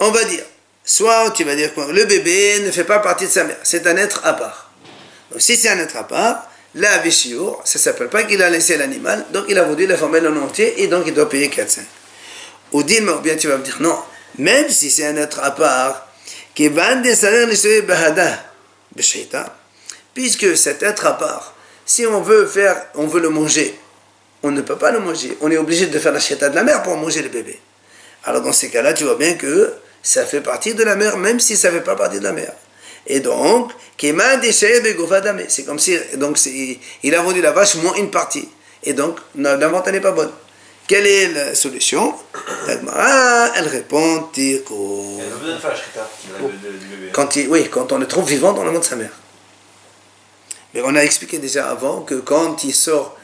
on 0.01 0.11
va 0.11 0.25
dire, 0.25 0.45
soit 0.85 1.31
tu 1.33 1.45
vas 1.45 1.57
dire 1.57 1.75
quoi 1.75 1.93
Le 1.93 2.05
bébé 2.05 2.61
ne 2.61 2.71
fait 2.71 2.85
pas 2.85 2.99
partie 2.99 3.27
de 3.27 3.31
sa 3.31 3.45
mère, 3.45 3.59
c'est 3.63 3.87
un 3.87 3.97
être 3.97 4.21
à 4.25 4.35
part. 4.35 4.71
Donc 5.31 5.41
si 5.41 5.57
c'est 5.57 5.69
un 5.69 5.79
être 5.79 5.97
à 5.97 6.05
part, 6.07 6.51
la 6.75 6.99
vishiour, 6.99 7.61
ça 7.65 7.79
ne 7.79 7.83
s'appelle 7.83 8.09
pas 8.09 8.25
qu'il 8.25 8.43
a 8.43 8.51
laissé 8.51 8.77
l'animal, 8.77 9.27
donc 9.33 9.47
il 9.49 9.59
a 9.59 9.65
vendu 9.65 9.87
la 9.87 9.97
formule 9.97 10.27
en 10.27 10.37
entier 10.37 10.83
et 10.83 10.87
donc 10.87 11.05
il 11.07 11.15
doit 11.15 11.29
payer 11.29 11.49
4-5. 11.49 11.81
Ou 12.73 12.81
ou 12.81 13.21
bien 13.21 13.37
tu 13.37 13.49
vas 13.49 13.57
me 13.57 13.65
dire 13.65 13.79
non, 13.81 13.99
même 14.37 14.69
si 14.69 14.91
c'est 14.91 15.07
un 15.07 15.17
être 15.17 15.41
à 15.43 15.53
part, 15.53 16.07
qui 16.55 16.69
va 16.69 16.97
puisque 20.15 20.57
cet 20.57 20.83
être 20.83 21.07
à 21.07 21.17
part, 21.17 21.55
si 21.89 22.07
on 22.07 22.21
veut 22.21 22.47
faire, 22.47 22.77
on 22.97 23.07
veut 23.07 23.21
le 23.21 23.31
manger, 23.31 23.75
on 24.43 24.51
ne 24.51 24.61
peut 24.61 24.77
pas 24.77 24.91
le 24.93 25.01
manger. 25.01 25.39
On 25.41 25.51
est 25.51 25.57
obligé 25.57 25.87
de 25.87 25.99
faire 25.99 26.13
la 26.13 26.21
chieta 26.21 26.51
de 26.51 26.55
la 26.55 26.63
mère 26.63 26.83
pour 26.83 26.95
manger 26.97 27.23
le 27.23 27.31
bébé. 27.31 27.59
Alors 28.25 28.43
dans 28.43 28.53
ces 28.53 28.69
cas-là, 28.69 28.93
tu 28.93 29.05
vois 29.05 29.17
bien 29.17 29.35
que 29.35 29.73
ça 30.03 30.27
fait 30.27 30.43
partie 30.43 30.75
de 30.75 30.85
la 30.85 30.97
mère, 30.97 31.17
même 31.17 31.41
si 31.41 31.57
ça 31.57 31.71
ne 31.71 31.79
fait 31.79 31.85
pas 31.85 31.97
partie 31.97 32.19
de 32.19 32.25
la 32.25 32.33
mère. 32.33 32.53
Et 33.07 33.21
donc, 33.21 33.73
c'est 33.99 35.65
comme 35.65 35.79
si 35.79 35.99
donc 36.17 36.39
il 37.03 37.15
a 37.15 37.23
vendu 37.23 37.41
la 37.41 37.53
vache 37.53 37.77
moins 37.77 37.95
une 37.95 38.11
partie. 38.11 38.51
Et 38.85 38.93
donc, 38.93 39.19
la 39.35 39.57
vente 39.69 39.89
n'est 39.89 40.01
pas 40.01 40.13
bonne. 40.13 40.31
Quelle 40.87 41.07
est 41.07 41.29
la 41.33 41.55
solution? 41.55 42.15
Elle 42.69 43.67
répond 43.67 44.29
quand 47.13 47.37
il, 47.37 47.49
Oui, 47.49 47.69
quand 47.71 47.93
on 47.93 47.99
le 47.99 48.07
trouve 48.07 48.29
vivant 48.29 48.53
dans 48.53 48.65
le 48.65 48.73
monde 48.73 48.83
de 48.83 48.87
sa 48.87 48.97
mère. 48.97 49.13
Mais 50.75 50.83
on 50.85 50.95
a 50.95 51.01
expliqué 51.01 51.39
déjà 51.39 51.71
avant 51.71 52.03
que 52.03 52.15
quand 52.17 52.65
il 52.65 52.75
sort, 52.75 53.17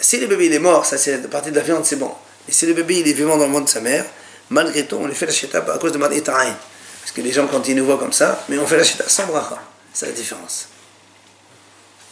si 0.00 0.18
le 0.18 0.26
bébé 0.26 0.46
il 0.46 0.52
est 0.52 0.58
mort, 0.58 0.84
ça 0.86 0.98
c'est 0.98 1.28
partie 1.28 1.50
de 1.50 1.56
la 1.56 1.62
viande, 1.62 1.84
c'est 1.84 1.96
bon. 1.96 2.12
Mais 2.46 2.52
si 2.52 2.66
le 2.66 2.74
bébé 2.74 2.98
il 2.98 3.08
est 3.08 3.12
vivant 3.12 3.36
dans 3.36 3.46
le 3.46 3.50
monde 3.50 3.64
de 3.64 3.70
sa 3.70 3.80
mère, 3.80 4.04
malgré 4.50 4.86
tout, 4.86 4.96
on 4.96 5.06
lui 5.06 5.14
fait 5.14 5.26
la 5.26 5.32
chita 5.32 5.58
à 5.58 5.78
cause 5.78 5.92
de 5.92 5.98
Maditaïn. 5.98 6.56
Parce 7.00 7.12
que 7.12 7.20
les 7.20 7.32
gens, 7.32 7.46
quand 7.46 7.66
ils 7.68 7.76
nous 7.76 7.84
voient 7.84 7.98
comme 7.98 8.12
ça, 8.12 8.44
mais 8.48 8.58
on 8.58 8.66
fait 8.66 8.76
la 8.76 8.84
chita 8.84 9.08
sans 9.08 9.26
bracha. 9.26 9.58
C'est 9.92 10.06
la 10.06 10.12
différence. 10.12 10.68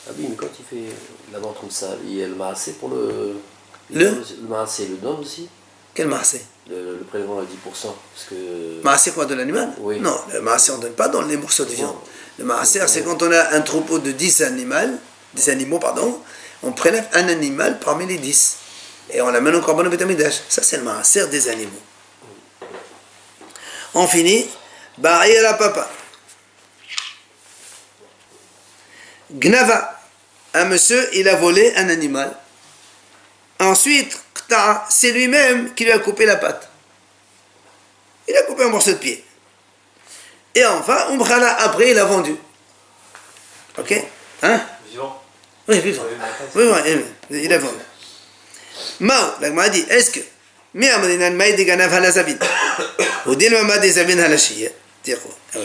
Ah 0.06 0.12
oui, 0.18 0.26
mais 0.30 0.36
quand 0.36 0.46
il 0.58 0.64
fait 0.64 0.92
la 1.32 1.38
vente 1.38 1.58
comme 1.60 1.70
ça, 1.70 1.96
il 2.04 2.14
y 2.14 2.22
a 2.22 2.28
le 2.28 2.34
maassé 2.34 2.72
pour 2.72 2.90
le. 2.90 3.34
Le 3.90 4.04
Le? 4.04 4.24
maassé, 4.48 4.86
le 4.86 4.96
donne 4.96 5.20
aussi 5.20 5.48
Quel 5.94 6.08
maassé 6.08 6.42
le, 6.70 6.98
le, 6.98 7.04
prélèvement 7.04 7.38
à 7.40 7.42
10%. 7.42 7.46
Parce 7.64 7.92
que... 8.30 8.82
Maassé 8.82 9.10
quoi 9.12 9.26
de 9.26 9.34
l'animal? 9.34 9.70
Oui. 9.78 10.00
Non, 10.00 10.16
le 10.32 10.40
maassé 10.40 10.72
on 10.72 10.78
ne 10.78 10.82
donne 10.82 10.92
pas 10.94 11.08
dans 11.08 11.20
les 11.22 11.36
morceaux 11.36 11.64
de 11.66 11.72
viande. 11.74 11.96
Le 12.38 12.44
maaser, 12.44 12.86
c'est 12.88 13.02
quand 13.02 13.22
on 13.22 13.30
a 13.30 13.54
un 13.54 13.60
troupeau 13.60 13.98
de 13.98 14.10
10 14.10 14.42
animaux, 14.42 14.98
animaux, 15.46 15.78
pardon, 15.78 16.20
on 16.62 16.72
prélève 16.72 17.06
un 17.12 17.28
animal 17.28 17.78
parmi 17.78 18.06
les 18.06 18.18
10. 18.18 18.56
Et 19.10 19.20
on 19.20 19.30
l'amène 19.30 19.54
au 19.54 19.60
corban 19.60 19.84
bétamidash. 19.84 20.40
Ça, 20.48 20.62
c'est 20.62 20.78
le 20.78 20.82
maaser 20.82 21.26
des 21.28 21.48
animaux. 21.48 21.82
On 23.94 24.06
finit. 24.06 24.48
Barrière 24.98 25.42
la 25.42 25.54
papa. 25.54 25.90
Gnava. 29.30 30.00
Un 30.54 30.66
monsieur, 30.66 31.08
il 31.14 31.28
a 31.28 31.34
volé 31.34 31.74
un 31.76 31.88
animal. 31.88 32.36
Ensuite, 33.58 34.20
c'est 34.88 35.12
lui-même 35.12 35.74
qui 35.74 35.84
lui 35.84 35.92
a 35.92 35.98
coupé 35.98 36.26
la 36.26 36.36
patte. 36.36 36.68
Il 38.28 38.36
a 38.36 38.42
coupé 38.42 38.64
un 38.64 38.68
morceau 38.68 38.92
de 38.92 38.96
pied. 38.96 39.23
Et 40.54 40.64
enfin, 40.64 41.08
Umbrana, 41.10 41.54
après, 41.60 41.90
il 41.90 41.98
a 41.98 42.04
vendu. 42.04 42.36
Ok 43.78 43.94
Hein 44.42 44.60
Vivant. 44.88 45.22
Oui, 45.66 45.80
vivant. 45.80 46.02
Oui, 46.54 46.64
oui, 46.64 47.40
il 47.42 47.52
a 47.52 47.58
vendu. 47.58 47.78
Mao, 49.00 49.32
la 49.40 49.68
dit, 49.68 49.84
est-ce 49.88 50.10
que 50.10 50.20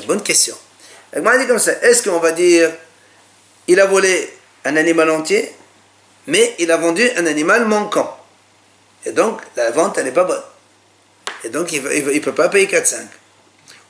Bonne 0.06 0.24
question. 0.24 0.56
Dit 1.14 1.48
comme 1.48 1.60
ça, 1.60 1.72
est-ce 1.82 2.04
qu'on 2.04 2.20
va 2.20 2.32
dire, 2.32 2.72
il 3.68 3.80
a 3.80 3.86
volé 3.86 4.34
un 4.66 4.76
animal 4.76 5.10
entier, 5.10 5.54
mais 6.28 6.56
il 6.60 6.72
a 6.72 6.78
vendu 6.78 7.10
un 7.18 7.26
animal 7.26 7.66
manquant? 7.66 8.16
Et 9.06 9.12
donc, 9.12 9.42
la 9.56 9.72
vente, 9.72 9.98
elle 9.98 10.06
n'est 10.06 10.12
pas 10.12 10.26
bonne. 10.26 10.44
Et 11.44 11.50
donc, 11.50 11.72
il 11.72 11.84
ne 11.84 12.20
peut 12.20 12.36
pas 12.36 12.50
payer 12.50 12.68
4-5. 12.68 12.98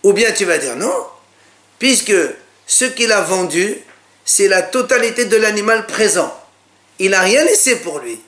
Ou 0.04 0.14
bien 0.14 0.32
tu 0.32 0.46
vas 0.46 0.58
dire 0.58 0.76
non, 0.76 1.08
puisque 1.78 2.14
ce 2.66 2.86
qu'il 2.86 3.12
a 3.12 3.22
vendu, 3.22 3.78
c'est 4.26 4.48
la 4.48 4.62
totalité 4.62 5.26
de 5.26 5.38
l'animal 5.38 5.88
présent. 5.88 6.34
Il 7.00 7.12
n'a 7.12 7.22
rien 7.22 7.44
laissé 7.44 7.78
pour 7.78 8.00
lui. 8.00 8.22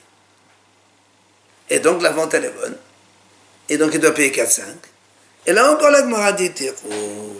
Et 1.70 1.78
donc 1.78 2.02
la 2.02 2.10
vente 2.10 2.34
elle 2.34 2.46
est 2.46 2.50
bonne. 2.50 2.76
Et 3.68 3.78
donc 3.78 3.90
il 3.94 4.00
doit 4.00 4.12
payer 4.12 4.30
4-5. 4.30 4.62
Et 5.46 5.52
là 5.52 5.70
encore 5.70 5.90
la 5.90 6.00
Gemara 6.00 6.32
dit, 6.32 6.52
oh, 6.90 7.36